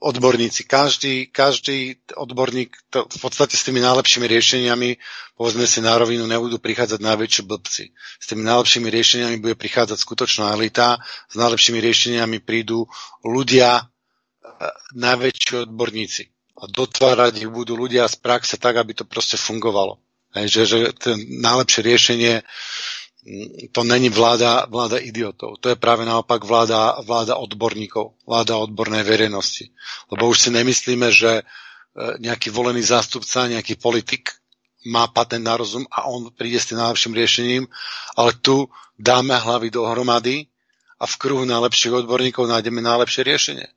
[0.02, 0.66] odborníci.
[0.66, 4.98] Každý, každý odborník to v podstate s tými najlepšími riešeniami,
[5.38, 7.94] povedzme si na rovinu, nebudú prichádzať najväčšie blbci.
[7.94, 10.98] S tými najlepšími riešeniami bude prichádzať skutočná elita,
[11.30, 12.90] s najlepšími riešeniami prídu
[13.22, 13.84] ľudia, e,
[14.98, 16.34] najväčší odborníci.
[16.58, 20.02] A dotvárať ich budú ľudia z praxe tak, aby to proste fungovalo.
[20.34, 22.34] Hej, že, že to najlepšie riešenie
[23.72, 25.62] to není vláda, vláda idiotov.
[25.62, 29.70] To je práve naopak vláda, vláda odborníkov, vláda odbornej verejnosti.
[30.10, 31.44] Lebo už si nemyslíme, že e,
[32.18, 34.42] nejaký volený zástupca, nejaký politik
[34.90, 37.64] má patent na rozum a on príde s tým najlepším riešením,
[38.18, 38.66] ale tu
[38.98, 40.50] dáme hlavy dohromady
[40.98, 43.68] a v kruhu najlepších odborníkov nájdeme najlepšie riešenie.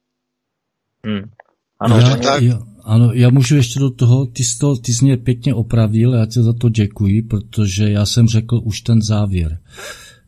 [1.05, 1.29] Hmm.
[1.77, 2.41] Ano, ja, tak?
[2.41, 6.13] Ja, ano, já můžu ještě do toho, ty jsi, to, ty jsi mě pěkně opravil,
[6.13, 9.59] já ti za to děkuji, protože já jsem řekl už ten závěr.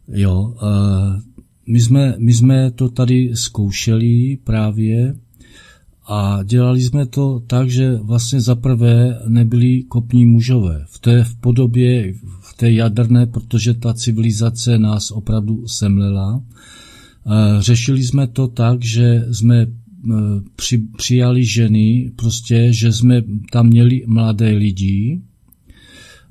[0.09, 1.21] Jo, uh,
[1.67, 5.15] my jsme, my jsme to tady zkoušeli právě
[6.09, 10.85] a dělali jsme to tak, že vlastně zaprvé nebyli kopní mužové.
[10.89, 16.35] V té v podobě, v té jaderné, protože ta civilizace nás opravdu semlela.
[16.35, 16.43] Uh,
[17.61, 19.67] řešili jsme to tak, že jsme
[20.57, 25.21] při, přijali ženy, prostě, že jsme tam měli mladé lidi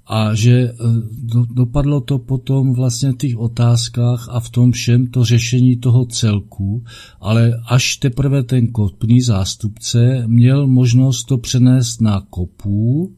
[0.08, 0.74] a že eh,
[1.12, 6.06] do, dopadlo to potom vlastně v těch otázkách a v tom všem to řešení toho
[6.06, 6.84] celku,
[7.22, 13.16] ale až teprve ten kopný zástupce měl možnost to přenést na kopu,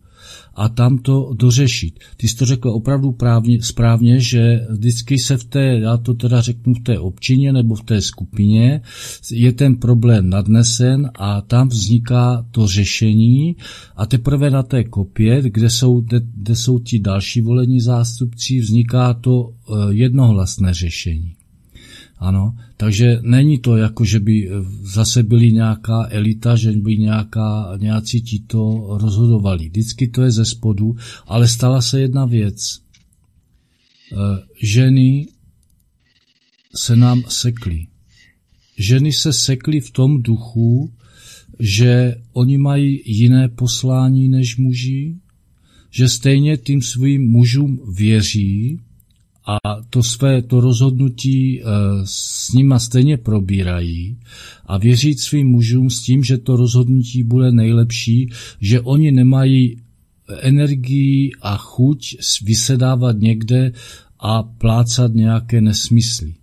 [0.58, 2.00] a tam to dořešit.
[2.18, 6.42] Ty jsi to řekl opravdu právně, správně, že vždycky se v té, já to teda
[6.42, 8.82] řeknu v té občině nebo v té skupině,
[9.32, 13.56] je ten problém nadnesen a tam vzniká to řešení
[13.96, 19.14] a teprve na té kopě, kde jsou, kde, kde jsou ti další volení zástupci, vzniká
[19.14, 21.37] to eh, jednohlasné řešení.
[22.20, 24.50] Ano, takže není to jako, že by
[24.82, 29.70] zase byli nějaká elita, že by nějaká, nějací ti to rozhodovali.
[29.70, 30.96] Vždycky to je ze spodu,
[31.28, 32.76] ale stala se jedna věc.
[32.76, 34.16] E,
[34.62, 35.28] ženy
[36.76, 37.88] se nám sekly.
[38.78, 40.94] Ženy se sekly v tom duchu,
[41.60, 45.16] že oni mají jiné poslání než muži,
[45.92, 48.80] že stejně tím svým mužům věří,
[49.48, 49.60] a
[49.90, 51.66] to své to rozhodnutí eh,
[52.04, 54.18] s nima stejně probírají
[54.66, 58.30] a věřit svým mužům s tím, že to rozhodnutí bude nejlepší,
[58.62, 59.78] že oni nemají
[60.42, 63.72] energii a chuť vysedávat někde
[64.20, 66.34] a plácat nějaké nesmysly.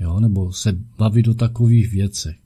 [0.00, 0.20] Jo?
[0.20, 2.36] Nebo se bavit o takových věcech.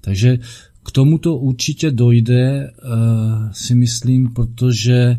[0.00, 0.38] Takže
[0.82, 5.18] k tomuto určitě dojde, uh, si myslím, protože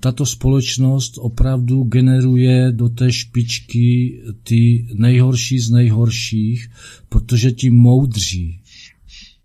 [0.00, 6.70] tato společnost opravdu generuje do té špičky ty nejhorší z nejhorších,
[7.08, 8.60] protože ti moudří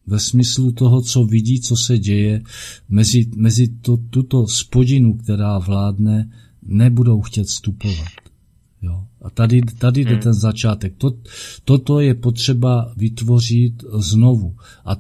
[0.08, 2.42] ve smyslu toho, co vidí, co se děje,
[2.90, 6.32] mezi, mezi to, tuto spodinu, která vládne,
[6.64, 8.29] nebudou chtět vstupovat.
[9.22, 10.20] A tady, tady jde hmm.
[10.20, 10.94] ten začátek.
[10.98, 11.12] To,
[11.66, 14.56] toto je potřeba vytvořit znovu.
[14.86, 14.96] A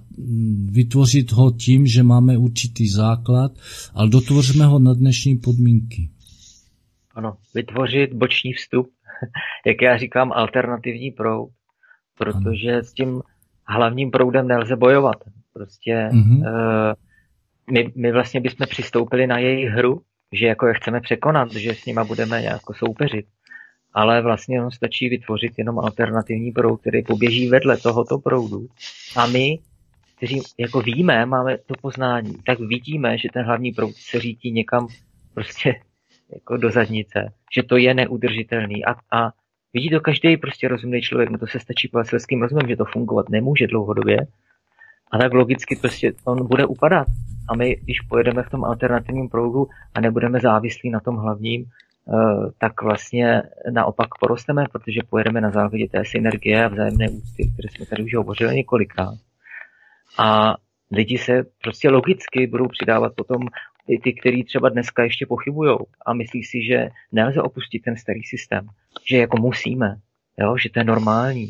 [0.71, 3.51] vytvořit ho tím, že máme určitý základ,
[3.93, 6.09] ale dotvoříme ho na dnešní podmínky.
[7.15, 8.89] Ano, vytvořit boční vstup,
[9.65, 11.49] jak já říkám, alternativní proud,
[12.17, 12.83] protože ano.
[12.83, 13.21] s tím
[13.67, 15.17] hlavním proudem nelze bojovat.
[15.53, 16.37] Prostě mm-hmm.
[16.37, 16.93] uh,
[17.71, 20.01] my, my vlastně bychom přistoupili na jejich hru,
[20.33, 23.25] že jako je chceme překonat, že s nima budeme nějak soupeřit
[23.93, 28.67] ale vlastně jenom stačí vytvořit jenom alternativní proud, který poběží vedle tohoto proudu.
[29.15, 29.59] A my,
[30.17, 34.87] kteří jako víme, máme to poznání, tak vidíme, že ten hlavní proud se řítí někam
[35.33, 35.75] prostě
[36.33, 39.31] jako do zadnice, že to je neudržitelný a, a
[39.73, 42.85] vidí to každý prostě rozumný člověk, no to se stačí s selským rozumem, že to
[42.85, 44.17] fungovat nemůže dlouhodobě
[45.11, 47.07] a tak logicky prostě on bude upadat.
[47.49, 51.65] A my, když pojedeme v tom alternativním proudu a nebudeme závislí na tom hlavním,
[52.57, 57.85] tak vlastně naopak porosteme, protože pojedeme na základě té synergie a vzájemné úcty, které jsme
[57.85, 59.17] tady už hovořili několikrát.
[60.19, 60.55] A
[60.91, 63.41] lidi se prostě logicky budou přidávat potom
[63.87, 68.23] i ty, kteří třeba dneska ještě pochybují a myslí si, že nelze opustit ten starý
[68.23, 68.67] systém,
[69.09, 69.95] že jako musíme,
[70.39, 71.47] jo, že to je normální,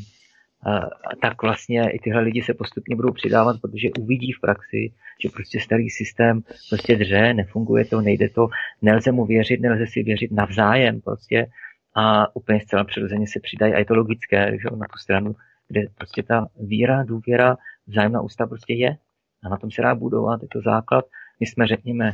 [1.22, 5.60] tak vlastně i tyhle lidi se postupně budou přidávat, protože uvidí v praxi, že prostě
[5.60, 8.48] starý systém prostě dře, nefunguje to, nejde to,
[8.82, 11.48] nelze mu věřit, nelze si věřit navzájem prostě.
[11.96, 15.36] A úplně zcela přirozeně se přidají a je to logické, že na tu stranu,
[15.68, 17.58] kde prostě ta víra, důvěra,
[17.88, 18.98] vzájemná ústa prostě je.
[19.44, 21.06] A na tom se dá budovat, je to základ.
[21.40, 22.14] My jsme, řekněme,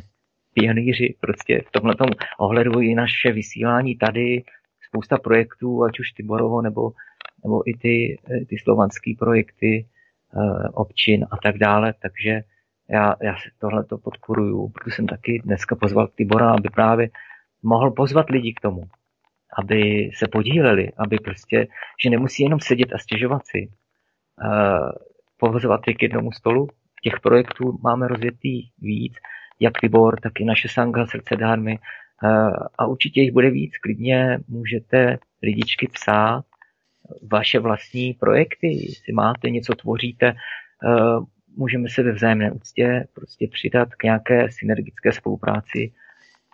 [0.54, 1.96] pionýři prostě v tomhle
[2.40, 4.44] ohledu i naše vysílání tady,
[4.88, 6.92] spousta projektů, ať už Tiborovo nebo
[7.46, 8.18] nebo i ty,
[8.50, 9.86] ty slovanské projekty
[10.74, 12.42] občin a tak dále, takže
[12.90, 17.10] já, já si tohle to podporuju, protože jsem taky dneska pozval Tibora, aby právě
[17.64, 18.82] mohl pozvat lidi k tomu,
[19.60, 21.68] aby se podíleli, aby prostě,
[22.04, 24.92] že nemusí jenom sedět a stěžovat si, uh,
[25.38, 26.68] povozovat je k jednomu stolu.
[27.04, 29.14] Těch projektů máme rozjetý víc,
[29.60, 31.80] jak Tibor, tak i naše Sanga, Srdce dármy.
[32.78, 33.78] A určitě jich bude víc.
[33.78, 36.46] Klidně můžete lidičky psát
[37.32, 40.34] vaše vlastní projekty, jestli máte něco, tvoříte,
[40.86, 41.26] uh,
[41.58, 45.94] můžeme se ve vzájemné úctě prostě přidat k nějaké synergické spolupráci.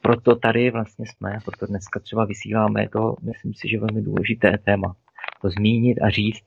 [0.01, 4.95] Proto tady vlastně jsme, proto dneska třeba vysíláme to, myslím si, že velmi důležité téma.
[5.41, 6.45] To zmínit a říct,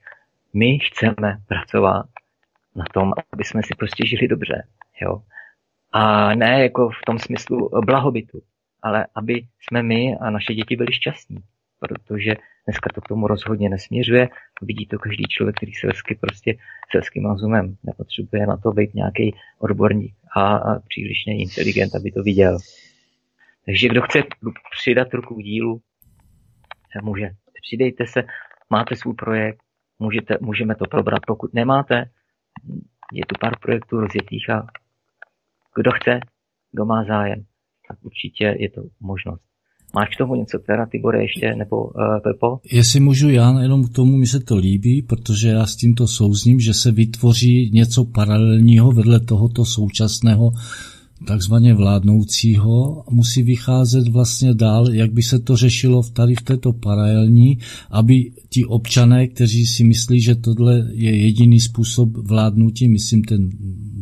[0.55, 2.07] my chceme pracovat
[2.77, 4.67] na tom, aby jsme si prostě žili dobře.
[5.03, 5.23] Jo?
[5.93, 8.43] A ne jako v tom smyslu blahobytu,
[8.83, 11.39] ale aby jsme my a naše děti byli šťastní.
[11.81, 12.37] Protože
[12.67, 14.29] Dneska to k tomu rozhodně nesměřuje.
[14.63, 16.57] Vidí to každý člověk, který selsky prostě
[16.93, 22.59] selským rozumem nepotřebuje na to být nějaký odborník a, a příliš inteligent, aby to viděl.
[23.67, 24.23] Takže kdo chce
[24.81, 25.81] přidat ruku k dílu,
[27.03, 27.31] může.
[27.63, 28.23] Přidejte se,
[28.71, 29.63] máte svůj projekt,
[29.99, 31.23] můžete, můžeme to probrat.
[31.27, 32.11] Pokud nemáte,
[33.13, 34.67] je tu pár projektů rozjetých a
[35.77, 36.21] kdo chce,
[36.73, 37.45] kdo má zájem,
[37.89, 39.54] tak určitě je to možnost.
[39.95, 41.93] Máš k tomu něco teda, Tibore, ještě, nebo uh,
[42.23, 42.59] Pepo?
[42.73, 46.61] Jestli můžu já, jenom k tomu mi se to líbí, protože já s tímto souzním,
[46.61, 50.53] že se vytvoří něco paralelního vedle tohoto současného
[51.27, 57.59] takzvaně vládnoucího musí vycházet vlastně dál, jak by se to řešilo tady v této paralelní,
[57.91, 63.51] aby ti občané, kteří si myslí, že tohle je jediný způsob vládnutí, myslím ten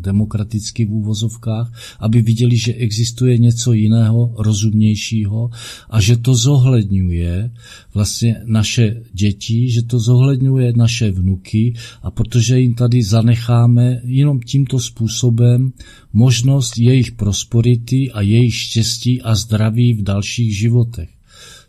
[0.00, 5.50] demokratický v úvozovkách, aby viděli, že existuje něco jiného, rozumnějšího
[5.90, 7.50] a že to zohledňuje
[7.94, 14.80] vlastně naše děti, že to zohledňuje naše vnuky a protože jim tady zanecháme jenom tímto
[14.80, 15.72] způsobem
[16.12, 21.08] možnost jejich prosperity a jejich štěstí a zdraví v dalších životech.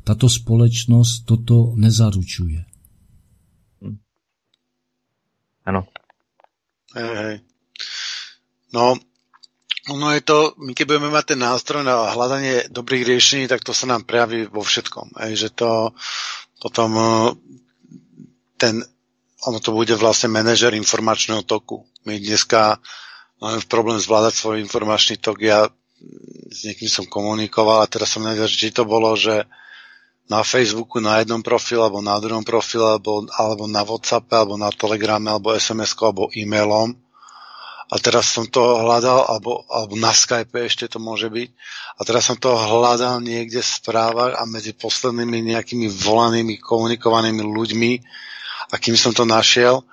[0.03, 2.72] Tato společnost toto nezaručuje.
[5.63, 5.87] Ano.
[6.93, 7.35] Hej, hej.
[8.73, 8.97] No,
[9.89, 13.75] ono je to, my keď budeme mať ten nástroj na hľadanie dobrých riešení, tak to
[13.75, 15.19] sa nám prejaví vo všetkom.
[15.27, 15.91] Hej, že to
[16.63, 17.07] potom e,
[18.55, 18.79] ten,
[19.43, 21.83] ono to bude vlastne manažer informačného toku.
[22.07, 22.79] My dneska
[23.43, 25.43] máme problém zvládať svoj informačný tok.
[25.43, 25.67] Ja
[26.51, 29.47] s niekým som komunikoval a teraz som nevedel, či to bolo, že
[30.31, 34.71] na Facebooku na jednom profile, alebo na druhom profile, alebo, alebo na WhatsAppe, alebo na
[34.71, 36.95] Telegrame, alebo SMS, alebo e-mailom.
[37.91, 41.49] A teraz som to hľadal, alebo, alebo na Skype ešte to môže byť,
[41.99, 47.91] a teraz som to hľadal niekde v správach a medzi poslednými nejakými volanými, komunikovanými ľuďmi,
[48.73, 49.85] a kým som to našiel,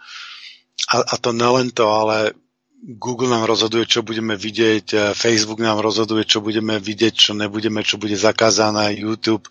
[0.89, 2.33] a, a to nelen to, ale
[2.81, 8.01] Google nám rozhoduje, čo budeme vidieť, Facebook nám rozhoduje, čo budeme vidieť, čo nebudeme, čo
[8.01, 9.45] bude zakázané, YouTube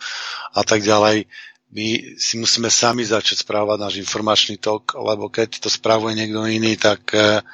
[0.50, 1.30] a tak ďalej.
[1.70, 6.74] My si musíme sami začať správať náš informačný tok, lebo keď to správuje niekto iný,
[6.74, 7.46] tak e,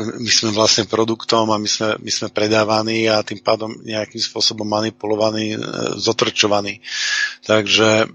[0.00, 4.64] my sme vlastne produktom a my sme, my sme predávaní a tým pádom nejakým spôsobom
[4.64, 5.58] manipulovaní, e,
[6.00, 6.80] zotrčovaní.
[7.44, 8.08] Takže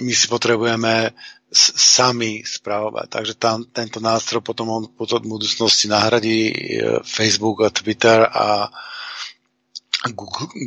[0.00, 1.12] my si potrebujeme
[1.52, 3.06] sami správovať.
[3.08, 6.54] Takže tam, tento nástroj potom on potom v budúcnosti nahradí e,
[7.04, 8.68] Facebook a Twitter a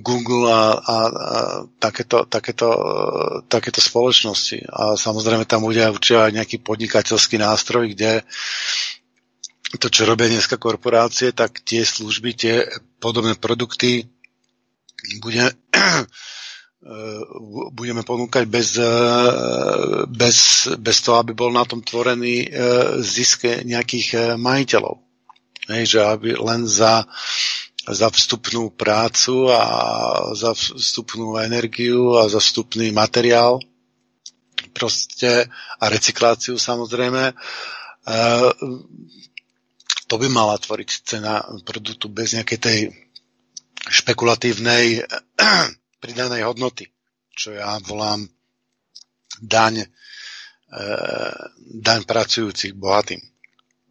[0.01, 0.97] Google a, a, a
[1.79, 2.67] takéto, takéto,
[3.47, 4.59] takéto spoločnosti.
[4.67, 8.27] A samozrejme tam bude určite aj nejaký podnikateľský nástroj, kde
[9.79, 12.55] to, čo robia dneska korporácie, tak tie služby, tie
[12.99, 14.03] podobné produkty
[15.23, 15.55] bude,
[17.77, 18.73] budeme ponúkať bez,
[20.09, 20.37] bez,
[20.81, 22.47] bez toho, aby bol na tom tvorený e,
[23.05, 24.97] zisk nejakých majiteľov.
[25.69, 27.05] Hej, že aby len za,
[27.85, 29.63] za vstupnú prácu a
[30.33, 33.61] za vstupnú energiu a za vstupný materiál
[34.73, 35.45] proste
[35.77, 37.33] a recykláciu samozrejme
[40.07, 42.79] to by mala tvoriť cena produktu bez nejakej tej
[43.89, 45.05] špekulatívnej
[46.01, 46.89] pridanej hodnoty,
[47.31, 48.25] čo ja volám
[49.41, 49.87] daň, e,
[51.77, 53.21] daň pracujúcich bohatým.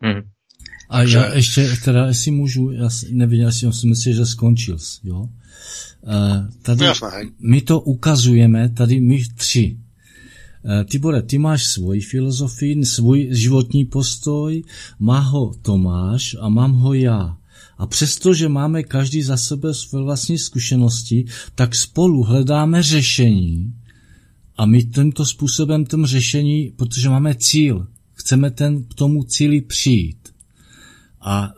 [0.03, 0.27] Hmm.
[0.91, 1.17] A že...
[1.17, 5.29] já ještě, teda, jestli můžu, já nevím, já si myslím, že skončil, jo.
[6.07, 6.17] E,
[6.63, 9.79] tady Jasné, my to ukazujeme, tady my tři,
[10.65, 14.63] Eh, Tibore, ty máš svoji filozofii, svůj životní postoj,
[14.99, 17.37] má ho Tomáš a mám ho já.
[17.81, 21.25] A přestože máme každý za sebe své vlastní zkušenosti,
[21.55, 23.75] tak spolu hledáme řešení
[24.57, 30.29] A my tímto způsobem tom řešení, protože máme cíl, chceme ten k tomu cíli přijít.
[31.21, 31.53] A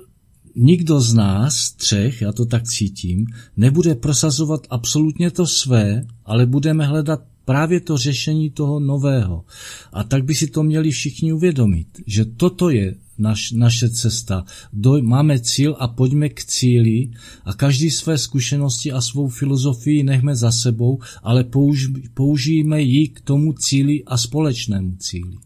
[0.57, 3.27] nikdo z nás, třech, já to tak cítím,
[3.57, 9.45] nebude prosazovat absolutně to své, ale budeme hledat právě to řešení toho nového.
[9.93, 14.45] A tak by si to měli všichni uvědomit, že toto je naš, naše cesta.
[14.73, 17.11] Do, máme cíl a pojďme k cíli
[17.45, 23.21] a každý své zkušenosti a svou filozofii nechme za sebou, ale použ, použijeme ji k
[23.21, 25.37] tomu cíli a společnému cíli.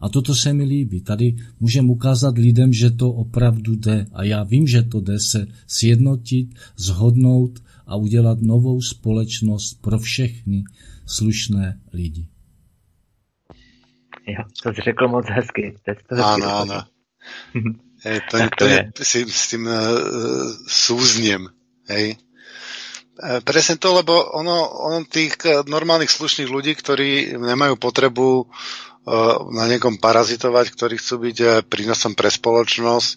[0.00, 1.00] A toto se mi líbí.
[1.00, 4.06] Tady můžeme ukázat lidem, že to opravdu jde.
[4.12, 10.64] A já vím, že to jde se sjednotit, zhodnout a udělat novou společnost pro všechny
[11.10, 12.28] slušné lidi.
[14.26, 15.74] Jo, to jsi řekl moc hezky.
[15.84, 16.82] To hezky ano, ano.
[18.04, 19.76] Hej, to, to, to je, si s tým uh,
[20.66, 21.52] súznem.
[21.88, 22.16] Hej.
[23.20, 24.56] E, presne to, lebo ono,
[24.88, 25.36] ono tých
[25.68, 28.48] normálnych slušných ľudí, ktorí nemajú potrebu
[29.50, 33.10] na niekom parazitovať, ktorí chcú byť e, prínosom pre spoločnosť,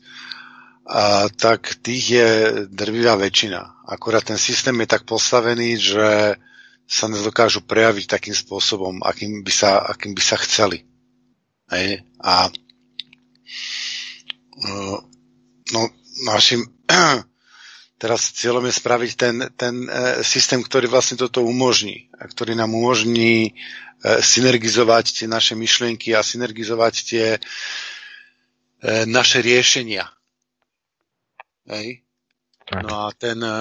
[0.83, 2.29] a tak tých je
[2.67, 3.87] drvivá väčšina.
[3.87, 6.35] Akurát ten systém je tak postavený, že
[6.83, 10.83] sa nedokážu prejaviť takým spôsobom, akým by sa, akým by sa chceli.
[11.71, 12.03] Hej?
[12.21, 12.51] A e,
[15.73, 15.81] no,
[16.27, 16.67] našim
[18.01, 22.75] teraz cieľom je spraviť ten, ten e, systém, ktorý vlastne toto umožní a ktorý nám
[22.75, 23.55] umožní
[24.03, 27.25] E, synergizovať tie naše myšlienky a synergizovať tie
[29.07, 30.11] naše riešenia.
[31.71, 32.02] Hej.
[32.81, 33.57] No a ten, e,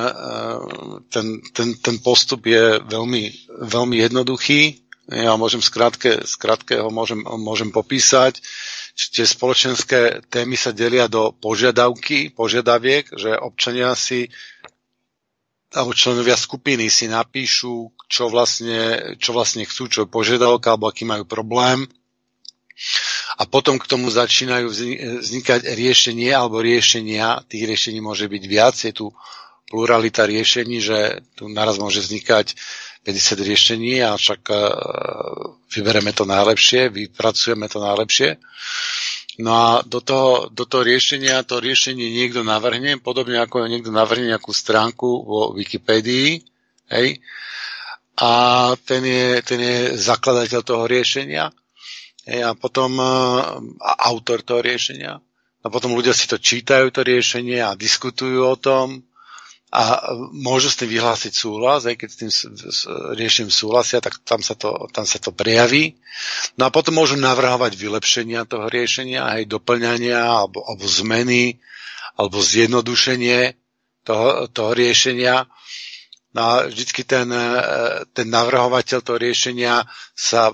[1.12, 4.80] ten, ten, ten postup je veľmi, veľmi jednoduchý.
[5.12, 8.40] Ja môžem skrátke, skrátke ho môžem, môžem popísať.
[8.94, 14.32] Tie spoločenské témy sa delia do požiadavky, požiadaviek, že občania si
[15.72, 21.08] alebo členovia skupiny si napíšu, čo vlastne, čo vlastne chcú, čo je požiadavka, alebo aký
[21.08, 21.88] majú problém.
[23.38, 24.68] A potom k tomu začínajú
[25.24, 27.40] vznikať riešenie alebo riešenia.
[27.48, 28.76] Tých riešení môže byť viac.
[28.76, 29.08] Je tu
[29.72, 32.52] pluralita riešení, že tu naraz môže vznikať
[33.08, 34.60] 50 riešení a však uh,
[35.72, 38.36] vybereme to najlepšie, vypracujeme to najlepšie.
[39.40, 44.28] No a do toho, do toho riešenia, to riešenie niekto navrhne, podobne ako niekto navrhne
[44.36, 46.44] nejakú stránku vo Wikipédii,
[46.92, 47.16] hej,
[48.20, 48.30] a
[48.84, 51.48] ten je, ten je zakladateľ toho riešenia
[52.26, 53.58] hej, a potom uh,
[54.02, 55.22] autor toho riešenia.
[55.62, 59.06] A potom ľudia si to čítajú, to riešenie a diskutujú o tom
[59.72, 62.30] a môžu s tým vyhlásiť súhlas, aj keď s tým
[63.16, 65.96] riešením súhlasia, tak tam sa, to, tam sa to prejaví.
[66.60, 71.56] No a potom môžu navrhovať vylepšenia toho riešenia, aj doplňania, alebo, alebo zmeny,
[72.20, 73.56] alebo zjednodušenie
[74.04, 75.48] toho, toho riešenia.
[76.32, 77.28] No a vždycky ten,
[78.16, 79.84] ten navrhovateľ toho riešenia
[80.16, 80.48] sa,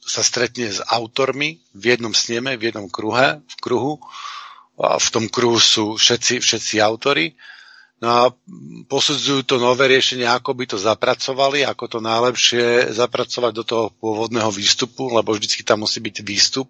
[0.00, 4.00] sa stretne s autormi v jednom sneme, v jednom kruhe, v kruhu.
[4.80, 7.36] A v tom kruhu sú všetci, všetci autory
[8.04, 8.24] No a
[8.84, 14.52] posudzujú to nové riešenie, ako by to zapracovali, ako to najlepšie zapracovať do toho pôvodného
[14.52, 16.68] výstupu, lebo vždycky tam musí byť výstup,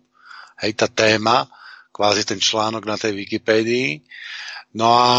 [0.62, 1.51] hej, tá téma,
[1.91, 3.99] kvázi ten článok na tej Wikipédii.
[4.75, 5.15] No a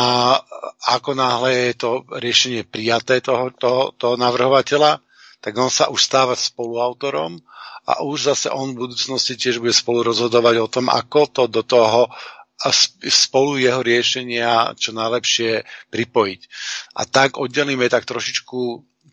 [0.99, 4.99] ako náhle je to riešenie prijaté toho, toho, toho navrhovateľa,
[5.39, 7.39] tak on sa už stáva spoluautorom
[7.87, 11.63] a už zase on v budúcnosti tiež bude spolu rozhodovať o tom, ako to do
[11.63, 12.11] toho
[12.55, 12.71] a
[13.11, 16.41] spolu jeho riešenia čo najlepšie pripojiť.
[16.95, 18.59] A tak oddelíme tak trošičku,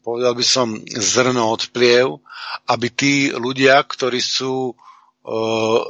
[0.02, 2.22] povedal by som, zrno od pliev,
[2.70, 5.80] aby tí ľudia, ktorí sú, uh,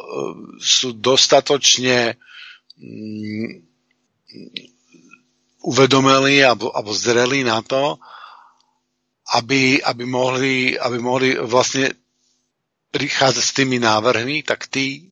[0.61, 2.17] sú dostatočne
[2.81, 3.72] um,
[5.63, 7.99] uvedomili alebo, alebo zreli na to,
[9.39, 11.95] aby, aby, mohli, aby mohli vlastne
[12.93, 15.09] prichádzať s tými návrhmi, tak tí,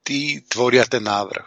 [0.00, 1.44] tí tvoria ten návrh.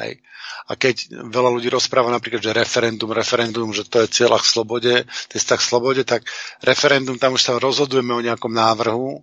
[0.00, 0.24] Hej.
[0.70, 4.94] A keď veľa ľudí rozpráva napríklad, že referendum, referendum, že to je cieľ k slobode,
[5.28, 6.24] cesta k slobode, tak
[6.64, 9.20] referendum, tam už sa rozhodujeme o nejakom návrhu,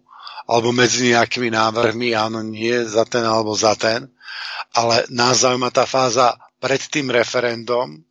[0.49, 4.09] alebo medzi nejakými návrhmi, áno, nie za ten alebo za ten,
[4.73, 8.03] ale nás zaujíma tá fáza pred tým referendum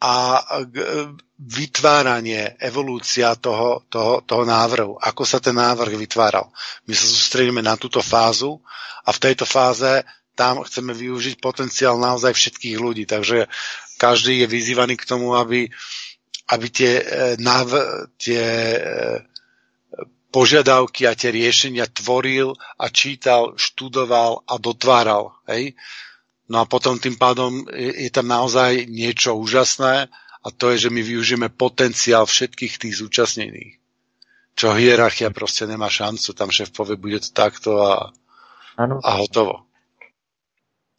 [0.00, 0.40] a
[1.36, 6.48] vytváranie, evolúcia toho, toho, toho návrhu, ako sa ten návrh vytváral.
[6.88, 8.60] My sa sústredíme na túto fázu
[9.04, 13.04] a v tejto fáze tam chceme využiť potenciál naozaj všetkých ľudí.
[13.04, 13.44] Takže
[14.00, 15.68] každý je vyzývaný k tomu, aby,
[16.48, 17.04] aby tie, e,
[17.36, 17.68] nav,
[18.16, 18.80] tie e,
[20.32, 25.36] požiadavky a tie riešenia tvoril a čítal, študoval a dotváral.
[25.44, 25.76] Hej?
[26.50, 30.10] No a potom tým pádom je, je tam naozaj niečo úžasné
[30.42, 33.80] a to je, že my využijeme potenciál všetkých tých zúčastnených.
[34.58, 38.12] čo hierarchia proste nemá šancu, tam šéf povie, bude to takto a,
[38.76, 39.00] ano.
[39.00, 39.64] a hotovo.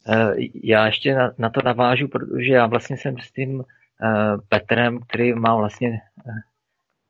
[0.02, 3.64] E, já ještě na, na to navážu, protože já vlastně jsem s tím uh,
[4.48, 6.00] Petrem, který má vlastně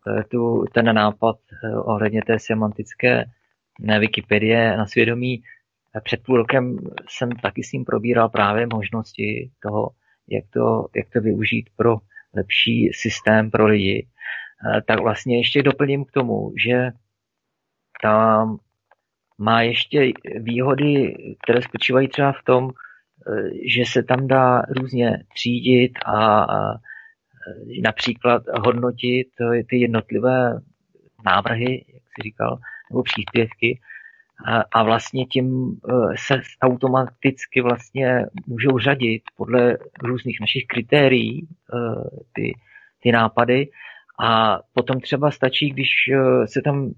[0.07, 1.37] uh, tu, ten nápad
[1.85, 3.25] ohledně té semantické
[3.81, 5.43] ne, Wikipedie na svědomí.
[6.01, 6.79] Před půl rokem
[7.09, 9.91] jsem taky s ním probíral právě možnosti toho,
[10.29, 11.97] jak to, jak to využít pro
[12.35, 14.09] lepší systém pro lidi.
[14.87, 16.91] Tak vlastně ještě doplním k tomu, že
[18.03, 18.59] tam
[19.39, 22.71] má ještě výhody, které spočívají třeba v tom,
[23.69, 26.47] že se tam dá různě třídit a,
[27.83, 29.29] například hodnotit
[29.69, 30.61] ty jednotlivé
[31.25, 32.59] návrhy, jak si říkal,
[32.91, 33.81] nebo příspěvky
[34.45, 41.79] a, vlastně tím eh, se automaticky vlastně můžou řadit podle různých našich kritérií eh,
[42.33, 42.53] ty,
[43.03, 43.69] ty nápady.
[44.21, 46.93] A potom třeba stačí, když eh, se tam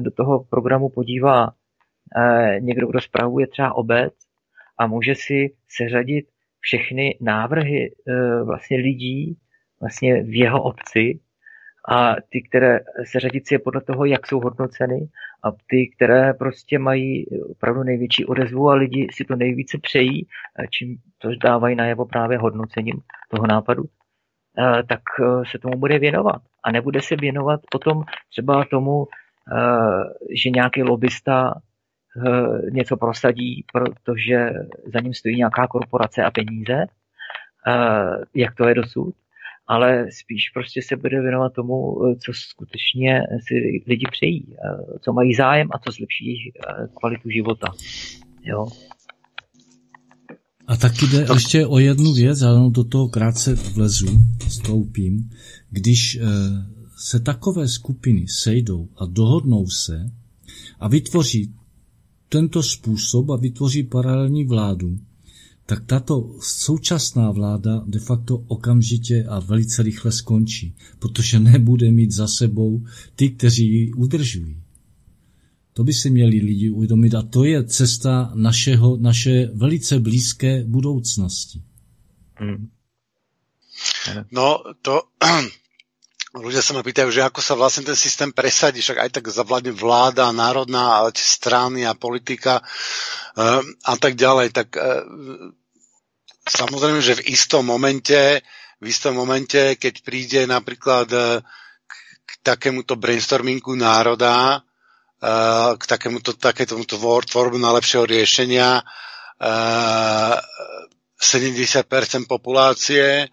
[0.00, 1.50] do toho programu podívá
[2.60, 4.14] někdo, kdo zpravuje třeba obec
[4.78, 6.26] a může si seřadit
[6.60, 7.94] všechny návrhy
[8.44, 9.38] vlastně lidí
[9.80, 11.20] vlastně v jeho obci
[11.88, 15.08] a ty, které seřadit si je podle toho, jak jsou hodnoceny
[15.42, 20.26] a ty, které prostě mají opravdu největší odezvu a lidi si to nejvíce přejí,
[20.70, 23.84] čím to dávají najevo právě hodnocením toho nápadu,
[24.88, 26.42] tak e, se tomu bude věnovat.
[26.64, 29.56] A nebude se věnovat potom třeba tomu, e,
[30.42, 34.50] že nějaký lobista e, něco prosadí, protože
[34.92, 36.84] za ním stojí nějaká korporace a peníze,
[38.34, 39.14] jak to je dosud,
[39.70, 43.54] ale spíš prostě se bude věnovat tomu, eh, co skutečně si
[43.86, 47.68] lidi přejí, eh, co mají zájem a co zlepší jejich eh, kvalitu života.
[48.42, 48.66] Jo.
[50.66, 51.34] A taky jde to...
[51.34, 54.06] ještě o jednu věc, ale do toho krátce vlezu,
[54.48, 55.30] stoupím.
[55.70, 56.18] Když
[56.96, 60.10] se takové skupiny sejdou a dohodnou se
[60.80, 61.54] a vytvoří
[62.28, 64.98] tento způsob a vytvoří paralelní vládu,
[65.70, 72.28] tak tato současná vláda de facto okamžitě a velice rychle skončí, protože nebude mít za
[72.28, 72.82] sebou
[73.16, 74.62] ty, kteří ji udržují.
[75.72, 81.62] To by si měli lidi uvědomit a to je cesta našeho, naše velice blízké budoucnosti.
[82.34, 82.70] Hmm.
[84.30, 85.02] No to
[86.34, 89.70] ľudia sa ma pýtajú, že ako sa vlastne ten systém presadí, však aj tak zavládne
[89.70, 95.54] vláda, národná, ale strany a politika uh, a tak ďalej, tak uh,
[96.46, 98.40] Samozrejme, že v istom momente,
[98.80, 101.44] v istom momente, keď príde napríklad e,
[102.24, 104.64] k takémuto brainstormingu národa,
[105.20, 105.28] e,
[105.76, 108.80] k takémuto, takémuto tvorbu najlepšieho riešenia
[109.40, 113.28] 70% e, populácie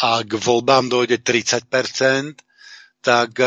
[0.00, 1.64] a k voľbám dojde 30%,
[3.00, 3.40] tak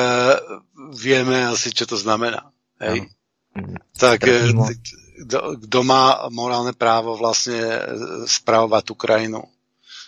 [0.98, 2.50] vieme asi, čo to znamená.
[2.82, 3.14] Hej?
[3.94, 4.26] Tak
[5.68, 7.80] kto má morálne právo vlastne e,
[8.26, 9.42] spravovať tú krajinu.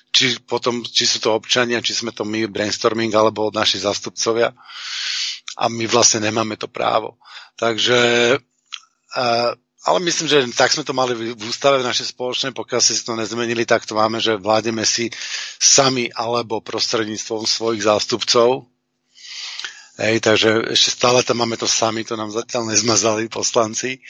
[0.09, 4.55] Či, potom, či sú to občania, či sme to my, brainstorming, alebo naši zastupcovia.
[5.59, 7.19] A my vlastne nemáme to právo.
[7.59, 7.99] Takže,
[9.11, 12.95] uh, ale myslím, že tak sme to mali v ústave v našej spoločnej, pokiaľ si
[13.03, 15.11] to nezmenili, tak to máme, že vládeme si
[15.59, 18.71] sami alebo prostredníctvom svojich zástupcov,
[19.95, 24.03] Hej, takže ešte stále tam máme to sami, to nám zatiaľ nezmazali poslanci.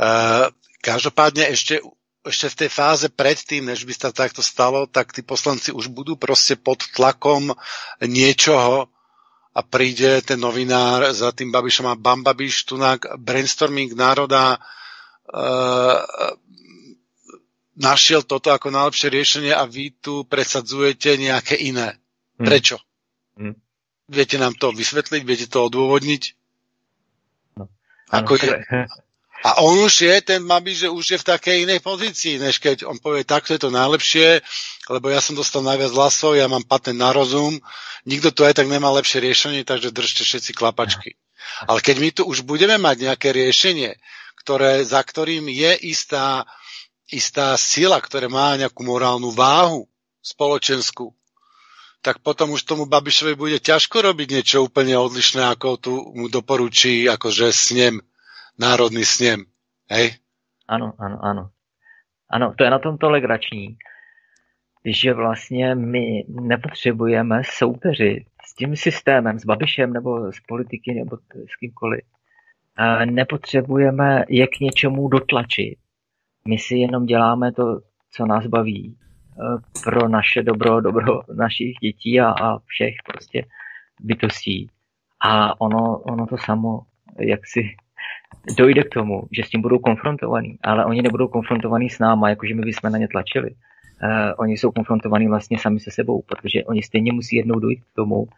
[0.00, 0.48] Uh,
[0.80, 1.84] každopádne ešte,
[2.24, 6.16] ešte v tej fáze predtým, než by sa takto stalo, tak tí poslanci už budú
[6.16, 7.52] proste pod tlakom
[8.00, 8.88] niečoho
[9.52, 15.98] a príde ten novinár za tým Babišom a Bam Babiš, tunak brainstorming národa uh,
[17.78, 22.00] našiel toto ako najlepšie riešenie a vy tu presadzujete nejaké iné.
[22.40, 22.46] Hm.
[22.48, 22.76] Prečo?
[23.38, 23.54] Hmm.
[24.08, 25.22] Viete nám to vysvetliť?
[25.22, 26.22] Viete to odôvodniť?
[27.60, 27.68] No.
[28.08, 28.56] Ako je?
[29.38, 32.90] A on už je, ten byť, že už je v takej inej pozícii, než keď
[32.90, 34.42] on povie, takto je to najlepšie,
[34.90, 37.54] lebo ja som dostal najviac hlasov, ja mám patent na rozum,
[38.02, 41.14] nikto tu aj tak nemá lepšie riešenie, takže držte všetci klapačky.
[41.70, 43.94] Ale keď my tu už budeme mať nejaké riešenie,
[44.42, 46.42] ktoré, za ktorým je istá,
[47.06, 49.86] istá sila, ktoré má nejakú morálnu váhu
[50.18, 51.14] spoločenskú,
[52.02, 57.10] tak potom už tomu Babišovi bude ťažko robiť niečo úplne odlišné, ako tu mu doporučí
[57.10, 58.00] akože snem,
[58.58, 59.44] národný snem.
[59.90, 60.22] Hej?
[60.68, 61.44] Ano, ano, ano.
[62.30, 63.76] Ano, to je na tom to legrační,
[64.84, 71.16] že vlastně my nepotřebujeme soupeři s tím systémem, s Babišem nebo s politiky nebo
[71.50, 72.00] s kýmkoliv.
[73.04, 75.76] Nepotřebujeme je k něčemu dotlačit.
[76.48, 77.80] My si jenom děláme to,
[78.10, 78.98] co nás baví
[79.84, 83.44] pro naše dobro, dobro našich dětí a, a všech prostě
[84.00, 84.70] bytostí.
[85.20, 86.80] A ono, ono to samo
[87.18, 87.76] jak si
[88.56, 92.54] dojde k tomu, že s tím budou konfrontovaní, ale oni nebudou konfrontovaní s náma, jakože
[92.54, 93.50] my bychom na ně tlačili.
[93.50, 97.94] Uh, oni jsou konfrontovaní vlastně sami se sebou, protože oni stejně musí jednou dojít k
[97.94, 98.28] tomu,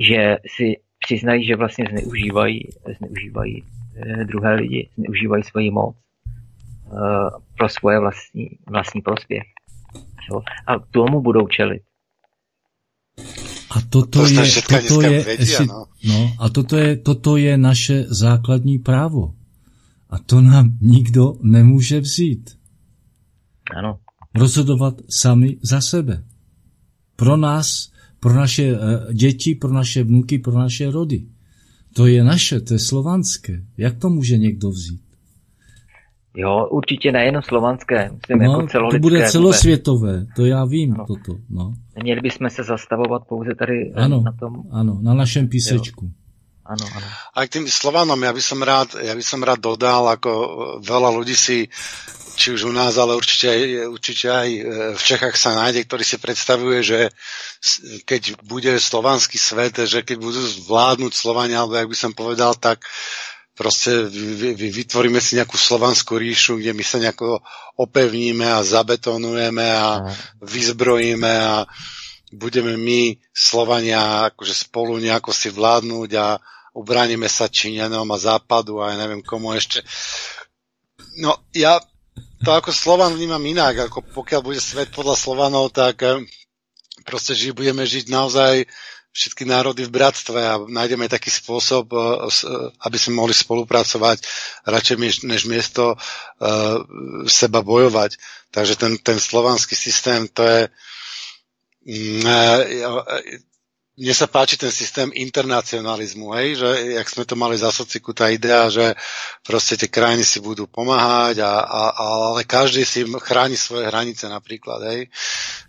[0.00, 5.96] že si přiznají, že vlastně zneužívají, zneužívají uh, druhé lidi, zneužívají svoji moc
[6.92, 7.00] uh,
[7.56, 9.42] pro svoje vlastní, vlastní prospěch.
[10.30, 10.40] Jo?
[10.66, 11.82] A tomu budou čelit.
[13.70, 15.86] A toto to je, toto je, vedia, no.
[16.04, 19.34] no, a toto je, toto je naše základní právo.
[20.10, 22.50] A to nám nikdo nemůže vzít.
[23.76, 23.98] Ano.
[24.34, 26.24] Rozhodovat sami za sebe.
[27.16, 31.26] Pro nás, pro naše uh, děti, pro naše vnuky, pro naše rody.
[31.94, 33.64] To je naše, to je slovanské.
[33.76, 35.11] Jak to může někdo vzít?
[36.34, 39.00] Jo, určitě nejen slovanské, myslím no, jako celolidské.
[39.00, 40.28] To bude celosvětové, vůbec.
[40.36, 41.06] to já vím no.
[41.06, 41.38] toto.
[41.50, 41.74] No.
[41.96, 44.62] Neměli bychom se zastavovat pouze tady eh, ano, na tom.
[44.70, 46.04] Ano, na našem písečku.
[46.04, 46.12] Jo.
[46.62, 47.06] Áno, áno.
[47.34, 50.30] Aj k tým Slovanom, ja by som rád, ja by som rád dodal, ako
[50.78, 51.66] veľa ľudí si
[52.32, 54.62] či už u nás, ale určite aj, určite aj eh,
[54.96, 57.00] v Čechách sa nájde, ktorý si predstavuje, že
[58.06, 60.40] keď bude slovanský svet, že keď budú
[60.70, 62.86] vládnuť Slovania, alebo jak by som povedal, tak
[63.52, 67.44] proste vy, vy, vytvoríme si nejakú slovanskú ríšu, kde my sa nejako
[67.76, 71.68] opevníme a zabetonujeme a vyzbrojíme a
[72.32, 76.40] budeme my, Slovania, akože spolu nejako si vládnuť a
[76.72, 79.84] ubránime sa Číňanom a Západu a ja neviem komu ešte.
[81.20, 81.76] No ja
[82.42, 86.24] to ako Slovan vnímam inak, ako pokiaľ bude svet podľa Slovanov, tak eh,
[87.04, 88.64] proste že budeme žiť naozaj
[89.12, 92.00] všetky národy v bratstve a nájdeme taký spôsob, eh,
[92.82, 94.18] aby sme mohli spolupracovať
[94.64, 94.96] radšej
[95.28, 96.78] než miesto uh,
[97.28, 98.16] seba bojovať.
[98.50, 100.60] Takže ten, ten slovanský systém, to je
[102.24, 103.51] uh,
[104.02, 106.68] mne sa páči ten systém internacionalizmu, hej, že
[106.98, 108.98] jak sme to mali za sociku, tá idea, že
[109.46, 111.82] proste tie krajiny si budú pomáhať, a, a,
[112.34, 115.06] ale každý si chráni svoje hranice napríklad, hej,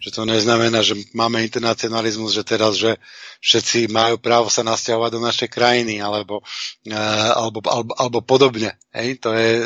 [0.02, 2.98] že to neznamená, že máme internacionalizmus, že teraz, že
[3.46, 6.42] všetci majú právo sa nasťahovať do našej krajiny, alebo,
[6.90, 9.62] uh, alebo, alebo, alebo podobne, hej, to je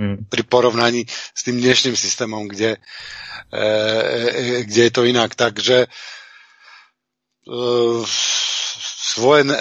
[0.00, 0.32] hmm.
[0.32, 2.80] pri porovnaní s tým dnešným systémom, kde,
[3.52, 5.92] uh, kde je to inak, takže
[9.14, 9.54] svoje uh,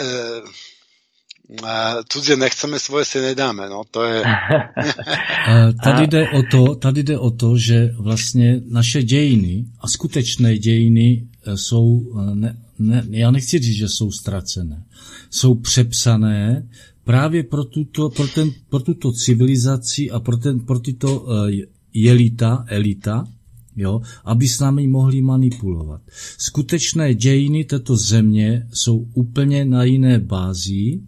[2.09, 4.23] cudzie nechceme, svoje si nedáme, no to je...
[5.83, 11.27] tady, jde o to, tady jde o to, že vlastně naše dějiny a skutečné dějiny
[11.45, 14.83] e, jsou, ne, ne, já nechci říct, že jsou ztracené,
[15.29, 16.67] jsou přepsané
[17.03, 21.49] právě pro tuto, pro ten, pro tuto civilizaci a pro, ten, pro tyto uh,
[21.93, 23.27] jelita, elita,
[23.75, 26.01] jo, aby s námi mohli manipulovat.
[26.37, 30.99] Skutečné dějiny této země jsou úplně na jiné bázi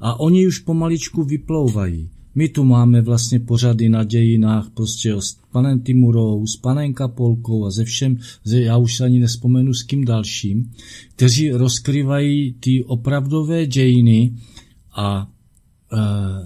[0.00, 2.10] a oni už pomaličku vyplouvají.
[2.34, 7.70] My tu máme vlastně pořady na dějinách prostě s panem Timurou, s panem Kapolkou a
[7.70, 8.16] ze všem,
[8.46, 10.70] já už ani nespomenu s kým dalším,
[11.14, 14.32] kteří rozkryvají ty opravdové dějiny
[14.96, 15.30] a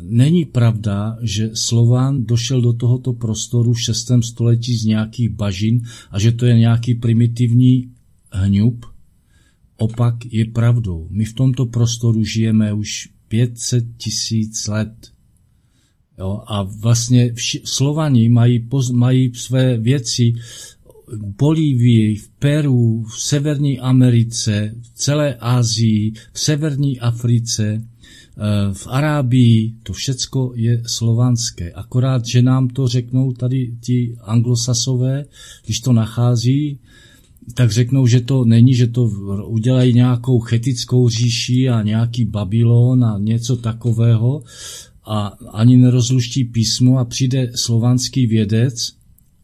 [0.02, 4.10] není pravda, že Slován došel do tohoto prostoru v 6.
[4.20, 7.90] století z nějakých bažin a že to je nějaký primitivní
[8.30, 8.86] hňub.
[9.76, 11.06] Opak je pravdou.
[11.10, 15.12] My v tomto prostoru žijeme už 500 tisíc let.
[16.18, 20.32] Jo, a vlastně Slovani mají, poz, mají své věci
[21.06, 27.84] v Bolívii, v Peru, v Severní Americe, v celé Asii, v Severní Africe,
[28.72, 31.72] v Arábii to všecko je slovanské.
[31.72, 35.24] Akorát, že nám to řeknou tady ti anglosasové,
[35.64, 36.78] když to nachází,
[37.54, 39.04] tak řeknou, že to není, že to
[39.46, 44.42] udělají nějakou chetickou říši a nějaký Babylon a něco takového
[45.04, 48.92] a ani nerozluští písmo a přijde slovanský vědec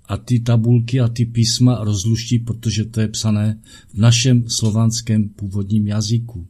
[0.08, 3.60] a ty tabulky a ty písma rozluští, protože to je psané
[3.94, 6.46] v našem slovanském původním jazyku.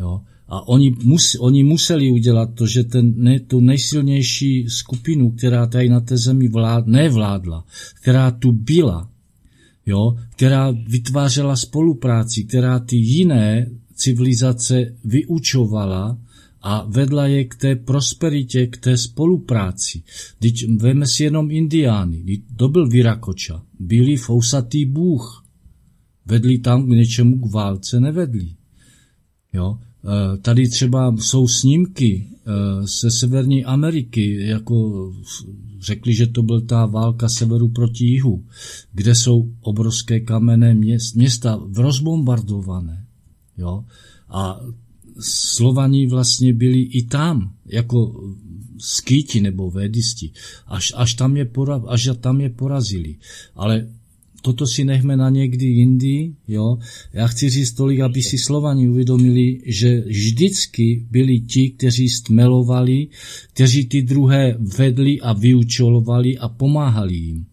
[0.00, 0.20] Jo?
[0.48, 5.88] A oni, mus, oni museli udělat to, že ten, ne, tu nejsilnější skupinu, která tady
[5.88, 7.64] na té zemi vlád, nevládla,
[8.00, 9.10] která tu byla,
[9.86, 16.18] jo, která vytvářela spolupráci, která ty jiné civilizace vyučovala
[16.62, 20.02] a vedla je k té prosperitě, k té spolupráci.
[20.38, 25.44] Teď veme si jenom indiány, to byl Virakoča, byli fousatý bůh.
[26.26, 28.48] Vedli tam k něčemu k válce, nevedli.
[29.52, 29.78] Jo?
[30.06, 32.28] Eh, tady třeba jsou snímky
[33.00, 35.12] ze eh, Severní Ameriky, jako
[35.80, 38.44] řekli, že to byl ta válka severu proti jihu,
[38.92, 40.74] kde jsou obrovské kamenné
[41.14, 43.04] města rozbombardované.
[43.58, 43.84] Jo?
[44.28, 44.60] A
[45.20, 48.24] Slovaní vlastně byli i tam, jako
[48.78, 50.30] skýti nebo védisti,
[50.66, 53.16] až, až, tam je pora, až tam je porazili.
[53.54, 53.88] Ale
[54.42, 56.78] toto si nechme na někdy jindy, jo.
[57.12, 63.06] Já chci říct tolik, aby si Slovani uvědomili, že vždycky byli ti, kteří stmelovali,
[63.52, 67.46] kteří ty druhé vedli a vyučovali a pomáhali jim.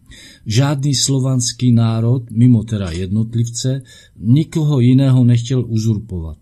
[0.46, 3.82] Žádný slovanský národ, mimo teda jednotlivce,
[4.18, 6.38] nikoho jiného nechtěl uzurpovat.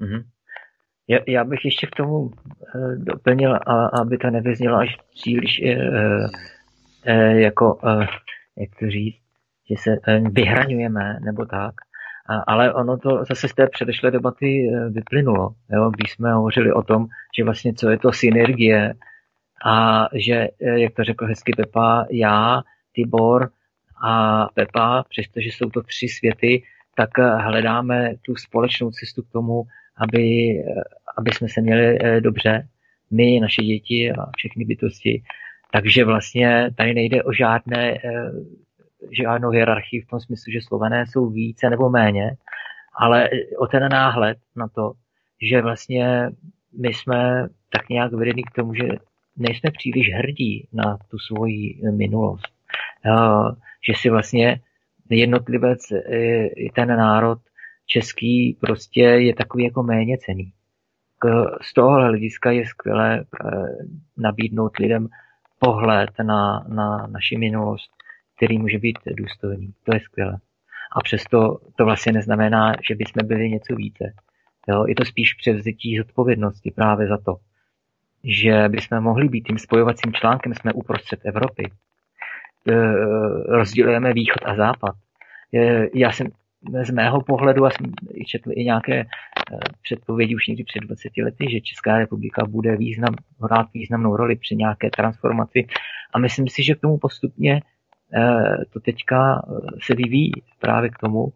[0.00, 0.24] Mm-hmm.
[1.08, 5.76] Já, já bych ještě k tomu e, doplnil, a, aby to nevyznělo až příliš e,
[7.38, 8.06] jako, e,
[8.56, 9.22] jak to říct,
[9.70, 11.74] že se e, vyhraňujeme nebo tak,
[12.46, 16.82] ale ono to zase z té předešlé debaty e, vyplynulo, jo, když jsme hovořili o
[16.82, 17.06] tom,
[17.38, 18.94] že vlastně co je to synergie
[19.64, 22.62] a že, e, jak to řekl hezky Pepa, já,
[22.92, 23.50] Tibor
[24.04, 26.62] a Pepa, přestože jsou to tři světy,
[26.96, 29.62] tak hledáme tu společnou cestu k tomu,
[29.96, 30.54] aby,
[31.18, 32.68] aby jsme se měli dobře,
[33.10, 35.22] my, naše děti a všechny bytosti.
[35.72, 38.30] Takže vlastně tady nejde o žádné, eh,
[39.10, 42.36] žádnou hierarchii v tom smyslu, že slované jsou více nebo méně,
[42.94, 43.28] ale
[43.58, 44.92] o ten náhled na to,
[45.42, 46.30] že vlastně
[46.78, 48.88] my jsme tak nějak vedení k tomu, že
[49.36, 52.48] nejsme příliš hrdí na tu svoji minulost.
[53.06, 53.54] Eh,
[53.86, 54.60] že si vlastně
[55.10, 55.80] jednotlivec,
[56.56, 57.38] i ten národ
[57.86, 60.52] český prostě je takový jako méně cený.
[61.62, 63.50] Z tohohle hlediska je skvělé eh,
[64.16, 65.08] nabídnout lidem
[65.64, 67.90] pohled na, na naši minulost,
[68.36, 69.74] který může být důstojný.
[69.84, 70.38] To je skvělé.
[70.96, 74.14] A přesto to vlastně neznamená, že bychom byli něco více.
[74.68, 77.36] Jo, je to spíš převzetí zodpovědnosti právě za to,
[78.24, 81.70] že bychom mohli být tím spojovacím článkem, jsme uprostřed Evropy.
[82.68, 82.74] E,
[83.48, 84.94] rozdělujeme východ a západ.
[85.54, 86.26] E, já jsem
[86.82, 87.92] z mého pohledu, a jsem
[88.26, 89.06] četl i nějaké eh,
[89.82, 94.56] předpovědi už někdy před 20 lety, že Česká republika bude význam, hrát významnou roli při
[94.56, 95.66] nějaké transformaci.
[96.14, 97.62] A myslím si, že k tomu postupně
[98.14, 101.32] eh, to teďka eh, se vyvíjí právě k tomu,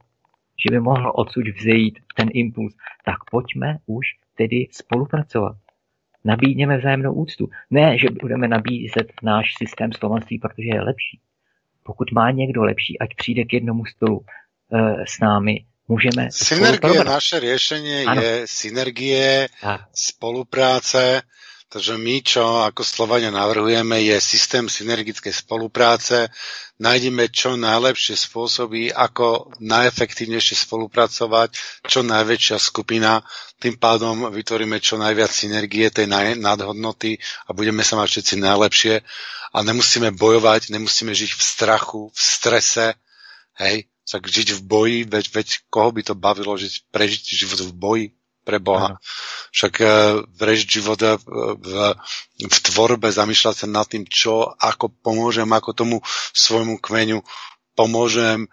[0.65, 2.74] že by mohl odsud vzejít ten impuls.
[3.05, 5.57] Tak pojďme už tedy spolupracovat.
[6.24, 7.48] Nabídněme vzájemnou úctu.
[7.70, 11.20] Ne, že budeme nabízet náš systém slovanství, protože je lepší.
[11.82, 14.20] Pokud má někdo lepší, ať přijde k jednomu stolu
[15.06, 16.28] s námi můžeme...
[16.30, 18.22] Synergie, naše riešenie ano.
[18.22, 19.80] je synergie, tak.
[19.94, 21.22] spolupráce,
[21.66, 26.30] Takže my, čo ako Slovania navrhujeme, je systém synergickej spolupráce.
[26.78, 31.59] Nájdeme čo najlepšie spôsoby, ako najefektívnejšie spolupracovať,
[31.90, 33.18] čo najväčšia skupina.
[33.59, 36.06] Tým pádom vytvoríme čo najviac synergie tej
[36.38, 38.94] nadhodnoty a budeme sa mať všetci najlepšie.
[39.51, 42.94] A nemusíme bojovať, nemusíme žiť v strachu, v strese,
[43.59, 47.73] hej, tak žiť v boji, veď, veď koho by to bavilo žiť, prežiť život v
[47.74, 48.07] boji
[48.47, 49.03] pre Boha.
[49.51, 49.91] Však uh,
[50.39, 51.19] prežiť život uh,
[51.59, 51.99] v,
[52.39, 55.97] v tvorbe, zamýšľať sa nad tým, čo, ako pomôžem, ako tomu
[56.31, 57.27] svojmu kmeňu
[57.77, 58.48] pomôžem,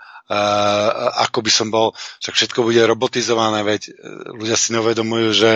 [1.19, 1.91] ako by som bol,
[2.23, 3.93] však všetko bude robotizované, veď e,
[4.39, 5.51] ľudia si neuvedomujú, že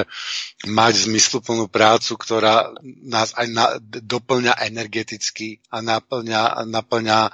[0.67, 2.75] mať zmysluplnú prácu, ktorá
[3.07, 7.31] nás aj na, doplňa energeticky a naplňa, naplňa a,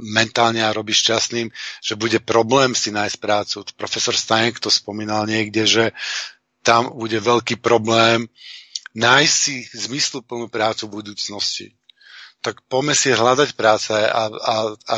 [0.00, 1.52] mentálne a robí šťastným,
[1.84, 3.56] že bude problém si nájsť prácu.
[3.76, 5.84] Profesor Stanek to spomínal niekde, že
[6.64, 8.32] tam bude veľký problém
[8.96, 11.76] nájsť si zmysluplnú prácu v budúcnosti
[12.44, 14.96] tak poďme si hľadať práce a, a, a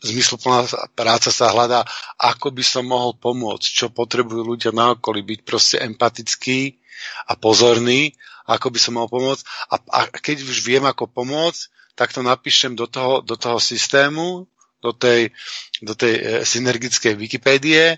[0.00, 0.64] zmysluplná
[0.96, 1.84] práca sa hľadá,
[2.16, 6.80] ako by som mohol pomôcť, čo potrebujú ľudia na okolí, byť proste empatický
[7.28, 8.16] a pozorný,
[8.48, 9.42] ako by som mohol pomôcť.
[9.72, 14.48] A, a keď už viem, ako pomôcť, tak to napíšem do toho, do toho systému,
[14.84, 15.32] do tej,
[15.80, 17.96] do tej e, synergickej Wikipédie,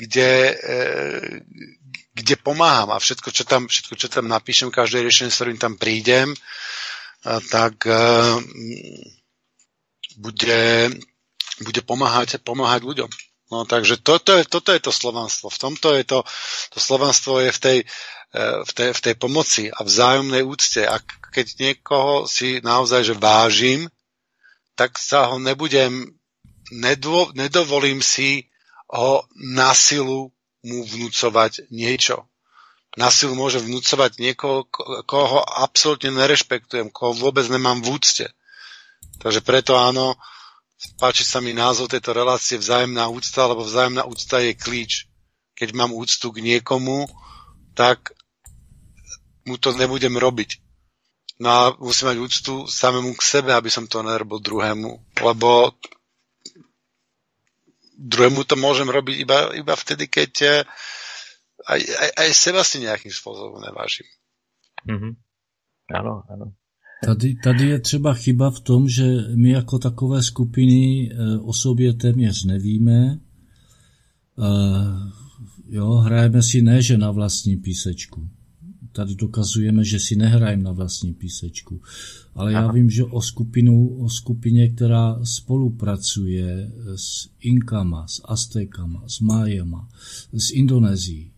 [0.00, 0.78] kde, e,
[2.16, 5.76] kde pomáham a všetko, čo tam, všetko, čo tam napíšem, každé riešenie, s ktorým tam
[5.76, 6.32] prídem,
[7.22, 7.94] tak e,
[10.18, 10.90] bude,
[11.62, 13.10] bude pomáhať, pomáhať ľuďom.
[13.52, 15.52] No, takže toto je, toto je to slovanstvo.
[15.52, 16.18] V tomto je to,
[16.72, 17.78] to slovanstvo je v tej,
[18.32, 20.82] e, v tej, v tej pomoci a vzájomnej úcte.
[20.88, 20.98] A
[21.32, 23.92] keď niekoho si naozaj že vážim,
[24.74, 26.16] tak sa ho nebudem,
[26.72, 28.48] nedvo, nedovolím si
[28.88, 30.32] ho na silu
[30.64, 32.24] mu vnúcovať niečo.
[32.92, 34.68] Na silu môže vnúcovať niekoho,
[35.08, 38.26] koho absolútne nerešpektujem, koho vôbec nemám v úcte.
[39.24, 40.20] Takže preto áno,
[41.00, 45.08] páči sa mi názov tejto relácie vzájemná úcta, lebo vzájemná úcta je klíč.
[45.56, 47.08] Keď mám úctu k niekomu,
[47.72, 48.12] tak
[49.48, 50.60] mu to nebudem robiť.
[51.40, 55.00] No a musím mať úctu samému k sebe, aby som to nerobil druhému.
[55.24, 55.72] Lebo
[57.96, 60.62] druhému to môžem robiť iba, iba vtedy, keď
[61.66, 64.06] aj, aj, aj seba si nejakým spôsobom nevážim.
[64.88, 65.12] Mm-hmm.
[65.94, 66.46] Ano, ano.
[67.04, 71.92] Tady, tady je třeba chyba v tom, že my jako takové skupiny eh, o sobě
[71.92, 73.20] téměř nevíme.
[74.36, 75.12] Uh,
[75.68, 78.28] jo, hrajeme si ne, že na vlastní písečku.
[78.92, 81.82] Tady dokazujeme, že si nehrajeme na vlastní písečku.
[82.34, 89.20] Ale já vím, že o, skupinu, o skupině, která spolupracuje s Inkama, s Aztekama, s
[89.20, 89.88] Májema,
[90.32, 91.31] s Indonézií.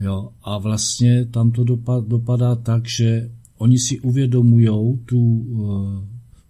[0.00, 1.64] Jo, a vlastně tam to
[2.00, 6.04] dopadá tak, že oni si uvědomují tu uh,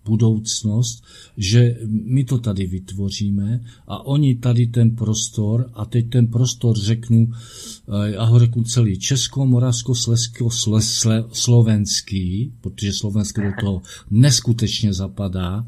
[0.04, 1.04] budoucnost,
[1.36, 7.26] že my to tady vytvoříme a oni tady ten prostor a teď ten prostor řeknu,
[7.26, 14.92] uh, já ho řeknu celý Česko, Moravsko, Slesko, Sle, Slovenský, protože Slovenské do toho neskutečně
[14.92, 15.66] zapadá,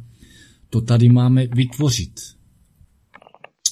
[0.71, 2.21] to tady máme vytvořit.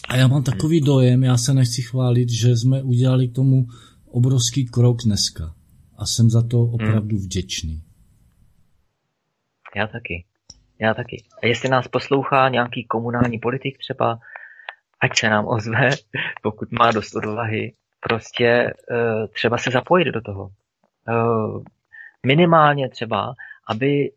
[0.09, 3.66] A já mám takový dojem, já se nechci chválit, že jsme udělali k tomu
[4.11, 5.55] obrovský krok dneska
[5.99, 6.74] a jsem za to hmm.
[6.74, 7.82] opravdu vděčný.
[9.77, 10.24] Já taky.
[10.78, 11.24] Já taky.
[11.43, 14.19] A jestli nás poslouchá nějaký komunální politik třeba,
[15.01, 15.91] ať se nám ozve,
[16.43, 20.51] pokud má dost odvahy, prostě uh, třeba se zapojit do toho.
[21.09, 21.62] Uh,
[22.27, 23.35] minimálně třeba,
[23.69, 24.11] aby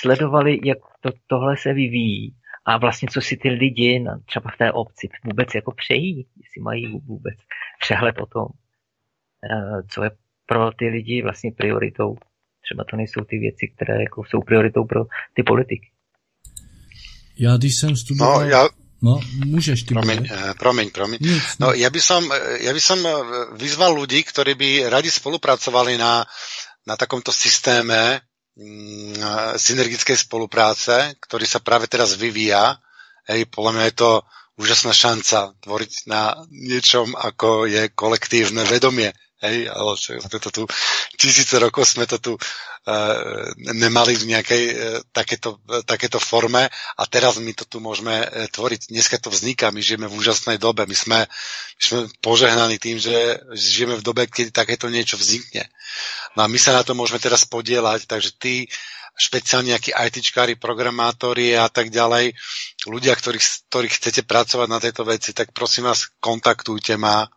[0.00, 2.36] sledovali, jak to, tohle se vyvíjí
[2.66, 6.60] a vlastně co si ty lidi na, třeba v té obci vůbec jako přejí, jestli
[6.62, 7.34] mají vůbec
[7.80, 10.10] přehled o tom, uh, co je
[10.46, 12.16] pro ty lidi vlastně prioritou.
[12.64, 15.04] Třeba to nejsou ty věci, které jako jsou prioritou pro
[15.34, 15.90] ty politiky.
[17.38, 18.40] Já když jsem studoval...
[18.40, 18.68] No, já...
[19.02, 21.18] No, můžeš ty promiň, uh, promiň, promiň.
[21.20, 22.24] Nic, no, ja by, som,
[22.64, 22.96] ja by som
[23.52, 26.24] vyzval ľudí, ktorí by radi spolupracovali na,
[26.88, 28.24] na takomto systéme
[29.58, 32.78] synergickej spolupráce, ktorý sa práve teraz vyvíja.
[33.26, 34.10] Hej, podľa mňa je to
[34.54, 39.10] úžasná šanca tvoriť na niečom, ako je kolektívne vedomie.
[39.44, 40.62] Hej, ale sme to tu,
[41.20, 44.76] tisíce rokov sme to tu uh, nemali v nejakej uh,
[45.12, 48.88] takéto, uh, takéto forme a teraz my to tu môžeme tvoriť.
[48.88, 51.28] Dneska to vzniká, my žijeme v úžasnej dobe, my sme,
[51.76, 55.68] my sme požehnaní tým, že žijeme v dobe, kedy takéto niečo vznikne.
[56.40, 58.64] No a my sa na to môžeme teraz podielať, takže ty
[59.14, 62.34] špeciálne nejakí ITčkári, programátori a tak ďalej,
[62.90, 67.28] ľudia, ktorých, ktorých chcete pracovať na tejto veci, tak prosím vás, kontaktujte ma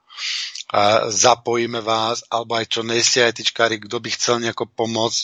[0.68, 5.19] a zapojíme vás, alebo aj čo nejste aj tyčkári, kto by chcel nejako pomôcť,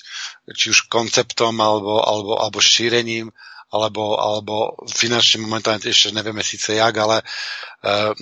[0.56, 3.28] či už konceptom, alebo, alebo, alebo šírením,
[3.74, 4.54] alebo, alebo
[4.88, 8.16] finančne momentálne ešte nevieme síce jak, ale uh,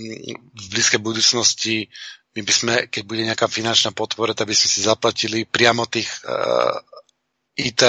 [0.55, 1.91] v blízkej budúcnosti
[2.31, 6.07] my by sme, keď bude nejaká finančná podpora, tak by sme si zaplatili priamo tých
[6.23, 6.79] uh,
[7.59, 7.83] IT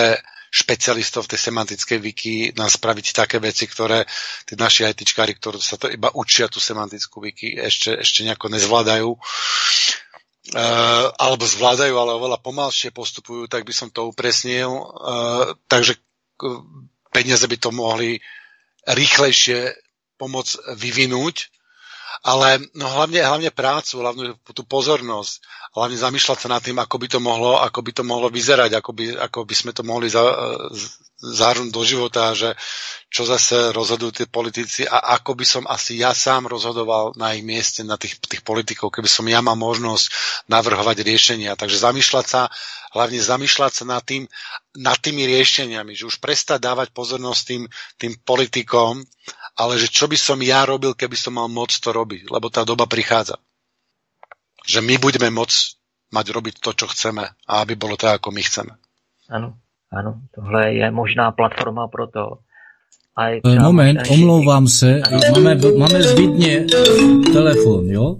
[0.52, 4.04] špecialistov v tej semantickej wiki nám spraviť také veci, ktoré
[4.44, 9.10] tí naši ITčkári, ktorí sa to iba učia tú semantickú wiki, ešte, ešte nejako nezvládajú.
[10.52, 14.92] Uh, alebo zvládajú, ale oveľa pomalšie postupujú, tak by som to upresnil.
[14.92, 15.96] Uh, takže
[17.08, 18.20] peniaze by to mohli
[18.84, 19.72] rýchlejšie
[20.20, 21.48] pomôcť vyvinúť,
[22.20, 25.40] ale no hlavne, hlavne prácu, hlavne tú pozornosť
[25.72, 28.92] hlavne zamýšľať sa nad tým, ako by to mohlo, ako by to mohlo vyzerať, ako
[28.92, 30.20] by, ako by sme to mohli za,
[31.16, 32.52] zahrnúť do života, že
[33.08, 37.40] čo zase rozhodujú tí politici a ako by som asi ja sám rozhodoval na ich
[37.40, 40.12] mieste, na tých, tých politikov, keby som ja mal možnosť
[40.52, 41.56] navrhovať riešenia.
[41.56, 42.52] Takže zamýšľať sa,
[42.92, 44.28] hlavne zamýšľať sa nad, tým,
[44.76, 47.62] nad tými riešeniami, že už prestať dávať pozornosť tým,
[47.96, 49.00] tým politikom,
[49.58, 52.64] ale že čo by som ja robil, keby som mal moc to robiť, lebo tá
[52.64, 53.36] doba prichádza
[54.66, 55.58] že my budeme môcť
[56.12, 58.72] mať robiť to, čo chceme a aby bolo tak, ako my chceme.
[59.30, 59.58] Ano,
[59.90, 62.38] ano, tohle je možná platforma pro to.
[63.16, 65.00] Aj e, Moment, omlouvám se,
[65.36, 66.64] máme, máme zbytně
[67.32, 68.16] telefon, jo?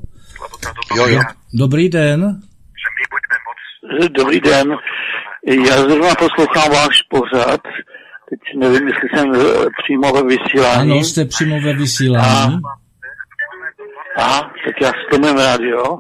[0.97, 1.21] Jo, jo.
[1.55, 2.41] Dobrý den.
[4.11, 4.77] Dobrý den.
[5.67, 7.61] Já zrovna poslouchám váš pořad.
[8.31, 9.33] Teď nevím, jestli jsem
[9.83, 10.93] přímo ve vysílání.
[10.93, 12.55] Ano, jste přímo ve vysílání.
[14.17, 15.99] A, aha, tak já si to rádio.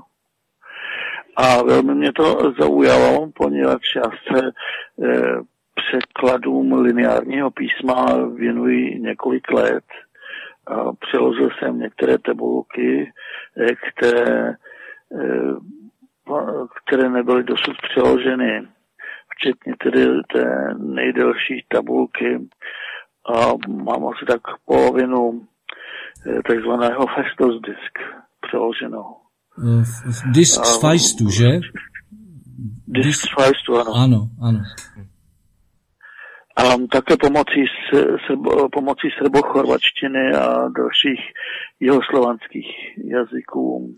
[1.37, 4.53] A velmi mě to zaujalo, poněvadž já se e,
[5.75, 9.85] překladům lineárního písma věnuji několik let.
[10.67, 13.13] A přeložil jsem některé tabulky,
[13.57, 14.57] e, které, e,
[16.85, 18.63] které nebyly dosud přeloženy,
[19.35, 22.39] včetně tedy té nejdelší tabulky.
[23.35, 25.47] A mám asi tak polovinu
[26.27, 27.99] e, takzvaného Festos disk
[28.41, 29.17] přeloženou.
[30.33, 31.61] Disk z Feistu, že?
[32.87, 33.93] Disk z Feistu, ano.
[33.95, 34.59] Ano, ano.
[36.57, 37.65] A také pomocí,
[38.27, 41.21] srbo, pomocí srbochorvačtiny a dalších
[41.81, 43.95] jihoslovanských jazyků,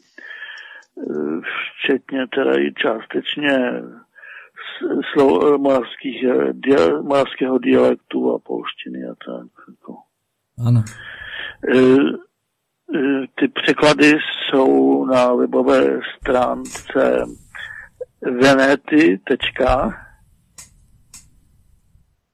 [1.78, 3.58] včetně teda i částečně
[5.58, 9.50] moravských, dia, moravského dialektu a polštiny a tak.
[9.68, 9.96] Jako.
[10.66, 10.84] Ano.
[11.74, 14.12] E, e, ty překlady
[14.50, 17.24] jsou na webové stránce
[18.42, 19.20] venety.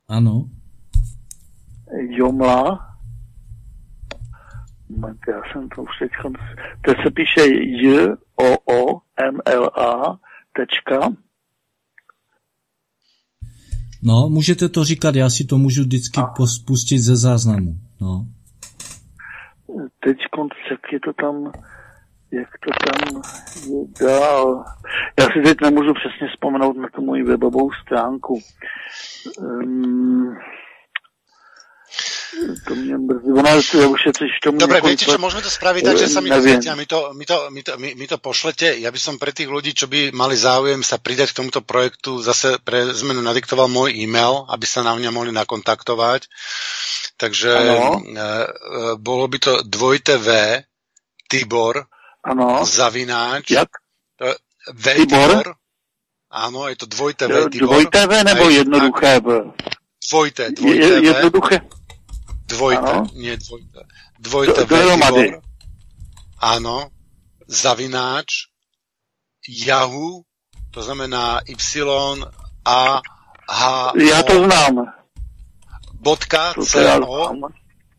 [0.08, 0.44] Ano.
[1.98, 2.86] Jomla.
[5.28, 6.10] Já jsem to už teď...
[6.84, 10.18] To se píše J, O, O, M, L, A,
[10.52, 11.00] tečka.
[14.02, 16.26] No, můžete to říkat, já si to můžu vždycky a.
[16.66, 17.74] pustit ze záznamu.
[18.00, 18.26] No.
[20.04, 20.16] Teď
[20.70, 21.52] jak je to tam,
[22.32, 23.22] jak to tam
[23.70, 24.64] je dál.
[25.18, 28.40] Já si teď nemůžu přesně vzpomenout na tu moji webovou stránku.
[29.38, 30.36] Um,
[32.66, 33.32] to mě mrzí.
[33.32, 34.12] Ona je už je
[34.42, 37.10] tomu Dobre, viete čo, môžeme to spraviť tak, že sa mi ozvete a my to,
[37.14, 38.78] my, to, my, to, my, my to pošlete.
[38.78, 42.22] Ja by som pre tých ľudí, čo by mali záujem sa pridať k tomuto projektu,
[42.22, 46.30] zase pre zmenu nadiktoval môj e-mail, aby sa na mňa mohli nakontaktovať.
[47.18, 48.00] Takže ano.
[48.00, 48.26] E, e,
[48.96, 50.28] bolo by to dvojité V,
[51.30, 51.86] Tibor,
[52.24, 52.64] ano.
[52.64, 53.70] zavináč, Jak?
[54.70, 55.30] V, Tibor?
[55.40, 55.48] Tibor.
[56.30, 57.74] Áno, je to dvojité V, Tibor.
[57.74, 59.28] Dvojité V nebo jednoduché V?
[60.00, 61.56] Dvojité, dvojité je, Jednoduché.
[62.50, 63.06] Dvojité, ano.
[63.14, 63.80] nie dvojité.
[64.18, 65.42] Dvojité Do, Tibor.
[66.40, 66.90] Áno.
[67.46, 68.50] Zavináč.
[69.48, 70.26] Yahoo.
[70.70, 71.86] To znamená Y,
[72.64, 73.00] A,
[73.50, 75.00] H, Ja to znám
[76.00, 76.78] bodka co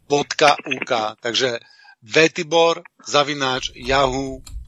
[0.10, 0.92] bodka uk.
[1.22, 1.60] Takže
[2.02, 4.61] vetibor zavináč yahoo.co.uk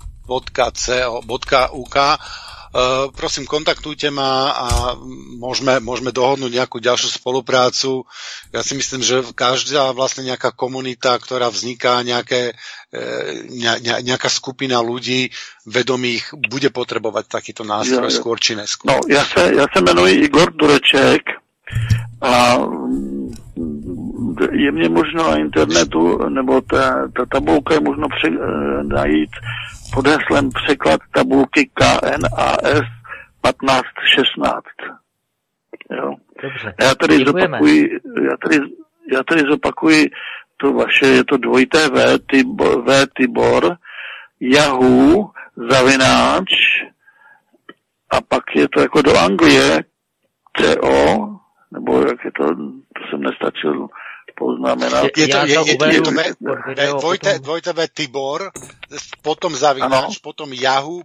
[2.74, 4.68] Uh, prosím, kontaktujte ma a
[5.38, 8.10] môžeme, môžeme dohodnúť nejakú ďalšiu spoluprácu.
[8.50, 12.58] Ja si myslím, že každá vlastne nejaká komunita, ktorá vzniká, nejaké,
[13.54, 15.30] ne, ne, nejaká skupina ľudí
[15.70, 18.90] vedomých bude potrebovať takýto nástroj ja, skôr či neskôr.
[18.90, 21.30] No, ja sa, ja sa menuji Igor Dureček
[22.26, 22.58] a
[24.52, 29.30] je mě možno na internetu, nebo ta, ta tabulka je možno pře, eh, najít
[29.94, 32.82] pod heslem překlad tabulky KNAS
[33.46, 34.64] 1516.
[35.92, 36.16] Jo.
[36.44, 36.74] Dobře.
[36.82, 37.58] Já tady Děkujeme.
[37.58, 38.58] zopakuji, já tady,
[39.14, 40.12] já tady zopakuji
[40.58, 43.78] to vaše, je to dvojité V, Tibor, v Tibor,
[44.40, 46.50] Yahoo, zavináč,
[48.10, 49.84] a pak je to jako do Anglie,
[50.58, 51.30] CO,
[51.72, 52.46] nebo jak je to,
[52.96, 53.88] to jsem nestačil
[54.36, 55.04] poznamenat.
[55.18, 56.12] Je to, je, je, je to
[57.00, 58.52] dvojte, dvojte V Tibor,
[59.22, 61.04] potom zavináč, potom yahoo.co.uk.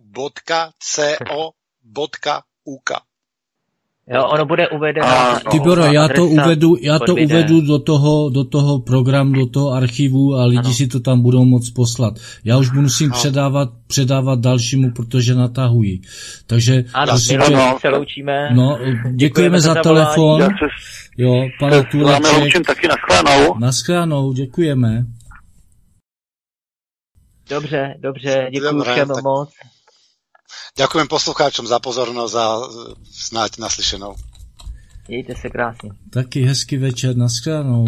[4.14, 5.06] Jo, ono bude uvedeno.
[5.50, 10.34] Tibora, já to uvedu, já to uvedu do toho, do toho programu, do toho archivu
[10.34, 10.72] a lidi ano.
[10.72, 12.14] si to tam budou moc poslat.
[12.44, 16.02] Já už musím předávat, předávat dalšímu, protože natahují.
[16.46, 18.48] Takže ano, prosím, ano, se loučíme.
[18.52, 20.48] No, děkujeme, děkujeme za, za telefon.
[21.18, 22.66] Jo, pane Tureček.
[22.66, 23.58] taky naschledanou.
[23.58, 25.04] Naschledanou, děkujeme.
[27.50, 29.50] Dobře, dobře, děkuji všem moc.
[30.78, 32.46] Ďakujem poslucháčom za pozornosť a
[33.04, 34.14] snáď naslyšenou.
[35.08, 35.90] Mějte se krásně.
[36.12, 37.86] Taky hezký večer, naschledanou.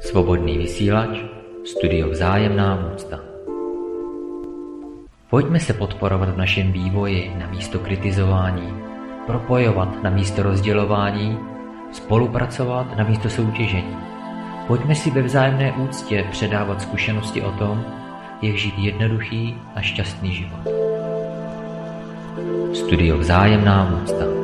[0.00, 1.08] Svobodný vysílač,
[1.64, 3.20] studio Vzájemná úcta.
[5.30, 8.68] Pojďme se podporovat v našem vývoji na místo kritizování,
[9.26, 11.51] propojovat na místo rozdělování
[11.92, 13.96] Spolupracovat na místo soutěžení.
[14.66, 17.84] Pojďme si ve vzájemné úctě předávat zkušenosti o tom,
[18.42, 20.68] jak žít jednoduchý a šťastný život.
[22.74, 24.41] Studio Vzájemná úcta.